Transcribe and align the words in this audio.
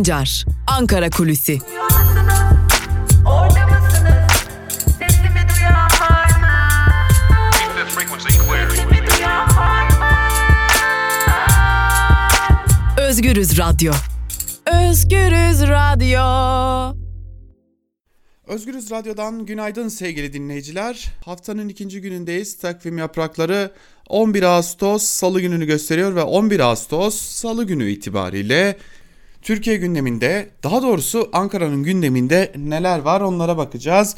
Sancar, 0.00 0.44
Ankara 0.66 1.10
Kulüsi. 1.10 1.58
Özgürüz 12.98 13.58
Radyo. 13.58 13.92
Özgürüz 14.66 15.62
Radyo. 15.62 16.20
Özgürüz 18.46 18.90
Radyo'dan 18.90 19.46
günaydın 19.46 19.88
sevgili 19.88 20.32
dinleyiciler. 20.32 21.12
Haftanın 21.24 21.68
ikinci 21.68 22.00
günündeyiz. 22.00 22.58
Takvim 22.58 22.98
yaprakları 22.98 23.72
11 24.08 24.42
Ağustos 24.42 25.02
Salı 25.02 25.40
gününü 25.40 25.66
gösteriyor 25.66 26.14
ve 26.14 26.22
11 26.22 26.60
Ağustos 26.60 27.20
Salı 27.20 27.64
günü 27.64 27.90
itibariyle 27.90 28.76
Türkiye 29.42 29.76
gündeminde, 29.76 30.50
daha 30.62 30.82
doğrusu 30.82 31.28
Ankara'nın 31.32 31.82
gündeminde 31.82 32.52
neler 32.56 32.98
var 32.98 33.20
onlara 33.20 33.56
bakacağız. 33.56 34.16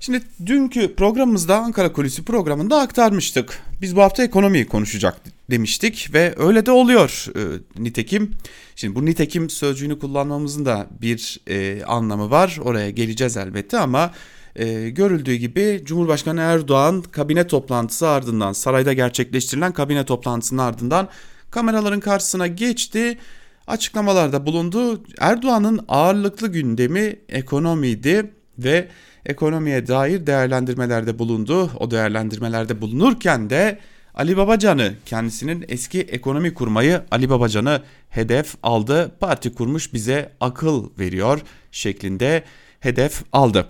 Şimdi 0.00 0.22
dünkü 0.46 0.94
programımızda 0.94 1.58
Ankara 1.58 1.92
Kulisi 1.92 2.24
programında 2.24 2.80
aktarmıştık. 2.80 3.62
Biz 3.82 3.96
bu 3.96 4.02
hafta 4.02 4.22
ekonomiyi 4.22 4.66
konuşacak 4.66 5.20
demiştik 5.50 6.10
ve 6.14 6.34
öyle 6.38 6.66
de 6.66 6.70
oluyor 6.70 7.26
e, 7.36 7.40
nitekim. 7.82 8.34
Şimdi 8.76 8.94
bu 8.94 9.06
nitekim 9.06 9.50
sözcüğünü 9.50 9.98
kullanmamızın 9.98 10.64
da 10.64 10.86
bir 11.02 11.40
e, 11.48 11.84
anlamı 11.84 12.30
var. 12.30 12.58
Oraya 12.64 12.90
geleceğiz 12.90 13.36
elbette 13.36 13.78
ama 13.78 14.12
e, 14.56 14.90
görüldüğü 14.90 15.34
gibi 15.34 15.82
Cumhurbaşkanı 15.84 16.40
Erdoğan 16.40 17.02
kabine 17.02 17.46
toplantısı 17.46 18.08
ardından 18.08 18.52
sarayda 18.52 18.92
gerçekleştirilen 18.92 19.72
kabine 19.72 20.04
toplantısının 20.04 20.62
ardından 20.62 21.08
kameraların 21.50 22.00
karşısına 22.00 22.46
geçti. 22.46 23.18
Açıklamalarda 23.66 24.46
bulundu. 24.46 25.02
Erdoğan'ın 25.18 25.80
ağırlıklı 25.88 26.48
gündemi 26.48 27.16
ekonomiydi 27.28 28.30
ve 28.58 28.88
ekonomiye 29.26 29.86
dair 29.86 30.26
değerlendirmelerde 30.26 31.18
bulundu. 31.18 31.70
O 31.78 31.90
değerlendirmelerde 31.90 32.80
bulunurken 32.80 33.50
de 33.50 33.78
Ali 34.14 34.36
Babacan'ı 34.36 34.94
kendisinin 35.06 35.64
eski 35.68 36.00
ekonomi 36.00 36.54
kurmayı 36.54 37.02
Ali 37.10 37.30
Babacan'ı 37.30 37.82
hedef 38.08 38.54
aldı. 38.62 39.12
Parti 39.20 39.54
kurmuş 39.54 39.94
bize 39.94 40.32
akıl 40.40 40.90
veriyor 40.98 41.40
şeklinde 41.72 42.44
hedef 42.80 43.22
aldı. 43.32 43.68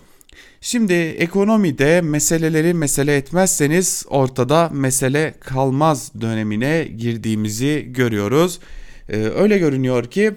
Şimdi 0.61 0.93
ekonomide 0.93 2.01
meseleleri 2.01 2.75
mesele 2.75 3.17
etmezseniz 3.17 4.05
ortada 4.09 4.71
mesele 4.73 5.35
kalmaz 5.41 6.13
dönemine 6.21 6.85
girdiğimizi 6.85 7.87
görüyoruz. 7.93 8.61
Ee, 9.11 9.17
öyle 9.17 9.59
görünüyor 9.59 10.05
ki 10.05 10.33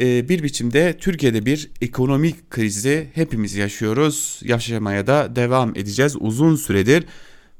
e, 0.00 0.28
bir 0.28 0.42
biçimde 0.42 0.96
Türkiye'de 0.98 1.46
bir 1.46 1.70
ekonomik 1.82 2.50
krizi 2.50 3.08
hepimiz 3.14 3.54
yaşıyoruz. 3.54 4.40
Yaşamaya 4.44 5.06
da 5.06 5.36
devam 5.36 5.70
edeceğiz 5.70 6.16
uzun 6.20 6.56
süredir. 6.56 7.04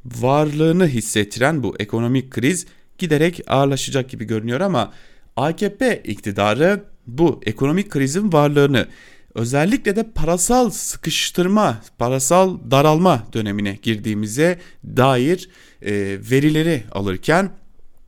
Varlığını 0.05 0.89
hissettiren 0.89 1.63
bu 1.63 1.77
ekonomik 1.79 2.31
kriz 2.31 2.67
giderek 2.99 3.41
ağırlaşacak 3.47 4.11
gibi 4.11 4.25
görünüyor 4.25 4.61
ama 4.61 4.93
AKP 5.37 6.03
iktidarı 6.05 6.85
bu 7.07 7.41
ekonomik 7.47 7.91
krizin 7.91 8.33
varlığını 8.33 8.89
özellikle 9.35 9.97
de 9.97 10.11
parasal 10.15 10.71
sıkıştırma, 10.71 11.83
parasal 11.99 12.59
daralma 12.71 13.27
dönemine 13.33 13.79
girdiğimize 13.83 14.59
dair 14.85 15.49
e, 15.83 15.93
verileri 16.31 16.83
alırken 16.93 17.51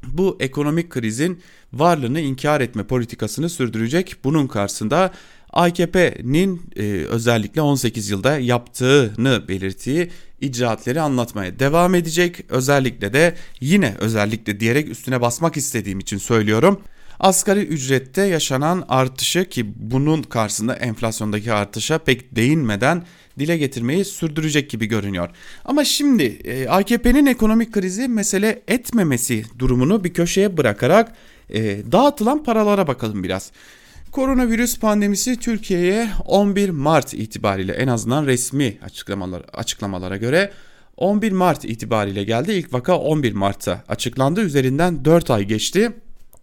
bu 0.06 0.36
ekonomik 0.40 0.90
krizin 0.90 1.40
varlığını 1.72 2.20
inkar 2.20 2.60
etme 2.60 2.84
politikasını 2.84 3.48
sürdürecek. 3.48 4.16
Bunun 4.24 4.46
karşısında 4.46 5.12
AKP'nin 5.52 6.62
e, 6.76 6.82
özellikle 7.08 7.60
18 7.60 8.10
yılda 8.10 8.38
yaptığını 8.38 9.48
belirttiği 9.48 10.10
icraatleri 10.40 11.00
anlatmaya 11.00 11.58
devam 11.58 11.94
edecek. 11.94 12.44
Özellikle 12.48 13.12
de 13.12 13.34
yine 13.60 13.94
özellikle 13.98 14.60
diyerek 14.60 14.88
üstüne 14.88 15.20
basmak 15.20 15.56
istediğim 15.56 15.98
için 15.98 16.18
söylüyorum. 16.18 16.80
Asgari 17.20 17.60
ücrette 17.60 18.22
yaşanan 18.22 18.84
artışı 18.88 19.48
ki 19.48 19.72
bunun 19.76 20.22
karşısında 20.22 20.74
enflasyondaki 20.74 21.52
artışa 21.52 21.98
pek 21.98 22.36
değinmeden 22.36 23.02
dile 23.38 23.56
getirmeyi 23.58 24.04
sürdürecek 24.04 24.70
gibi 24.70 24.86
görünüyor. 24.86 25.28
Ama 25.64 25.84
şimdi 25.84 26.22
e, 26.22 26.68
AKP'nin 26.68 27.26
ekonomik 27.26 27.72
krizi 27.72 28.08
mesele 28.08 28.62
etmemesi 28.68 29.44
durumunu 29.58 30.04
bir 30.04 30.14
köşeye 30.14 30.56
bırakarak 30.56 31.12
e, 31.50 31.92
dağıtılan 31.92 32.44
paralara 32.44 32.86
bakalım 32.86 33.22
biraz. 33.22 33.52
Koronavirüs 34.12 34.78
pandemisi 34.78 35.36
Türkiye'ye 35.36 36.08
11 36.26 36.70
Mart 36.70 37.14
itibariyle 37.14 37.72
en 37.72 37.88
azından 37.88 38.26
resmi 38.26 38.78
açıklamalar, 38.84 39.42
açıklamalara 39.52 40.16
göre 40.16 40.52
11 40.96 41.32
Mart 41.32 41.64
itibariyle 41.64 42.24
geldi. 42.24 42.52
İlk 42.52 42.72
vaka 42.72 42.98
11 42.98 43.32
Mart'ta 43.32 43.84
açıklandı. 43.88 44.40
Üzerinden 44.40 45.04
4 45.04 45.30
ay 45.30 45.44
geçti 45.44 45.92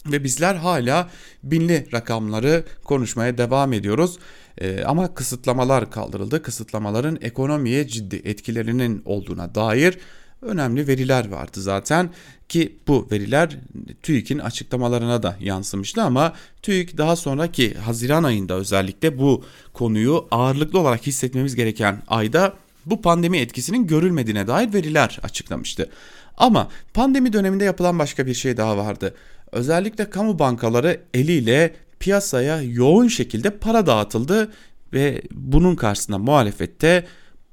ve 0.06 0.24
bizler 0.24 0.56
hala 0.56 1.09
binli 1.44 1.88
rakamları 1.94 2.63
konuşmaya 2.84 3.38
devam 3.38 3.74
ediyoruz. 3.74 4.19
Ee, 4.58 4.84
ama 4.84 5.13
kısıtlamalar 5.13 5.92
kaldırıldı. 5.92 6.44
Kısıtlamaların 6.44 7.18
ekonomiye 7.22 7.88
ciddi 7.88 8.22
etkilerinin 8.24 9.02
olduğuna 9.06 9.56
dair 9.56 9.97
önemli 10.44 10.88
veriler 10.88 11.30
vardı 11.30 11.62
zaten 11.62 12.09
ki 12.50 12.78
bu 12.88 13.08
veriler 13.12 13.58
TÜİK'in 14.04 14.40
açıklamalarına 14.40 15.24
da 15.24 15.38
yansımıştı 15.40 16.02
ama 16.02 16.34
TÜİK 16.62 16.98
daha 16.98 17.16
sonraki 17.16 17.74
Haziran 17.74 18.24
ayında 18.24 18.54
özellikle 18.54 19.18
bu 19.20 19.44
konuyu 19.74 20.28
ağırlıklı 20.31 20.80
olarak 20.80 21.08
hissetmemiz 21.08 21.56
gereken 21.56 22.02
ayda 22.08 22.54
bu 22.86 23.02
pandemi 23.02 23.38
etkisinin 23.38 23.88
görülmediğine 23.88 24.48
dair 24.48 24.74
veriler 24.74 25.20
açıklamıştı. 25.24 25.90
Ama 26.38 26.68
pandemi 26.94 27.34
döneminde 27.34 27.64
yapılan 27.64 28.00
başka 28.00 28.25
bir 28.25 28.34
şey 28.34 28.58
daha 28.58 28.78
vardı. 28.78 29.16
Özellikle 29.52 30.10
kamu 30.10 30.40
bankaları 30.40 31.02
eliyle 31.14 31.75
piyasaya 32.00 32.62
yoğun 32.62 33.08
şekilde 33.08 33.50
para 33.50 33.86
dağıtıldı 33.86 34.52
ve 34.94 35.22
bunun 35.31 35.75
karşısında 35.75 36.18
muhalefette 36.18 37.06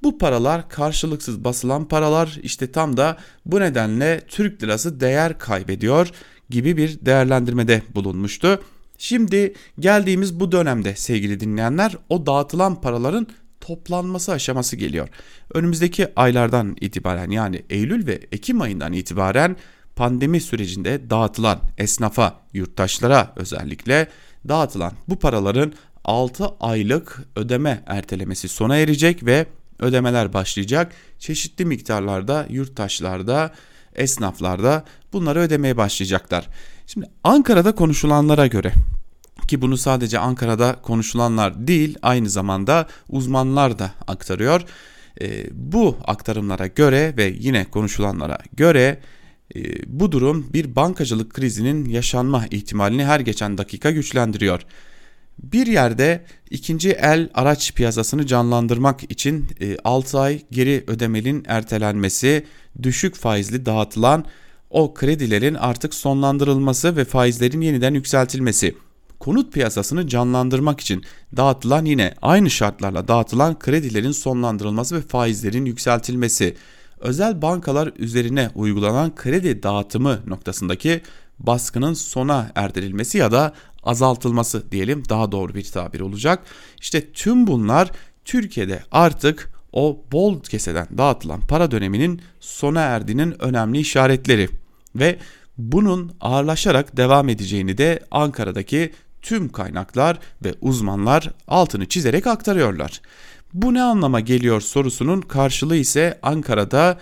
bu 0.03 0.17
paralar 0.17 0.69
karşılıksız 0.69 1.43
basılan 1.43 1.87
paralar 1.87 2.39
işte 2.43 2.71
tam 2.71 2.97
da 2.97 3.17
bu 3.45 3.59
nedenle 3.59 4.21
Türk 4.27 4.63
lirası 4.63 4.99
değer 4.99 5.39
kaybediyor 5.39 6.11
gibi 6.49 6.77
bir 6.77 7.05
değerlendirmede 7.05 7.81
bulunmuştu. 7.95 8.61
Şimdi 8.97 9.53
geldiğimiz 9.79 10.39
bu 10.39 10.51
dönemde 10.51 10.95
sevgili 10.95 11.39
dinleyenler 11.39 11.95
o 12.09 12.25
dağıtılan 12.25 12.81
paraların 12.81 13.27
toplanması 13.61 14.31
aşaması 14.31 14.75
geliyor. 14.75 15.09
Önümüzdeki 15.53 16.07
aylardan 16.15 16.75
itibaren 16.81 17.29
yani 17.29 17.63
Eylül 17.69 18.07
ve 18.07 18.19
Ekim 18.31 18.61
ayından 18.61 18.93
itibaren 18.93 19.55
pandemi 19.95 20.41
sürecinde 20.41 21.09
dağıtılan 21.09 21.59
esnafa, 21.77 22.39
yurttaşlara 22.53 23.33
özellikle 23.35 24.07
dağıtılan 24.47 24.93
bu 25.07 25.19
paraların 25.19 25.73
6 26.03 26.45
aylık 26.59 27.21
ödeme 27.35 27.83
ertelemesi 27.87 28.47
sona 28.47 28.77
erecek 28.77 29.25
ve 29.25 29.45
ödemeler 29.81 30.33
başlayacak. 30.33 30.91
Çeşitli 31.19 31.65
miktarlarda 31.65 32.47
yurttaşlarda, 32.49 33.53
esnaflarda 33.95 34.85
bunları 35.13 35.39
ödemeye 35.39 35.77
başlayacaklar. 35.77 36.47
Şimdi 36.87 37.07
Ankara'da 37.23 37.75
konuşulanlara 37.75 38.47
göre 38.47 38.73
ki 39.51 39.61
bunu 39.61 39.77
sadece 39.77 40.19
Ankara'da 40.19 40.75
konuşulanlar 40.81 41.67
değil 41.67 41.97
aynı 42.01 42.29
zamanda 42.29 42.87
uzmanlar 43.09 43.79
da 43.79 43.91
aktarıyor. 44.07 44.61
E, 45.21 45.47
bu 45.51 45.97
aktarımlara 46.05 46.67
göre 46.67 47.13
ve 47.17 47.33
yine 47.39 47.65
konuşulanlara 47.65 48.37
göre 48.53 48.99
e, 49.55 49.59
bu 49.87 50.11
durum 50.11 50.53
bir 50.53 50.75
bankacılık 50.75 51.33
krizinin 51.33 51.85
yaşanma 51.85 52.45
ihtimalini 52.51 53.05
her 53.05 53.19
geçen 53.19 53.57
dakika 53.57 53.91
güçlendiriyor. 53.91 54.61
Bir 55.39 55.67
yerde 55.67 56.25
ikinci 56.49 56.91
el 56.91 57.29
araç 57.33 57.73
piyasasını 57.73 58.25
canlandırmak 58.25 59.11
için 59.11 59.47
6 59.83 60.17
e, 60.17 60.19
ay 60.19 60.41
geri 60.51 60.83
ödemenin 60.87 61.43
ertelenmesi, 61.47 62.45
düşük 62.83 63.15
faizli 63.15 63.65
dağıtılan 63.65 64.25
o 64.69 64.93
kredilerin 64.93 65.55
artık 65.55 65.93
sonlandırılması 65.93 66.95
ve 66.95 67.05
faizlerin 67.05 67.61
yeniden 67.61 67.93
yükseltilmesi. 67.93 68.75
Konut 69.19 69.53
piyasasını 69.53 70.07
canlandırmak 70.07 70.79
için 70.79 71.03
dağıtılan 71.37 71.85
yine 71.85 72.13
aynı 72.21 72.49
şartlarla 72.49 73.07
dağıtılan 73.07 73.59
kredilerin 73.59 74.11
sonlandırılması 74.11 74.95
ve 74.95 75.01
faizlerin 75.01 75.65
yükseltilmesi. 75.65 76.55
Özel 76.99 77.41
bankalar 77.41 77.91
üzerine 77.97 78.49
uygulanan 78.55 79.15
kredi 79.15 79.63
dağıtımı 79.63 80.19
noktasındaki 80.27 81.01
baskının 81.39 81.93
sona 81.93 82.51
erdirilmesi 82.55 83.17
ya 83.17 83.31
da 83.31 83.53
azaltılması 83.83 84.71
diyelim 84.71 85.03
daha 85.09 85.31
doğru 85.31 85.55
bir 85.55 85.63
tabir 85.63 85.99
olacak. 85.99 86.43
İşte 86.81 87.11
tüm 87.11 87.47
bunlar 87.47 87.91
Türkiye'de 88.25 88.83
artık 88.91 89.51
o 89.73 90.03
bol 90.11 90.43
keseden 90.43 90.87
dağıtılan 90.97 91.41
para 91.41 91.71
döneminin 91.71 92.21
sona 92.39 92.81
erdiğinin 92.81 93.43
önemli 93.43 93.79
işaretleri 93.79 94.49
ve 94.95 95.19
bunun 95.57 96.11
ağırlaşarak 96.21 96.97
devam 96.97 97.29
edeceğini 97.29 97.77
de 97.77 97.99
Ankara'daki 98.11 98.93
tüm 99.21 99.49
kaynaklar 99.49 100.19
ve 100.45 100.53
uzmanlar 100.61 101.31
altını 101.47 101.85
çizerek 101.85 102.27
aktarıyorlar. 102.27 103.01
Bu 103.53 103.73
ne 103.73 103.81
anlama 103.81 104.19
geliyor 104.19 104.61
sorusunun 104.61 105.21
karşılığı 105.21 105.75
ise 105.75 106.19
Ankara'da 106.23 106.99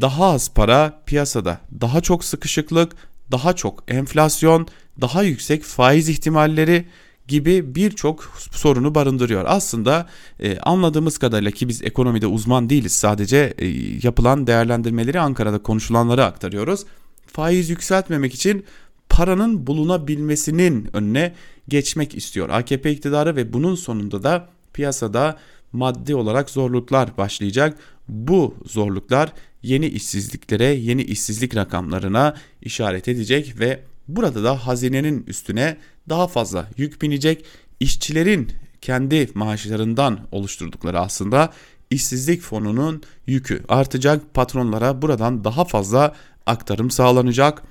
daha 0.00 0.24
az 0.24 0.54
para 0.54 1.02
piyasada, 1.06 1.60
daha 1.80 2.00
çok 2.00 2.24
sıkışıklık, 2.24 2.92
daha 3.32 3.52
çok 3.52 3.84
enflasyon, 3.88 4.68
daha 5.00 5.22
yüksek 5.22 5.62
faiz 5.62 6.08
ihtimalleri 6.08 6.84
gibi 7.28 7.74
birçok 7.74 8.24
sorunu 8.52 8.94
barındırıyor. 8.94 9.44
Aslında 9.48 10.08
e, 10.40 10.58
anladığımız 10.58 11.18
kadarıyla 11.18 11.50
ki 11.50 11.68
biz 11.68 11.82
ekonomide 11.82 12.26
uzman 12.26 12.70
değiliz 12.70 12.92
sadece 12.92 13.54
e, 13.58 13.66
yapılan 14.02 14.46
değerlendirmeleri 14.46 15.20
Ankara'da 15.20 15.62
konuşulanları 15.62 16.24
aktarıyoruz. 16.24 16.84
Faiz 17.26 17.70
yükseltmemek 17.70 18.34
için 18.34 18.64
paranın 19.08 19.66
bulunabilmesinin 19.66 20.88
önüne 20.92 21.34
geçmek 21.68 22.14
istiyor 22.14 22.48
AKP 22.48 22.90
iktidarı 22.90 23.36
ve 23.36 23.52
bunun 23.52 23.74
sonunda 23.74 24.22
da 24.22 24.48
piyasada 24.72 25.38
maddi 25.72 26.14
olarak 26.14 26.50
zorluklar 26.50 27.16
başlayacak. 27.16 27.78
Bu 28.08 28.54
zorluklar 28.66 29.32
yeni 29.62 29.86
işsizliklere, 29.86 30.64
yeni 30.64 31.02
işsizlik 31.02 31.56
rakamlarına 31.56 32.34
işaret 32.62 33.08
edecek 33.08 33.60
ve 33.60 33.80
burada 34.08 34.44
da 34.44 34.66
hazinenin 34.66 35.24
üstüne 35.26 35.76
daha 36.08 36.26
fazla 36.26 36.68
yük 36.76 37.02
binecek. 37.02 37.44
İşçilerin 37.80 38.52
kendi 38.80 39.28
maaşlarından 39.34 40.18
oluşturdukları 40.32 41.00
aslında 41.00 41.52
işsizlik 41.90 42.42
fonunun 42.42 43.02
yükü 43.26 43.62
artacak. 43.68 44.34
Patronlara 44.34 45.02
buradan 45.02 45.44
daha 45.44 45.64
fazla 45.64 46.14
aktarım 46.46 46.90
sağlanacak. 46.90 47.62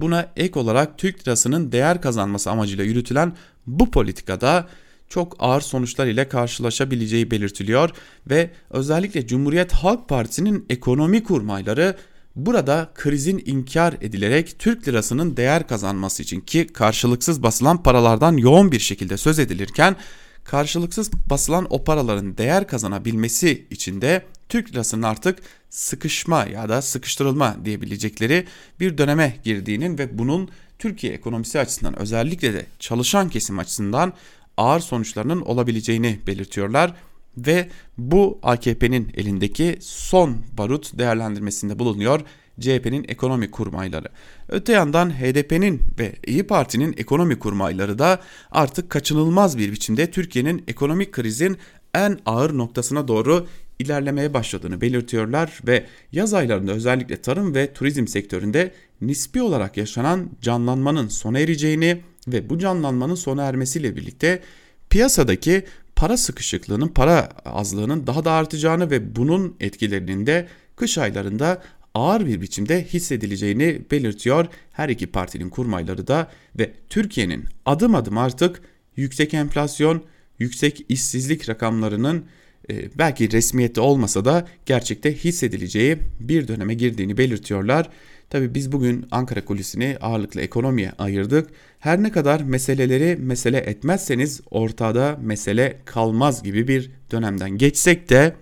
Buna 0.00 0.32
ek 0.36 0.58
olarak 0.58 0.98
Türk 0.98 1.28
lirasının 1.28 1.72
değer 1.72 2.00
kazanması 2.02 2.50
amacıyla 2.50 2.84
yürütülen 2.84 3.32
bu 3.66 3.90
politikada 3.90 4.68
çok 5.08 5.36
ağır 5.38 5.60
sonuçlar 5.60 6.06
ile 6.06 6.28
karşılaşabileceği 6.28 7.30
belirtiliyor 7.30 7.90
ve 8.30 8.50
özellikle 8.70 9.26
Cumhuriyet 9.26 9.72
Halk 9.72 10.08
Partisi'nin 10.08 10.66
ekonomi 10.70 11.24
kurmayları 11.24 11.96
burada 12.36 12.90
krizin 12.94 13.42
inkar 13.46 13.94
edilerek 14.00 14.58
Türk 14.58 14.88
lirasının 14.88 15.36
değer 15.36 15.66
kazanması 15.66 16.22
için 16.22 16.40
ki 16.40 16.66
karşılıksız 16.66 17.42
basılan 17.42 17.82
paralardan 17.82 18.36
yoğun 18.36 18.72
bir 18.72 18.78
şekilde 18.78 19.16
söz 19.16 19.38
edilirken 19.38 19.96
karşılıksız 20.44 21.10
basılan 21.30 21.66
o 21.70 21.84
paraların 21.84 22.38
değer 22.38 22.66
kazanabilmesi 22.66 23.66
için 23.70 24.00
de 24.00 24.22
Türk 24.48 24.72
lirasının 24.72 25.02
artık 25.02 25.38
sıkışma 25.70 26.44
ya 26.44 26.68
da 26.68 26.82
sıkıştırılma 26.82 27.56
diyebilecekleri 27.64 28.46
bir 28.80 28.98
döneme 28.98 29.36
girdiğinin 29.44 29.98
ve 29.98 30.18
bunun 30.18 30.48
Türkiye 30.78 31.12
ekonomisi 31.12 31.60
açısından 31.60 31.98
özellikle 31.98 32.54
de 32.54 32.66
çalışan 32.78 33.28
kesim 33.28 33.58
açısından 33.58 34.12
ağır 34.56 34.80
sonuçlarının 34.80 35.40
olabileceğini 35.40 36.20
belirtiyorlar 36.26 36.94
ve 37.36 37.68
bu 37.98 38.38
AKP'nin 38.42 39.12
elindeki 39.16 39.78
son 39.80 40.36
barut 40.58 40.98
değerlendirmesinde 40.98 41.78
bulunuyor 41.78 42.20
CHP'nin 42.60 43.04
ekonomi 43.08 43.50
kurmayları. 43.50 44.08
Öte 44.48 44.72
yandan 44.72 45.10
HDP'nin 45.10 45.80
ve 45.98 46.12
İyi 46.26 46.46
Parti'nin 46.46 46.94
ekonomi 46.96 47.38
kurmayları 47.38 47.98
da 47.98 48.20
artık 48.50 48.90
kaçınılmaz 48.90 49.58
bir 49.58 49.72
biçimde 49.72 50.10
Türkiye'nin 50.10 50.64
ekonomik 50.68 51.12
krizin 51.12 51.56
en 51.94 52.18
ağır 52.26 52.58
noktasına 52.58 53.08
doğru 53.08 53.46
ilerlemeye 53.78 54.34
başladığını 54.34 54.80
belirtiyorlar 54.80 55.60
ve 55.66 55.86
yaz 56.12 56.34
aylarında 56.34 56.72
özellikle 56.72 57.22
tarım 57.22 57.54
ve 57.54 57.72
turizm 57.72 58.06
sektöründe 58.06 58.72
nispi 59.00 59.42
olarak 59.42 59.76
yaşanan 59.76 60.30
canlanmanın 60.40 61.08
sona 61.08 61.38
ereceğini 61.38 62.00
ve 62.28 62.50
bu 62.50 62.58
canlanmanın 62.58 63.14
sona 63.14 63.42
ermesiyle 63.42 63.96
birlikte 63.96 64.42
piyasadaki 64.90 65.64
para 66.02 66.16
sıkışıklığının, 66.16 66.88
para 66.88 67.28
azlığının 67.44 68.06
daha 68.06 68.24
da 68.24 68.32
artacağını 68.32 68.90
ve 68.90 69.16
bunun 69.16 69.56
etkilerinin 69.60 70.26
de 70.26 70.48
kış 70.76 70.98
aylarında 70.98 71.62
ağır 71.94 72.26
bir 72.26 72.40
biçimde 72.40 72.84
hissedileceğini 72.84 73.82
belirtiyor 73.90 74.46
her 74.72 74.88
iki 74.88 75.06
partinin 75.06 75.48
kurmayları 75.50 76.06
da 76.06 76.30
ve 76.58 76.72
Türkiye'nin 76.88 77.44
adım 77.66 77.94
adım 77.94 78.18
artık 78.18 78.62
yüksek 78.96 79.34
enflasyon, 79.34 80.02
yüksek 80.38 80.86
işsizlik 80.88 81.48
rakamlarının 81.48 82.24
e, 82.70 82.98
belki 82.98 83.32
resmiyette 83.32 83.80
olmasa 83.80 84.24
da 84.24 84.48
gerçekte 84.66 85.14
hissedileceği 85.14 85.98
bir 86.20 86.48
döneme 86.48 86.74
girdiğini 86.74 87.18
belirtiyorlar. 87.18 87.88
Tabi 88.32 88.54
biz 88.54 88.72
bugün 88.72 89.06
Ankara 89.10 89.44
kulisini 89.44 89.96
ağırlıklı 90.00 90.40
ekonomiye 90.40 90.92
ayırdık. 90.98 91.50
Her 91.78 92.02
ne 92.02 92.12
kadar 92.12 92.40
meseleleri 92.40 93.16
mesele 93.16 93.58
etmezseniz 93.58 94.40
ortada 94.50 95.18
mesele 95.22 95.78
kalmaz 95.84 96.42
gibi 96.42 96.68
bir 96.68 96.90
dönemden 97.10 97.50
geçsek 97.50 98.08
de 98.10 98.36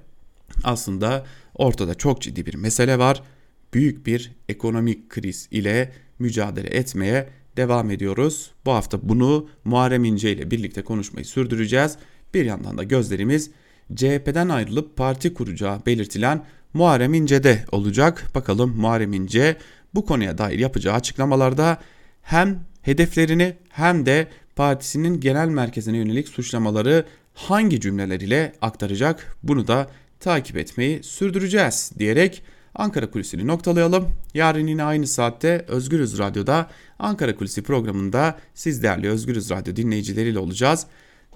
aslında 0.64 1.26
ortada 1.54 1.94
çok 1.94 2.22
ciddi 2.22 2.46
bir 2.46 2.54
mesele 2.54 2.98
var. 2.98 3.22
Büyük 3.74 4.06
bir 4.06 4.32
ekonomik 4.48 5.08
kriz 5.08 5.48
ile 5.50 5.92
mücadele 6.18 6.68
etmeye 6.68 7.28
devam 7.56 7.90
ediyoruz. 7.90 8.50
Bu 8.66 8.72
hafta 8.72 8.98
bunu 9.08 9.48
Muharrem 9.64 10.04
İnce 10.04 10.32
ile 10.32 10.50
birlikte 10.50 10.82
konuşmayı 10.82 11.24
sürdüreceğiz. 11.24 11.96
Bir 12.34 12.44
yandan 12.44 12.78
da 12.78 12.82
gözlerimiz 12.82 13.50
CHP'den 13.94 14.48
ayrılıp 14.48 14.96
parti 14.96 15.34
kuracağı 15.34 15.86
belirtilen 15.86 16.44
Muharrem 16.74 17.14
İnce'de 17.14 17.64
olacak. 17.72 18.26
Bakalım 18.34 18.76
Muharrem 18.76 19.12
İnce 19.12 19.56
bu 19.94 20.06
konuya 20.06 20.38
dair 20.38 20.58
yapacağı 20.58 20.94
açıklamalarda 20.94 21.78
hem 22.22 22.64
hedeflerini 22.82 23.56
hem 23.68 24.06
de 24.06 24.28
partisinin 24.56 25.20
genel 25.20 25.48
merkezine 25.48 25.96
yönelik 25.96 26.28
suçlamaları 26.28 27.04
hangi 27.34 27.80
cümleler 27.80 28.20
ile 28.20 28.52
aktaracak 28.60 29.36
bunu 29.42 29.66
da 29.66 29.90
takip 30.20 30.56
etmeyi 30.56 31.02
sürdüreceğiz 31.02 31.92
diyerek 31.98 32.42
Ankara 32.74 33.10
Kulisi'ni 33.10 33.46
noktalayalım. 33.46 34.08
Yarın 34.34 34.66
yine 34.66 34.82
aynı 34.82 35.06
saatte 35.06 35.64
Özgürüz 35.68 36.18
Radyo'da 36.18 36.70
Ankara 36.98 37.36
Kulisi 37.36 37.62
programında 37.62 38.38
siz 38.54 38.82
değerli 38.82 39.08
Özgürüz 39.08 39.50
Radyo 39.50 39.76
dinleyicileriyle 39.76 40.38
olacağız. 40.38 40.86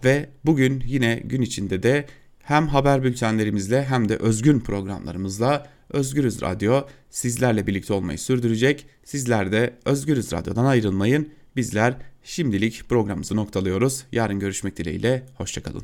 Ve 0.05 0.29
bugün 0.45 0.83
yine 0.87 1.21
gün 1.25 1.43
içinde 1.43 1.83
de 1.83 2.07
hem 2.43 2.69
haber 2.69 3.03
bültenlerimizle 3.03 3.85
hem 3.85 4.09
de 4.09 4.17
özgün 4.17 4.61
programlarımızla 4.61 5.67
Özgürüz 5.91 6.43
Radyo 6.43 6.83
sizlerle 7.11 7.67
birlikte 7.67 7.93
olmayı 7.93 8.19
sürdürecek. 8.19 8.87
Sizler 9.05 9.53
de 9.53 9.79
Özgürüz 9.85 10.33
Radyo'dan 10.33 10.65
ayrılmayın. 10.65 11.29
Bizler 11.57 11.95
şimdilik 12.25 12.89
programımızı 12.89 13.37
noktalıyoruz. 13.37 14.05
Yarın 14.13 14.39
görüşmek 14.39 14.77
dileğiyle. 14.77 15.27
Hoşçakalın. 15.35 15.83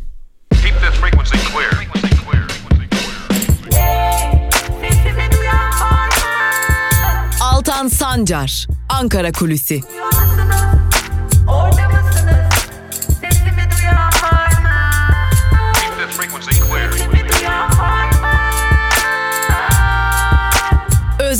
Altan 7.41 7.89
Sancar, 7.89 8.67
Ankara 8.89 9.33
Kulüsi. 9.33 9.81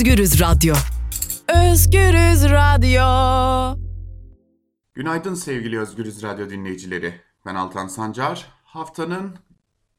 Özgürüz 0.01 0.41
Radyo. 0.41 0.75
Özgürüz 1.49 2.45
Radyo. 2.45 3.81
Günaydın 4.95 5.35
sevgili 5.35 5.81
Özgürüz 5.81 6.23
Radyo 6.23 6.51
dinleyicileri. 6.51 7.15
Ben 7.47 7.55
Altan 7.55 7.87
Sancar. 7.89 8.47
Haftanın 8.65 9.37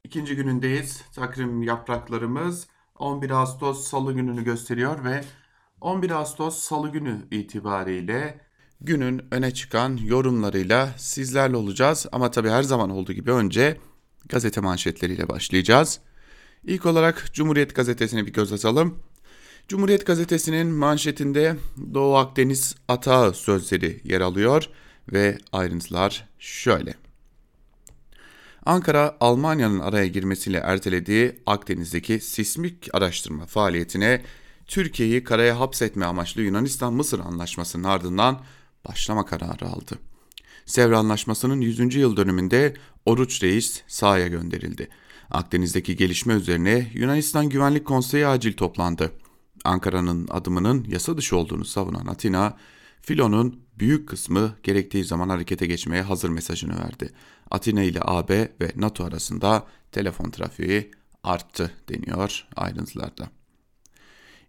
ikinci 0.04 0.36
günündeyiz. 0.36 1.02
Takvim 1.16 1.64
yapraklarımız 1.64 2.68
11 3.00 3.30
Ağustos 3.30 3.88
Salı 3.88 4.14
gününü 4.14 4.44
gösteriyor 4.44 5.04
ve 5.04 5.24
11 5.82 6.12
Ağustos 6.12 6.58
Salı 6.58 6.90
günü 6.90 7.28
itibariyle 7.32 8.42
günün 8.82 9.22
öne 9.32 9.54
çıkan 9.54 9.98
yorumlarıyla 9.98 10.90
sizlerle 10.98 11.58
olacağız. 11.58 12.06
Ama 12.12 12.32
tabii 12.32 12.50
her 12.50 12.64
zaman 12.64 12.90
olduğu 12.90 13.14
gibi 13.14 13.32
önce 13.32 13.78
gazete 14.30 14.62
manşetleriyle 14.62 15.30
başlayacağız. 15.30 16.00
İlk 16.64 16.86
olarak 16.86 17.30
Cumhuriyet 17.34 17.76
Gazetesi'ne 17.76 18.26
bir 18.26 18.34
göz 18.34 18.54
atalım. 18.54 19.11
Cumhuriyet 19.68 20.06
Gazetesi'nin 20.06 20.68
manşetinde 20.68 21.56
Doğu 21.94 22.16
Akdeniz 22.16 22.76
atağı 22.88 23.34
sözleri 23.34 24.02
yer 24.04 24.22
alıyor 24.22 24.70
ve 25.14 25.38
ayrıntılar 25.52 26.30
şöyle. 26.40 26.94
Ankara, 28.66 29.18
Almanya'nın 29.20 29.80
araya 29.80 30.08
girmesiyle 30.08 30.58
ertelediği 30.58 31.36
Akdeniz'deki 31.46 32.20
sismik 32.20 32.96
araştırma 32.96 33.46
faaliyetine 33.46 34.22
Türkiye'yi 34.68 35.24
karaya 35.24 35.60
hapsetme 35.60 36.06
amaçlı 36.06 36.42
Yunanistan-Mısır 36.42 37.20
anlaşmasının 37.20 37.84
ardından 37.84 38.42
başlama 38.90 39.26
kararı 39.26 39.66
aldı. 39.66 40.00
Sevr 40.66 40.92
Anlaşması'nın 40.92 41.62
100. 41.62 41.96
yıl 41.96 42.18
dönümünde 42.18 42.74
Oruç 43.06 43.44
Reis 43.44 43.82
sahaya 43.88 44.28
gönderildi. 44.28 44.88
Akdeniz'deki 45.32 45.96
gelişme 45.96 46.34
üzerine 46.34 46.92
Yunanistan 46.94 47.50
Güvenlik 47.50 47.86
Konseyi 47.86 48.28
acil 48.28 48.54
toplandı. 48.54 49.12
Ankara'nın 49.64 50.28
adımının 50.28 50.86
yasa 50.88 51.18
dışı 51.18 51.38
olduğunu 51.38 51.66
savunan 51.66 52.06
Atina, 52.06 52.58
Filonun 53.02 53.60
büyük 53.80 54.10
kısmı 54.10 54.56
gerektiği 54.64 55.04
zaman 55.04 55.30
harekete 55.30 55.68
geçmeye 55.68 56.02
hazır 56.02 56.30
mesajını 56.30 56.80
verdi. 56.80 57.14
Atina 57.52 57.84
ile 57.84 58.00
AB 58.02 58.52
ve 58.62 58.72
NATO 58.76 59.04
arasında 59.04 59.68
telefon 59.92 60.30
trafiği 60.30 60.92
arttı 61.24 61.72
deniyor 61.90 62.48
ayrıntılarda. 62.56 63.30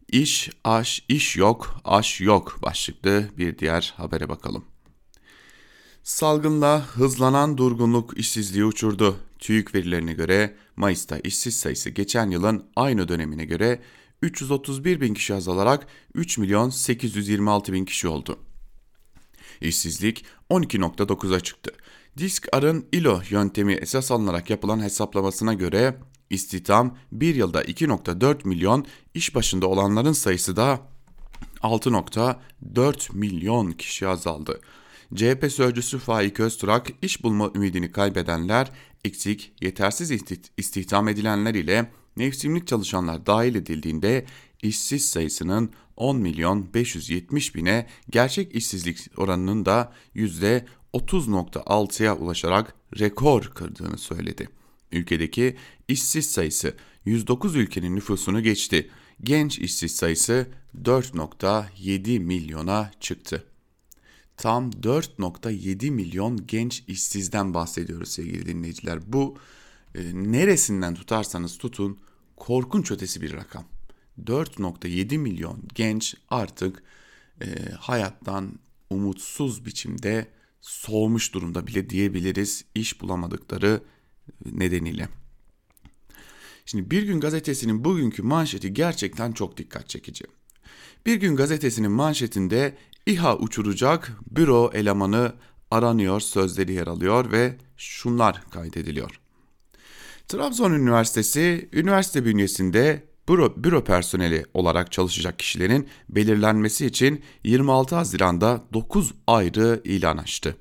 İş, 0.09 0.51
aş, 0.65 1.05
iş 1.09 1.37
yok, 1.37 1.81
aş 1.85 2.21
yok 2.21 2.59
başlıklı 2.63 3.29
bir 3.39 3.59
diğer 3.59 3.95
habere 3.97 4.29
bakalım. 4.29 4.65
Salgınla 6.03 6.87
hızlanan 6.87 7.59
durgunluk 7.59 8.19
işsizliği 8.19 8.65
uçurdu. 8.65 9.17
TÜİK 9.39 9.75
verilerine 9.75 10.13
göre 10.13 10.57
Mayıs'ta 10.77 11.19
işsiz 11.19 11.57
sayısı 11.57 11.91
geçen 11.91 12.31
yılın 12.31 12.65
aynı 12.77 13.09
dönemine 13.09 13.45
göre 13.45 13.83
331 14.23 15.01
bin 15.01 15.15
kişi 15.15 15.35
azalarak 15.35 15.87
3 16.15 16.39
milyon 16.39 16.71
826 16.71 17.73
bin 17.73 17.85
kişi 17.85 18.09
oldu. 18.09 18.39
İşsizlik 19.61 20.25
12.9'a 20.51 21.41
çıktı. 21.41 21.73
Disk-Ar'ın 22.19 22.87
ILO 22.93 23.23
yöntemi 23.31 23.73
esas 23.73 24.11
alınarak 24.11 24.51
yapılan 24.51 24.83
hesaplamasına 24.83 25.55
göre 25.55 25.99
istihdam 26.31 26.99
bir 27.13 27.35
yılda 27.35 27.63
2.4 27.63 28.49
milyon, 28.49 28.87
iş 29.15 29.35
başında 29.35 29.67
olanların 29.67 30.13
sayısı 30.13 30.57
da 30.57 30.81
6.4 31.63 33.17
milyon 33.17 33.71
kişi 33.71 34.09
azaldı. 34.09 34.61
CHP 35.15 35.53
sözcüsü 35.53 35.99
Faik 35.99 36.41
Öztürk, 36.41 36.95
iş 37.03 37.23
bulma 37.23 37.51
ümidini 37.55 37.93
kaybedenler, 37.93 38.71
eksik, 39.05 39.53
yetersiz 39.61 40.11
istihdam 40.57 41.09
edilenler 41.09 41.55
ile 41.55 41.91
mevsimlik 42.17 42.67
çalışanlar 42.67 43.27
dahil 43.27 43.55
edildiğinde 43.55 44.25
işsiz 44.63 45.11
sayısının 45.11 45.71
10 45.97 46.17
milyon 46.17 46.75
570 46.75 47.55
bine 47.55 47.87
gerçek 48.11 48.55
işsizlik 48.55 48.99
oranının 49.17 49.65
da 49.65 49.93
%30.6'ya 50.17 52.17
ulaşarak 52.17 52.75
rekor 52.99 53.43
kırdığını 53.43 53.99
söyledi. 53.99 54.49
Ülkedeki 54.93 55.57
işsiz 55.89 56.31
sayısı 56.31 56.75
109 57.05 57.57
ülkenin 57.57 57.97
nüfusunu 57.97 58.43
geçti. 58.43 58.91
Genç 59.23 59.59
işsiz 59.59 59.97
sayısı 59.97 60.47
4.7 60.83 62.19
milyona 62.19 62.91
çıktı. 63.01 63.45
Tam 64.37 64.71
4.7 64.71 65.91
milyon 65.91 66.47
genç 66.47 66.85
işsizden 66.89 67.55
bahsediyoruz 67.55 68.09
sevgili 68.09 68.47
dinleyiciler. 68.47 69.13
Bu 69.13 69.39
e, 69.95 70.01
neresinden 70.15 70.95
tutarsanız 70.95 71.59
tutun 71.59 71.99
korkunç 72.37 72.91
ötesi 72.91 73.23
bir 73.23 73.33
rakam. 73.33 73.65
4.7 74.25 75.19
milyon 75.19 75.63
genç 75.75 76.15
artık 76.29 76.83
e, 77.43 77.47
hayattan 77.79 78.59
umutsuz 78.91 79.67
biçimde 79.67 80.29
soğumuş 80.61 81.35
durumda 81.35 81.67
bile 81.67 81.91
diyebiliriz 81.91 82.65
iş 82.75 83.01
bulamadıkları 83.01 83.83
nedeniyle. 84.45 85.09
Şimdi 86.67 86.91
Bir 86.91 87.03
Gün 87.03 87.21
Gazetesi'nin 87.21 87.85
bugünkü 87.85 88.23
manşeti 88.23 88.75
gerçekten 88.75 89.33
çok 89.33 89.57
dikkat 89.57 89.89
çekici. 89.89 90.25
Bir 91.07 91.15
Gün 91.15 91.37
Gazetesi'nin 91.37 91.91
manşetinde 91.91 92.77
İHA 93.07 93.39
uçuracak 93.39 94.13
büro 94.31 94.71
elemanı 94.75 95.35
aranıyor 95.71 96.21
sözleri 96.21 96.73
yer 96.73 96.87
alıyor 96.87 97.33
ve 97.33 97.57
şunlar 97.77 98.43
kaydediliyor. 98.51 99.22
Trabzon 100.33 100.73
Üniversitesi 100.73 101.69
üniversite 101.73 102.25
bünyesinde 102.25 103.03
büro, 103.29 103.55
büro 103.57 103.85
personeli 103.85 104.45
olarak 104.55 104.93
çalışacak 104.93 105.39
kişilerin 105.39 105.89
belirlenmesi 106.09 106.87
için 106.87 107.23
26 107.45 107.97
Haziran'da 107.97 108.65
9 108.73 109.15
ayrı 109.27 109.81
ilan 109.85 110.17
açtı. 110.17 110.57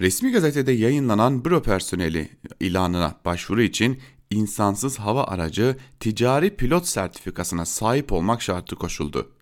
Resmi 0.00 0.32
gazetede 0.32 0.72
yayınlanan 0.72 1.44
büro 1.44 1.62
personeli 1.62 2.28
ilanına 2.60 3.20
başvuru 3.24 3.62
için 3.62 4.00
insansız 4.30 4.98
hava 4.98 5.24
aracı 5.24 5.76
ticari 6.00 6.56
pilot 6.56 6.86
sertifikasına 6.86 7.64
sahip 7.64 8.12
olmak 8.12 8.42
şartı 8.42 8.76
koşuldu. 8.76 9.32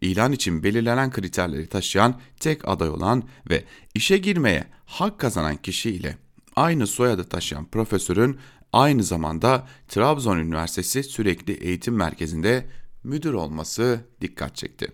İlan 0.00 0.32
için 0.32 0.62
belirlenen 0.62 1.10
kriterleri 1.10 1.66
taşıyan 1.66 2.20
tek 2.40 2.68
aday 2.68 2.88
olan 2.88 3.22
ve 3.50 3.64
işe 3.94 4.18
girmeye 4.18 4.64
hak 4.86 5.18
kazanan 5.18 5.56
kişi 5.56 5.90
ile 5.90 6.16
aynı 6.56 6.86
soyadı 6.86 7.24
taşıyan 7.24 7.64
profesörün 7.64 8.38
aynı 8.72 9.04
zamanda 9.04 9.66
Trabzon 9.88 10.38
Üniversitesi 10.38 11.02
Sürekli 11.02 11.52
Eğitim 11.52 11.94
Merkezi'nde 11.94 12.66
müdür 13.04 13.32
olması 13.32 14.00
dikkat 14.20 14.56
çekti. 14.56 14.88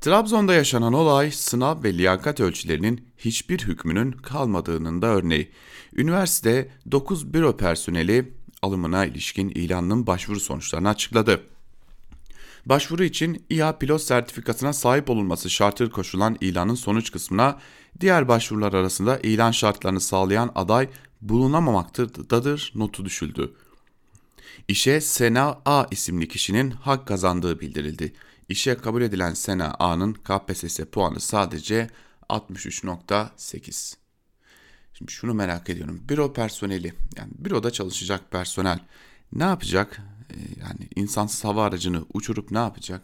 Trabzon'da 0.00 0.54
yaşanan 0.54 0.92
olay 0.92 1.30
sınav 1.30 1.82
ve 1.82 1.94
liyakat 1.94 2.40
ölçülerinin 2.40 3.08
hiçbir 3.18 3.58
hükmünün 3.58 4.12
kalmadığının 4.12 5.02
da 5.02 5.06
örneği. 5.06 5.52
Üniversite 5.96 6.70
9 6.90 7.34
büro 7.34 7.56
personeli 7.56 8.32
alımına 8.62 9.06
ilişkin 9.06 9.48
ilanının 9.48 10.06
başvuru 10.06 10.40
sonuçlarını 10.40 10.88
açıkladı. 10.88 11.40
Başvuru 12.66 13.04
için 13.04 13.44
İHA 13.50 13.78
pilot 13.78 14.02
sertifikasına 14.02 14.72
sahip 14.72 15.10
olunması 15.10 15.50
şartı 15.50 15.90
koşulan 15.90 16.36
ilanın 16.40 16.74
sonuç 16.74 17.12
kısmına 17.12 17.58
diğer 18.00 18.28
başvurular 18.28 18.72
arasında 18.72 19.18
ilan 19.18 19.50
şartlarını 19.50 20.00
sağlayan 20.00 20.52
aday 20.54 20.88
bulunamamaktadır 21.20 22.72
notu 22.74 23.04
düşüldü. 23.04 23.52
İşe 24.68 25.00
Sena 25.00 25.60
A 25.64 25.86
isimli 25.90 26.28
kişinin 26.28 26.70
hak 26.70 27.06
kazandığı 27.06 27.60
bildirildi. 27.60 28.12
İşe 28.48 28.74
kabul 28.74 29.02
edilen 29.02 29.34
Sena 29.34 29.74
A'nın 29.78 30.12
KPSS 30.14 30.80
puanı 30.80 31.20
sadece 31.20 31.90
63.8. 32.28 33.94
Şimdi 34.94 35.12
şunu 35.12 35.34
merak 35.34 35.70
ediyorum. 35.70 36.02
Büro 36.08 36.32
personeli 36.32 36.94
yani 37.16 37.30
büroda 37.38 37.70
çalışacak 37.70 38.30
personel 38.30 38.78
ne 39.32 39.44
yapacak? 39.44 40.00
Ee, 40.30 40.34
yani 40.60 40.88
insansız 40.96 41.44
hava 41.44 41.64
aracını 41.64 42.04
uçurup 42.14 42.50
ne 42.50 42.58
yapacak? 42.58 43.02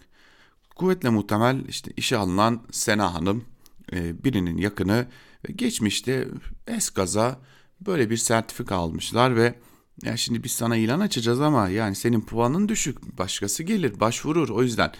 Kuvvetle 0.76 1.08
muhtemel 1.08 1.64
işte 1.68 1.92
işe 1.96 2.16
alınan 2.16 2.62
Sena 2.70 3.14
Hanım 3.14 3.44
e, 3.92 4.24
birinin 4.24 4.56
yakını 4.56 5.06
geçmişte 5.54 6.28
eskaza 6.66 7.40
böyle 7.80 8.10
bir 8.10 8.16
sertifika 8.16 8.76
almışlar 8.76 9.36
ve 9.36 9.54
ya 10.02 10.16
şimdi 10.16 10.44
biz 10.44 10.52
sana 10.52 10.76
ilan 10.76 11.00
açacağız 11.00 11.40
ama 11.40 11.68
yani 11.68 11.94
senin 11.94 12.20
puanın 12.20 12.68
düşük 12.68 13.18
başkası 13.18 13.62
gelir 13.62 14.00
başvurur 14.00 14.48
o 14.48 14.62
yüzden. 14.62 14.92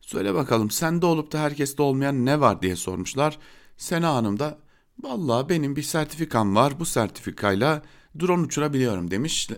Söyle 0.00 0.34
bakalım 0.34 0.70
sende 0.70 1.06
olup 1.06 1.32
da 1.32 1.40
herkeste 1.40 1.82
olmayan 1.82 2.26
ne 2.26 2.40
var? 2.40 2.62
diye 2.62 2.76
sormuşlar. 2.76 3.38
Sena 3.76 4.14
Hanım 4.14 4.38
da 4.38 4.58
vallahi 5.02 5.48
benim 5.48 5.76
bir 5.76 5.82
sertifikam 5.82 6.56
var 6.56 6.80
bu 6.80 6.86
sertifikayla 6.86 7.82
drone 8.20 8.42
uçurabiliyorum 8.42 9.10
demiş. 9.10 9.48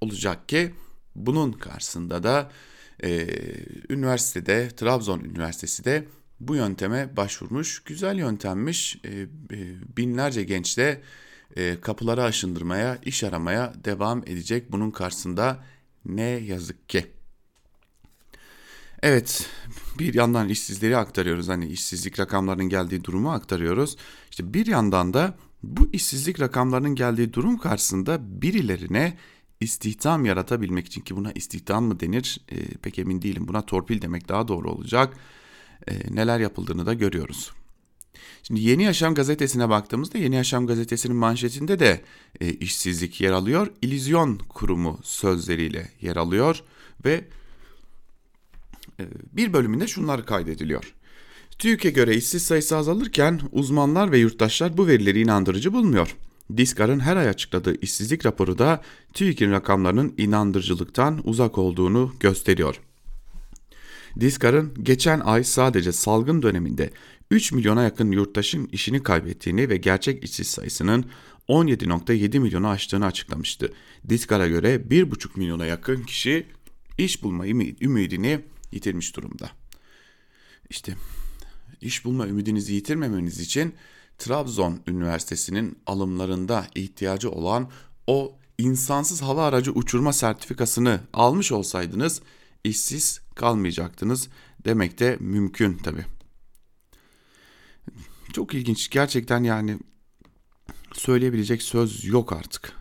Olacak 0.00 0.48
ki 0.48 0.74
bunun 1.14 1.52
karşısında 1.52 2.22
da 2.22 2.50
e, 3.02 3.28
üniversitede 3.88 4.68
Trabzon 4.68 5.20
Üniversitesi 5.20 5.84
de 5.84 6.08
bu 6.40 6.56
yönteme 6.56 7.16
başvurmuş. 7.16 7.82
Güzel 7.84 8.18
yöntemmiş. 8.18 8.98
E, 9.04 9.10
e, 9.10 9.26
binlerce 9.96 10.44
genç 10.44 10.78
de 10.78 11.02
e, 11.56 11.80
kapıları 11.80 12.22
aşındırmaya, 12.22 12.98
iş 13.04 13.24
aramaya 13.24 13.72
devam 13.84 14.18
edecek. 14.18 14.72
Bunun 14.72 14.90
karşısında 14.90 15.64
ne 16.04 16.22
yazık 16.22 16.88
ki. 16.88 17.06
Evet, 19.02 19.50
bir 19.98 20.14
yandan 20.14 20.48
işsizleri 20.48 20.96
aktarıyoruz. 20.96 21.48
Hani 21.48 21.66
işsizlik 21.66 22.20
rakamlarının 22.20 22.68
geldiği 22.68 23.04
durumu 23.04 23.32
aktarıyoruz. 23.32 23.96
İşte 24.30 24.54
bir 24.54 24.66
yandan 24.66 25.14
da 25.14 25.34
bu 25.62 25.88
işsizlik 25.92 26.40
rakamlarının 26.40 26.94
geldiği 26.94 27.32
durum 27.32 27.58
karşısında 27.58 28.42
birilerine 28.42 29.16
istihdam 29.60 30.24
yaratabilmek 30.24 30.86
için 30.86 31.00
ki 31.00 31.16
buna 31.16 31.32
istihdam 31.32 31.84
mı 31.84 32.00
denir 32.00 32.40
e, 32.48 32.56
pek 32.66 32.98
emin 32.98 33.22
değilim. 33.22 33.48
Buna 33.48 33.66
torpil 33.66 34.02
demek 34.02 34.28
daha 34.28 34.48
doğru 34.48 34.70
olacak. 34.70 35.16
E, 35.88 36.14
neler 36.14 36.40
yapıldığını 36.40 36.86
da 36.86 36.94
görüyoruz. 36.94 37.52
Şimdi 38.42 38.60
Yeni 38.60 38.82
Yaşam 38.82 39.14
gazetesine 39.14 39.68
baktığımızda 39.68 40.18
Yeni 40.18 40.34
Yaşam 40.34 40.66
gazetesinin 40.66 41.16
manşetinde 41.16 41.78
de 41.78 42.00
e, 42.40 42.52
işsizlik 42.52 43.20
yer 43.20 43.32
alıyor. 43.32 43.66
İllüzyon 43.82 44.38
kurumu 44.48 45.00
sözleriyle 45.02 45.90
yer 46.00 46.16
alıyor 46.16 46.62
ve 47.04 47.24
e, 49.00 49.04
bir 49.32 49.52
bölümünde 49.52 49.86
şunlar 49.86 50.26
kaydediliyor. 50.26 50.94
TÜİK'e 51.58 51.90
göre 51.90 52.16
işsiz 52.16 52.42
sayısı 52.42 52.76
azalırken 52.76 53.40
uzmanlar 53.52 54.12
ve 54.12 54.18
yurttaşlar 54.18 54.76
bu 54.76 54.86
verileri 54.86 55.20
inandırıcı 55.20 55.72
bulmuyor. 55.72 56.16
Diskar'ın 56.56 57.00
her 57.00 57.16
ay 57.16 57.28
açıkladığı 57.28 57.80
işsizlik 57.80 58.26
raporu 58.26 58.58
da 58.58 58.82
TÜİK'in 59.12 59.50
rakamlarının 59.50 60.14
inandırıcılıktan 60.18 61.20
uzak 61.24 61.58
olduğunu 61.58 62.14
gösteriyor. 62.20 62.80
Diskar'ın 64.20 64.74
geçen 64.82 65.20
ay 65.20 65.44
sadece 65.44 65.92
salgın 65.92 66.42
döneminde 66.42 66.90
3 67.30 67.52
milyona 67.52 67.82
yakın 67.82 68.12
yurttaşın 68.12 68.68
işini 68.72 69.02
kaybettiğini 69.02 69.68
ve 69.68 69.76
gerçek 69.76 70.24
işsiz 70.24 70.46
sayısının 70.46 71.04
17.7 71.48 72.38
milyonu 72.38 72.68
aştığını 72.68 73.06
açıklamıştı. 73.06 73.72
Diskar'a 74.08 74.46
göre 74.46 74.74
1,5 74.74 75.38
milyona 75.38 75.66
yakın 75.66 76.02
kişi 76.02 76.46
iş 76.98 77.22
bulma 77.22 77.46
ümidini 77.46 78.40
yitirmiş 78.72 79.16
durumda. 79.16 79.50
İşte 80.70 80.94
iş 81.80 82.04
bulma 82.04 82.26
ümidinizi 82.26 82.74
yitirmemeniz 82.74 83.40
için 83.40 83.74
Trabzon 84.18 84.80
Üniversitesi'nin 84.86 85.78
alımlarında 85.86 86.66
ihtiyacı 86.74 87.30
olan 87.30 87.70
o 88.06 88.36
insansız 88.58 89.22
hava 89.22 89.46
aracı 89.46 89.72
uçurma 89.72 90.12
sertifikasını 90.12 91.00
almış 91.12 91.52
olsaydınız 91.52 92.22
işsiz 92.64 93.20
kalmayacaktınız 93.34 94.28
demek 94.64 95.00
de 95.00 95.16
mümkün 95.20 95.76
tabi. 95.76 96.04
Çok 98.32 98.54
ilginç 98.54 98.90
gerçekten 98.90 99.42
yani 99.42 99.78
söyleyebilecek 100.92 101.62
söz 101.62 102.04
yok 102.04 102.32
artık. 102.32 102.72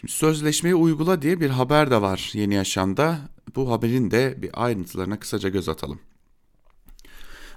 Şimdi 0.00 0.12
sözleşmeyi 0.12 0.74
uygula 0.74 1.22
diye 1.22 1.40
bir 1.40 1.50
haber 1.50 1.90
de 1.90 2.02
var 2.02 2.30
Yeni 2.34 2.54
Yaşam'da. 2.54 3.18
Bu 3.56 3.70
haberin 3.70 4.10
de 4.10 4.42
bir 4.42 4.64
ayrıntılarına 4.64 5.18
kısaca 5.18 5.48
göz 5.48 5.68
atalım. 5.68 6.00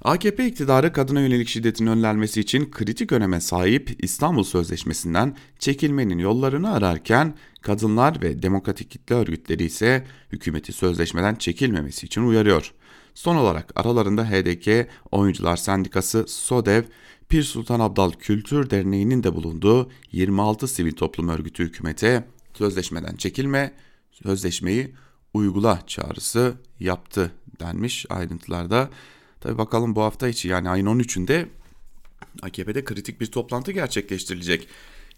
AKP 0.01 0.47
iktidarı 0.47 0.93
kadına 0.93 1.21
yönelik 1.21 1.47
şiddetin 1.47 1.87
önlenmesi 1.87 2.41
için 2.41 2.71
kritik 2.71 3.11
öneme 3.11 3.41
sahip 3.41 4.03
İstanbul 4.03 4.43
Sözleşmesi'nden 4.43 5.35
çekilmenin 5.59 6.17
yollarını 6.17 6.73
ararken 6.73 7.35
kadınlar 7.61 8.21
ve 8.21 8.41
demokratik 8.41 8.91
kitle 8.91 9.15
örgütleri 9.15 9.63
ise 9.63 10.07
hükümeti 10.31 10.73
sözleşmeden 10.73 11.35
çekilmemesi 11.35 12.05
için 12.05 12.21
uyarıyor. 12.21 12.73
Son 13.13 13.35
olarak 13.35 13.71
aralarında 13.75 14.29
HDK, 14.29 14.87
Oyuncular 15.11 15.57
Sendikası, 15.57 16.25
SODEV, 16.27 16.83
Pir 17.29 17.43
Sultan 17.43 17.79
Abdal 17.79 18.11
Kültür 18.11 18.69
Derneği'nin 18.69 19.23
de 19.23 19.35
bulunduğu 19.35 19.89
26 20.11 20.67
sivil 20.67 20.93
toplum 20.93 21.29
örgütü 21.29 21.63
hükümete 21.63 22.27
sözleşmeden 22.53 23.15
çekilme, 23.15 23.73
sözleşmeyi 24.11 24.95
uygula 25.33 25.79
çağrısı 25.87 26.53
yaptı 26.79 27.31
denmiş 27.59 28.05
ayrıntılarda. 28.09 28.89
Tabi 29.41 29.57
bakalım 29.57 29.95
bu 29.95 30.01
hafta 30.01 30.27
içi 30.27 30.47
yani 30.47 30.69
ayın 30.69 30.85
13'ünde 30.85 31.45
AKP'de 32.41 32.83
kritik 32.83 33.21
bir 33.21 33.25
toplantı 33.25 33.71
gerçekleştirilecek. 33.71 34.67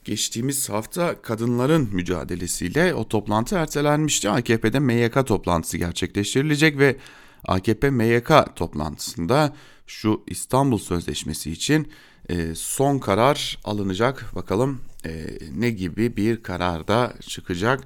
Geçtiğimiz 0.03 0.69
hafta 0.69 1.21
kadınların 1.21 1.89
mücadelesiyle 1.91 2.93
o 2.93 3.07
toplantı 3.07 3.55
ertelenmişti. 3.55 4.29
AKP'de 4.29 4.79
MYK 4.79 5.27
toplantısı 5.27 5.77
gerçekleştirilecek 5.77 6.77
ve 6.77 6.97
AKP 7.47 7.89
MYK 7.89 8.31
toplantısında 8.55 9.55
şu 9.87 10.23
İstanbul 10.27 10.77
Sözleşmesi 10.77 11.51
için 11.51 11.91
e, 12.29 12.55
son 12.55 12.99
karar 12.99 13.59
alınacak. 13.63 14.35
Bakalım 14.35 14.81
e, 15.05 15.25
ne 15.55 15.69
gibi 15.69 16.17
bir 16.17 16.43
karar 16.43 16.87
da 16.87 17.13
çıkacak. 17.21 17.83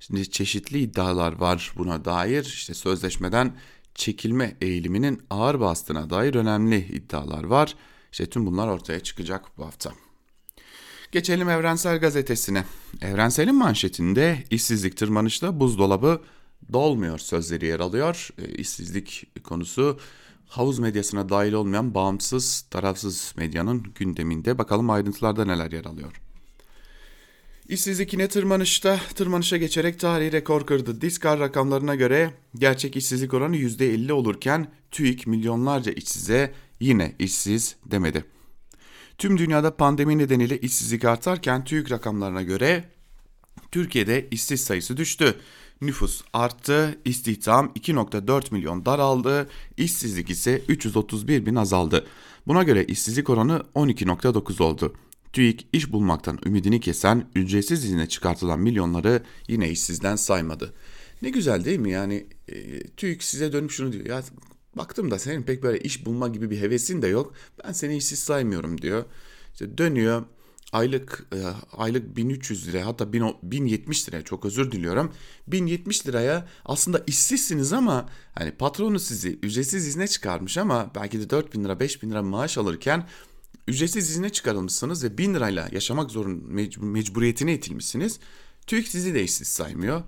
Şimdi 0.00 0.30
çeşitli 0.30 0.78
iddialar 0.78 1.32
var 1.32 1.72
buna 1.76 2.04
dair. 2.04 2.44
İşte 2.44 2.74
sözleşmeden 2.74 3.52
çekilme 3.94 4.56
eğiliminin 4.60 5.22
ağır 5.30 5.60
bastığına 5.60 6.10
dair 6.10 6.34
önemli 6.34 6.78
iddialar 6.78 7.44
var. 7.44 7.74
İşte 8.12 8.26
tüm 8.26 8.46
bunlar 8.46 8.68
ortaya 8.68 9.00
çıkacak 9.00 9.44
bu 9.58 9.66
hafta. 9.66 9.92
Geçelim 11.12 11.48
Evrensel 11.48 12.00
Gazetesi'ne. 12.00 12.64
Evrensel'in 13.00 13.54
manşetinde 13.54 14.44
işsizlik 14.50 14.96
tırmanışta 14.96 15.60
buzdolabı 15.60 16.22
dolmuyor 16.72 17.18
sözleri 17.18 17.66
yer 17.66 17.80
alıyor. 17.80 18.28
E, 18.38 18.48
işsizlik 18.48 19.26
konusu 19.44 19.98
havuz 20.46 20.78
medyasına 20.78 21.28
dahil 21.28 21.52
olmayan 21.52 21.94
bağımsız, 21.94 22.60
tarafsız 22.60 23.34
medyanın 23.36 23.82
gündeminde. 23.94 24.58
Bakalım 24.58 24.90
ayrıntılarda 24.90 25.44
neler 25.44 25.72
yer 25.72 25.84
alıyor. 25.84 26.23
İşsizlik 27.68 28.12
yine 28.12 28.28
tırmanışta, 28.28 29.00
tırmanışa 29.14 29.56
geçerek 29.56 30.00
tarihi 30.00 30.32
rekor 30.32 30.66
kırdı. 30.66 31.00
Diskar 31.00 31.40
rakamlarına 31.40 31.94
göre 31.94 32.34
gerçek 32.54 32.96
işsizlik 32.96 33.34
oranı 33.34 33.56
%50 33.56 34.12
olurken 34.12 34.68
TÜİK 34.90 35.26
milyonlarca 35.26 35.92
işsize 35.92 36.54
yine 36.80 37.14
işsiz 37.18 37.76
demedi. 37.84 38.24
Tüm 39.18 39.38
dünyada 39.38 39.76
pandemi 39.76 40.18
nedeniyle 40.18 40.58
işsizlik 40.58 41.04
artarken 41.04 41.64
TÜİK 41.64 41.90
rakamlarına 41.90 42.42
göre 42.42 42.84
Türkiye'de 43.72 44.28
işsiz 44.30 44.64
sayısı 44.64 44.96
düştü. 44.96 45.34
Nüfus 45.80 46.22
arttı, 46.32 46.98
istihdam 47.04 47.72
2.4 47.76 48.54
milyon 48.54 48.86
daraldı, 48.86 49.48
işsizlik 49.76 50.30
ise 50.30 50.62
331 50.68 51.46
bin 51.46 51.54
azaldı. 51.54 52.06
Buna 52.46 52.62
göre 52.62 52.84
işsizlik 52.84 53.30
oranı 53.30 53.62
12.9 53.74 54.62
oldu. 54.62 54.94
TÜİK 55.34 55.66
iş 55.72 55.92
bulmaktan 55.92 56.38
ümidini 56.46 56.80
kesen, 56.80 57.30
ücretsiz 57.34 57.84
izine 57.84 58.08
çıkartılan 58.08 58.60
milyonları 58.60 59.22
yine 59.48 59.70
işsizden 59.70 60.16
saymadı. 60.16 60.74
Ne 61.22 61.30
güzel 61.30 61.64
değil 61.64 61.78
mi 61.78 61.90
yani 61.90 62.26
e, 62.48 62.86
TÜİK 62.86 63.22
size 63.22 63.52
dönüp 63.52 63.70
şunu 63.70 63.92
diyor 63.92 64.06
ya 64.06 64.22
baktım 64.76 65.10
da 65.10 65.18
senin 65.18 65.42
pek 65.42 65.62
böyle 65.62 65.80
iş 65.80 66.06
bulma 66.06 66.28
gibi 66.28 66.50
bir 66.50 66.60
hevesin 66.60 67.02
de 67.02 67.06
yok 67.06 67.34
ben 67.64 67.72
seni 67.72 67.96
işsiz 67.96 68.18
saymıyorum 68.18 68.80
diyor. 68.80 69.04
İşte 69.52 69.78
dönüyor 69.78 70.24
aylık 70.72 71.26
e, 71.32 71.38
aylık 71.76 72.16
1300 72.16 72.68
lira 72.68 72.86
hatta 72.86 73.12
1070 73.12 74.08
lira 74.08 74.22
çok 74.22 74.44
özür 74.44 74.72
diliyorum. 74.72 75.12
1070 75.46 76.06
liraya 76.06 76.48
aslında 76.64 77.02
işsizsiniz 77.06 77.72
ama 77.72 78.08
hani 78.34 78.50
patronu 78.52 78.98
sizi 78.98 79.38
ücretsiz 79.42 79.86
izne 79.86 80.08
çıkarmış 80.08 80.58
ama 80.58 80.90
belki 80.94 81.20
de 81.20 81.30
4000 81.30 81.64
lira 81.64 81.80
5000 81.80 82.10
lira 82.10 82.22
maaş 82.22 82.58
alırken 82.58 83.06
ücretsiz 83.68 84.10
izne 84.10 84.30
çıkarılmışsınız 84.30 85.04
ve 85.04 85.18
1000 85.18 85.34
lirayla 85.34 85.68
yaşamak 85.72 86.10
zorun 86.10 86.44
mecbur, 86.46 86.86
mecburiyetine 86.86 87.54
itilmişsiniz. 87.54 88.18
TÜİK 88.66 88.88
sizi 88.88 89.14
de 89.14 89.22
işsiz 89.22 89.48
saymıyor. 89.48 90.02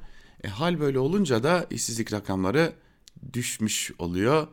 E, 0.45 0.49
hal 0.49 0.81
böyle 0.81 0.99
olunca 0.99 1.43
da 1.43 1.67
işsizlik 1.71 2.13
rakamları 2.13 2.73
düşmüş 3.33 3.93
oluyor. 3.99 4.49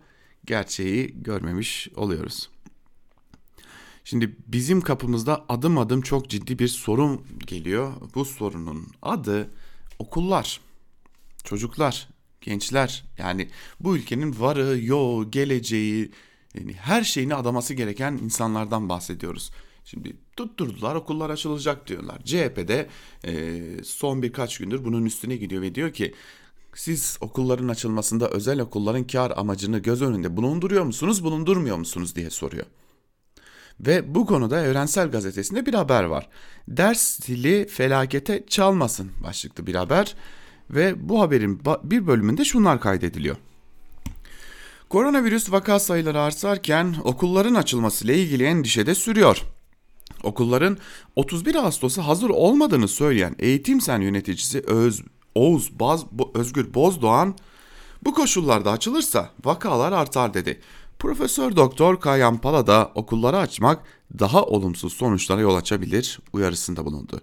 Gerçeği 0.46 1.24
görmemiş 1.24 1.90
oluyoruz. 1.96 2.50
Şimdi 4.04 4.36
bizim 4.48 4.82
kapımızda 4.82 5.46
adım 5.50 5.78
adım 5.78 6.02
çok 6.02 6.30
ciddi 6.30 6.60
bir 6.60 6.68
sorun 6.68 7.26
geliyor. 7.48 7.94
Bu 8.16 8.26
sorunun 8.26 8.88
adı 9.02 9.50
okullar, 10.00 10.62
çocuklar, 11.44 12.10
gençler. 12.42 13.06
Yani 13.18 13.50
bu 13.80 13.98
ülkenin 13.98 14.40
varı, 14.40 14.80
yoğu, 14.84 15.32
geleceği, 15.32 16.12
yani 16.60 16.74
her 16.74 17.04
şeyini 17.04 17.36
adaması 17.36 17.74
gereken 17.74 18.20
insanlardan 18.24 18.90
bahsediyoruz. 18.90 19.52
Şimdi 19.86 20.18
tutturdular 20.36 20.96
okullar 20.96 21.30
açılacak 21.30 21.88
diyorlar. 21.88 22.22
CHP'de 22.24 22.88
e, 23.26 23.62
son 23.84 24.22
birkaç 24.22 24.58
gündür 24.58 24.86
bunun 24.86 25.06
üstüne 25.06 25.36
gidiyor 25.36 25.62
ve 25.62 25.76
diyor 25.76 25.94
ki 25.94 26.14
siz 26.76 27.18
okulların 27.22 27.68
açılmasında 27.68 28.30
özel 28.30 28.60
okulların 28.60 29.08
kar 29.08 29.34
amacını 29.36 29.80
göz 29.80 30.02
önünde 30.02 30.38
bulunduruyor 30.38 30.84
musunuz, 30.84 31.24
bulundurmuyor 31.24 31.78
musunuz 31.78 32.16
diye 32.16 32.30
soruyor. 32.30 32.66
Ve 33.80 34.16
bu 34.16 34.26
konuda 34.26 34.66
Evrensel 34.66 35.12
Gazetesi'nde 35.12 35.66
bir 35.66 35.74
haber 35.74 36.04
var. 36.04 36.30
Ders 36.68 37.28
dili 37.28 37.68
felakete 37.68 38.46
çalmasın 38.48 39.12
başlıklı 39.24 39.68
bir 39.68 39.76
haber 39.76 40.16
ve 40.70 41.10
bu 41.10 41.22
haberin 41.22 41.62
bir 41.84 42.08
bölümünde 42.08 42.46
şunlar 42.46 42.82
kaydediliyor. 42.82 43.36
Koronavirüs 44.94 45.52
vaka 45.52 45.80
sayıları 45.80 46.22
artarken 46.22 46.96
okulların 47.04 47.54
açılması 47.54 48.06
ile 48.06 48.18
ilgili 48.18 48.44
endişe 48.44 48.86
de 48.86 48.96
sürüyor. 48.96 49.42
Okulların 50.24 50.78
31 51.16 51.56
Ağustos'a 51.56 52.08
hazır 52.08 52.30
olmadığını 52.30 52.88
söyleyen 52.88 53.36
Eğitim 53.40 53.82
Sen 53.82 54.02
yöneticisi 54.02 54.60
Öz, 54.68 55.04
Oğuz 55.36 55.80
Baz, 55.80 56.06
Özgür 56.34 56.74
Bozdoğan 56.74 57.36
bu 58.06 58.14
koşullarda 58.14 58.72
açılırsa 58.72 59.30
vakalar 59.46 59.92
artar 59.92 60.34
dedi. 60.34 60.62
Profesör 61.00 61.56
Doktor 61.56 62.00
Kayan 62.00 62.38
Pala 62.38 62.68
da 62.68 62.92
okulları 62.96 63.38
açmak 63.38 63.84
daha 64.20 64.44
olumsuz 64.44 64.94
sonuçlara 64.94 65.42
yol 65.42 65.56
açabilir 65.56 66.20
uyarısında 66.34 66.86
bulundu. 66.86 67.22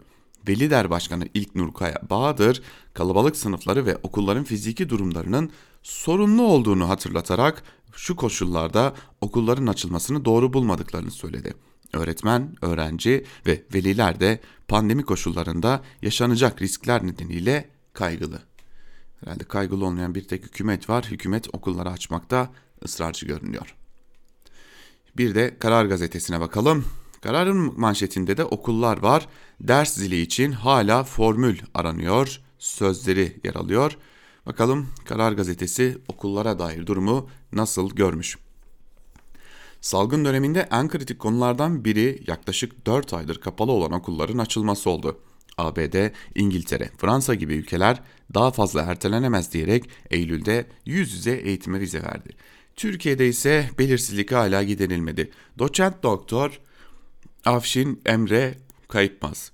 Veliler 0.48 0.90
Başkanı 0.90 1.28
İlknur 1.34 1.74
Kaya 1.74 2.00
Bahadır, 2.10 2.62
kalabalık 2.94 3.36
sınıfları 3.36 3.86
ve 3.86 3.96
okulların 4.02 4.44
fiziki 4.44 4.88
durumlarının 4.88 5.50
sorunlu 5.82 6.42
olduğunu 6.42 6.88
hatırlatarak 6.88 7.62
şu 7.92 8.16
koşullarda 8.16 8.94
okulların 9.20 9.66
açılmasını 9.66 10.24
doğru 10.24 10.52
bulmadıklarını 10.52 11.10
söyledi. 11.10 11.54
Öğretmen, 11.92 12.56
öğrenci 12.62 13.24
ve 13.46 13.62
veliler 13.74 14.20
de 14.20 14.40
pandemi 14.68 15.02
koşullarında 15.02 15.82
yaşanacak 16.02 16.62
riskler 16.62 17.06
nedeniyle 17.06 17.68
kaygılı. 17.92 18.42
Herhalde 19.20 19.44
kaygılı 19.44 19.86
olmayan 19.86 20.14
bir 20.14 20.28
tek 20.28 20.44
hükümet 20.44 20.88
var. 20.88 21.04
Hükümet 21.10 21.54
okulları 21.54 21.90
açmakta 21.90 22.50
ısrarcı 22.84 23.26
görünüyor. 23.26 23.74
Bir 25.16 25.34
de 25.34 25.56
Karar 25.58 25.84
Gazetesi'ne 25.84 26.40
bakalım. 26.40 26.84
Kararın 27.20 27.80
manşetinde 27.80 28.36
de 28.36 28.44
okullar 28.44 29.02
var. 29.02 29.28
Ders 29.60 29.94
zili 29.94 30.20
için 30.20 30.52
hala 30.52 31.04
formül 31.04 31.58
aranıyor. 31.74 32.40
Sözleri 32.58 33.40
yer 33.44 33.54
alıyor. 33.54 33.96
Bakalım 34.46 34.88
Karar 35.04 35.32
Gazetesi 35.32 35.98
okullara 36.08 36.58
dair 36.58 36.86
durumu 36.86 37.28
nasıl 37.52 37.90
görmüş? 37.90 38.38
Salgın 39.80 40.24
döneminde 40.24 40.68
en 40.70 40.88
kritik 40.88 41.18
konulardan 41.18 41.84
biri 41.84 42.22
yaklaşık 42.26 42.86
4 42.86 43.14
aydır 43.14 43.40
kapalı 43.40 43.72
olan 43.72 43.92
okulların 43.92 44.38
açılması 44.38 44.90
oldu. 44.90 45.20
ABD, 45.58 46.10
İngiltere, 46.34 46.90
Fransa 46.98 47.34
gibi 47.34 47.54
ülkeler 47.54 48.02
daha 48.34 48.50
fazla 48.50 48.82
ertelenemez 48.82 49.52
diyerek 49.52 49.90
Eylül'de 50.10 50.66
yüz 50.84 51.12
yüze 51.12 51.32
eğitime 51.32 51.80
vize 51.80 52.02
verdi. 52.02 52.28
Türkiye'de 52.76 53.28
ise 53.28 53.70
belirsizlik 53.78 54.32
hala 54.32 54.62
giderilmedi. 54.62 55.30
Doçent 55.58 56.02
doktor 56.02 56.60
Afşin 57.44 58.00
Emre 58.06 58.54
Kayıpmaz, 58.88 59.52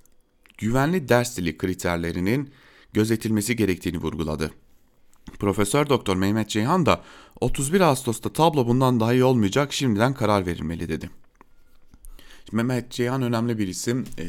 güvenli 0.57 1.09
ders 1.09 1.37
dili 1.37 1.57
kriterlerinin 1.57 2.49
gözetilmesi 2.93 3.55
gerektiğini 3.55 3.97
vurguladı. 3.97 4.51
Profesör 5.39 5.89
Doktor 5.89 6.15
Mehmet 6.15 6.49
Ceyhan 6.49 6.85
da 6.85 7.01
31 7.41 7.81
Ağustos'ta 7.81 8.33
tablo 8.33 8.67
bundan 8.67 8.99
daha 8.99 9.13
iyi 9.13 9.23
olmayacak 9.23 9.73
şimdiden 9.73 10.13
karar 10.13 10.45
verilmeli 10.45 10.89
dedi. 10.89 11.09
Mehmet 12.51 12.91
Ceyhan 12.91 13.21
önemli 13.21 13.57
bir 13.57 13.67
isim. 13.67 14.05
Ee, 14.19 14.25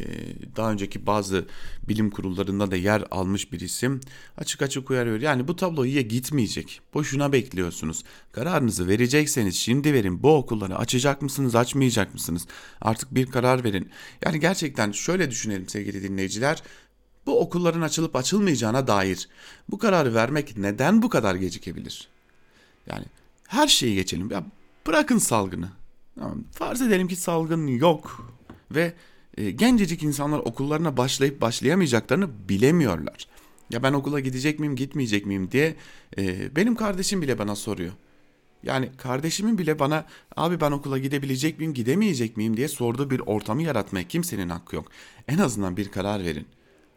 daha 0.57 0.73
önceki 0.73 1.07
bazı 1.07 1.47
bilim 1.89 2.11
kurullarında 2.11 2.71
da 2.71 2.77
yer 2.77 3.05
almış 3.11 3.53
bir 3.53 3.61
isim. 3.61 4.01
Açık 4.37 4.63
açık 4.63 4.91
uyarıyor. 4.91 5.21
Yani 5.21 5.49
bu 5.49 5.57
tablo 5.57 5.85
iyiye 5.85 6.03
gitmeyecek. 6.03 6.81
Boşuna 6.95 7.33
bekliyorsunuz. 7.33 8.05
Kararınızı 8.33 8.89
verecekseniz 8.89 9.57
şimdi 9.57 9.93
verin. 9.93 10.23
Bu 10.23 10.37
okulları 10.37 10.77
açacak 10.77 11.23
mısınız, 11.23 11.55
açmayacak 11.55 12.15
mısınız? 12.15 12.47
Artık 12.81 13.15
bir 13.15 13.27
karar 13.27 13.65
verin. 13.65 13.91
Yani 14.25 14.41
gerçekten 14.41 14.93
şöyle 14.93 15.31
düşünelim 15.31 15.69
sevgili 15.69 16.03
dinleyiciler. 16.03 16.63
Bu 17.29 17.41
okulların 17.41 17.81
açılıp 17.81 18.17
açılmayacağına 18.17 18.87
dair 18.87 19.29
bu 19.71 19.79
kararı 19.79 20.15
vermek 20.15 20.57
neden 20.57 21.03
bu 21.03 21.09
kadar 21.09 21.35
gecikebilir? 21.35 22.09
Yani 22.87 23.05
her 23.49 23.69
şeyi 23.69 23.95
geçelim. 23.95 24.31
Ya 24.31 24.45
bırakın 24.87 25.19
salgını. 25.19 25.69
Tamam, 26.15 26.45
farz 26.53 26.83
edelim 26.83 27.09
ki 27.09 27.17
salgın 27.17 27.67
yok 27.67 28.33
ve 28.71 28.95
e, 29.37 29.51
gencecik 29.51 30.03
insanlar 30.03 30.39
okullarına 30.39 30.97
başlayıp 30.97 31.41
başlayamayacaklarını 31.41 32.29
bilemiyorlar. 32.49 33.27
Ya 33.71 33.83
ben 33.83 33.93
okula 33.93 34.21
gidecek 34.21 34.59
miyim 34.59 34.77
gitmeyecek 34.77 35.27
miyim 35.27 35.51
diye 35.51 35.77
e, 36.19 36.57
benim 36.57 36.75
kardeşim 36.75 37.23
bile 37.23 37.39
bana 37.39 37.57
soruyor. 37.57 37.93
Yani 38.63 38.91
kardeşimin 38.97 39.59
bile 39.59 39.79
bana 39.79 40.05
abi 40.37 40.61
ben 40.61 40.71
okula 40.71 40.99
gidebilecek 40.99 41.59
miyim 41.59 41.75
gidemeyecek 41.75 42.37
miyim 42.37 42.57
diye 42.57 42.69
sorduğu 42.69 43.11
bir 43.11 43.21
ortamı 43.21 43.63
yaratmaya 43.63 44.09
kimsenin 44.09 44.49
hakkı 44.49 44.77
yok. 44.77 44.89
En 45.29 45.39
azından 45.39 45.77
bir 45.77 45.89
karar 45.89 46.25
verin. 46.25 46.47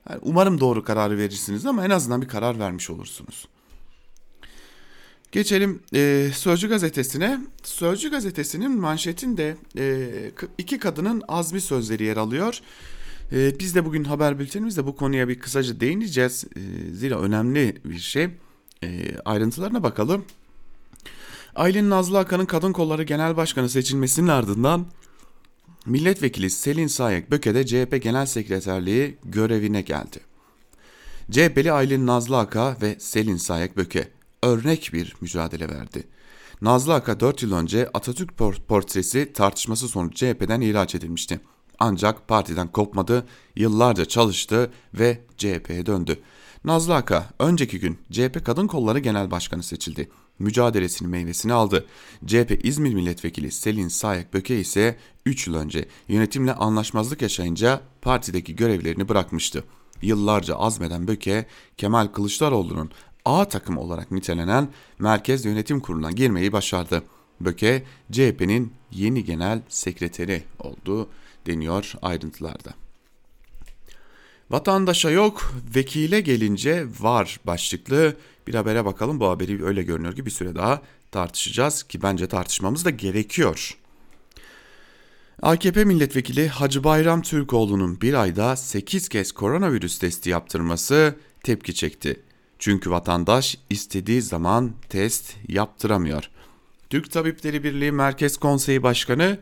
Yani 0.10 0.20
umarım 0.24 0.60
doğru 0.60 0.84
kararı 0.84 1.18
verirsiniz 1.18 1.66
ama 1.66 1.86
en 1.86 1.90
azından 1.90 2.22
bir 2.22 2.28
karar 2.28 2.60
vermiş 2.60 2.90
olursunuz. 2.90 3.48
Geçelim 5.32 5.80
e, 5.94 6.32
Sözcü 6.34 6.70
gazetesine. 6.70 7.40
Sözcü 7.64 8.12
gazetesinin 8.12 8.80
manşetinde 8.80 9.58
e, 9.78 10.10
iki 10.58 10.80
kadının 10.80 11.24
azmi 11.28 11.62
sözleri 11.62 12.04
yer 12.04 12.18
alıyor. 12.18 12.62
E, 13.32 13.60
biz 13.60 13.76
de 13.76 13.86
bugün 13.86 14.04
haber 14.04 14.40
bültenimizde 14.40 14.86
bu 14.86 14.96
konuya 14.96 15.28
bir 15.28 15.40
kısaca 15.40 15.80
değineceğiz. 15.80 16.46
E, 16.56 16.60
zira 16.94 17.20
önemli 17.20 17.78
bir 17.86 18.00
şey. 18.00 18.30
E, 18.84 19.18
ayrıntılarına 19.26 19.84
bakalım. 19.84 20.26
Aylin 21.56 21.90
Nazlı 21.90 22.20
Akan'ın 22.20 22.46
Kadın 22.46 22.74
Kolları 22.74 23.04
Genel 23.04 23.38
Başkanı 23.38 23.70
seçilmesinin 23.70 24.28
ardından 24.28 24.86
Milletvekili 25.86 26.50
Selin 26.50 26.88
Sayek 26.88 27.32
Böke'de 27.32 27.66
CHP 27.66 28.04
Genel 28.04 28.26
Sekreterliği 28.26 29.18
görevine 29.24 29.82
geldi. 29.82 30.20
CHP'li 31.32 31.72
Aylin 31.72 32.08
Nazlı 32.08 32.38
Aka 32.38 32.78
ve 32.82 32.96
Selin 33.00 33.38
Sayek 33.38 33.78
Böke 33.78 34.08
örnek 34.44 34.90
bir 34.94 35.16
mücadele 35.22 35.70
verdi. 35.70 36.08
Nazlı 36.62 36.94
Aka 36.94 37.20
4 37.20 37.44
yıl 37.44 37.54
önce 37.54 37.90
Atatürk 37.94 38.38
portresi 38.68 39.34
tartışması 39.34 39.88
sonucu 39.88 40.16
CHP'den 40.16 40.62
ihraç 40.62 40.96
edilmişti. 40.96 41.40
Ancak 41.80 42.28
partiden 42.28 42.68
kopmadı, 42.68 43.26
yıllarca 43.56 44.06
çalıştı 44.06 44.72
ve 44.94 45.22
CHP'ye 45.38 45.86
döndü. 45.86 46.20
Nazlı 46.66 46.96
Aka 46.96 47.30
önceki 47.40 47.80
gün 47.80 47.98
CHP 48.12 48.46
Kadın 48.46 48.68
Kolları 48.68 49.00
Genel 49.00 49.32
Başkanı 49.32 49.64
seçildi. 49.64 50.10
Mücadelesinin 50.42 51.12
meyvesini 51.12 51.54
aldı. 51.54 51.86
CHP 52.26 52.60
İzmir 52.64 52.94
Milletvekili 52.94 53.52
Selin 53.52 53.88
Sayek 53.88 54.34
Böke 54.34 54.60
ise 54.60 54.98
3 55.26 55.48
yıl 55.48 55.56
önce 55.56 55.86
yönetimle 56.08 56.54
anlaşmazlık 56.54 57.22
yaşayınca 57.22 57.82
partideki 58.02 58.56
görevlerini 58.56 59.10
bırakmıştı. 59.10 59.64
Yıllarca 60.02 60.56
azmeden 60.56 61.08
Böke, 61.08 61.46
Kemal 61.78 62.08
Kılıçdaroğlu'nun 62.08 62.92
A 63.26 63.46
takım 63.46 63.78
olarak 63.78 64.12
nitelenen 64.12 64.70
Merkez 65.00 65.46
Yönetim 65.46 65.80
Kurulu'na 65.80 66.12
girmeyi 66.12 66.52
başardı. 66.52 67.04
Böke, 67.42 67.84
CHP'nin 68.12 68.74
yeni 68.92 69.24
genel 69.24 69.62
sekreteri 69.70 70.44
oldu 70.60 71.10
deniyor 71.46 71.94
ayrıntılarda. 72.02 72.74
Vatandaşa 74.50 75.10
yok, 75.10 75.54
vekile 75.76 76.22
gelince 76.22 76.86
var 77.00 77.40
başlıklı 77.46 78.16
bir 78.48 78.56
habere 78.56 78.86
bakalım. 78.86 79.20
Bu 79.20 79.30
haberi 79.30 79.66
öyle 79.66 79.84
görünüyor 79.84 80.16
ki 80.16 80.26
bir 80.26 80.32
süre 80.32 80.56
daha 80.56 80.82
tartışacağız 81.12 81.84
ki 81.84 82.02
bence 82.04 82.28
tartışmamız 82.28 82.86
da 82.86 82.90
gerekiyor. 82.90 83.78
AKP 85.42 85.86
milletvekili 85.86 86.48
Hacı 86.48 86.84
Bayram 86.84 87.22
Türkoğlu'nun 87.22 88.02
bir 88.02 88.14
ayda 88.14 88.56
8 88.56 89.10
kez 89.10 89.32
koronavirüs 89.32 90.00
testi 90.00 90.30
yaptırması 90.30 91.16
tepki 91.44 91.74
çekti. 91.74 92.20
Çünkü 92.60 92.92
vatandaş 92.92 93.58
istediği 93.70 94.22
zaman 94.22 94.72
test 94.90 95.34
yaptıramıyor. 95.48 96.30
Türk 96.90 97.12
Tabipleri 97.12 97.64
Birliği 97.64 97.92
Merkez 97.92 98.38
Konseyi 98.38 98.84
Başkanı 98.84 99.40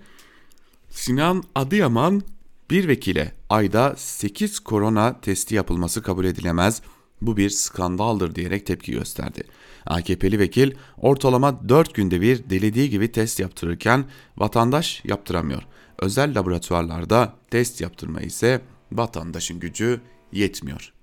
Sinan 0.90 1.44
Adıyaman 1.56 2.22
bir 2.70 2.88
vekile 2.88 3.32
ayda 3.50 3.96
8 3.98 4.60
korona 4.60 5.22
testi 5.22 5.56
yapılması 5.56 6.04
kabul 6.04 6.26
edilemez. 6.26 6.82
Bu 7.22 7.38
bir 7.38 7.50
skandaldır 7.50 8.36
diyerek 8.36 8.66
tepki 8.66 8.92
gösterdi. 8.92 9.44
AKP'li 9.86 10.40
vekil 10.40 10.72
ortalama 10.98 11.70
4 11.70 11.94
günde 11.94 12.22
bir 12.22 12.50
dilediği 12.50 12.90
gibi 12.90 13.12
test 13.12 13.40
yaptırırken 13.40 14.06
vatandaş 14.38 15.02
yaptıramıyor. 15.06 15.64
Özel 16.00 16.40
laboratuvarlarda 16.40 17.34
test 17.52 17.82
yaptırma 17.82 18.22
ise 18.22 18.62
vatandaşın 18.92 19.60
gücü 19.60 20.02
yetmiyor. 20.32 20.94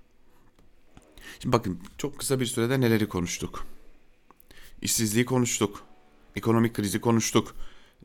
Şimdi 1.39 1.53
bakın 1.53 1.79
çok 1.97 2.19
kısa 2.19 2.39
bir 2.39 2.45
sürede 2.45 2.81
neleri 2.81 3.07
konuştuk. 3.07 3.65
İşsizliği 4.81 5.25
konuştuk. 5.25 5.83
Ekonomik 6.35 6.73
krizi 6.73 7.01
konuştuk. 7.01 7.55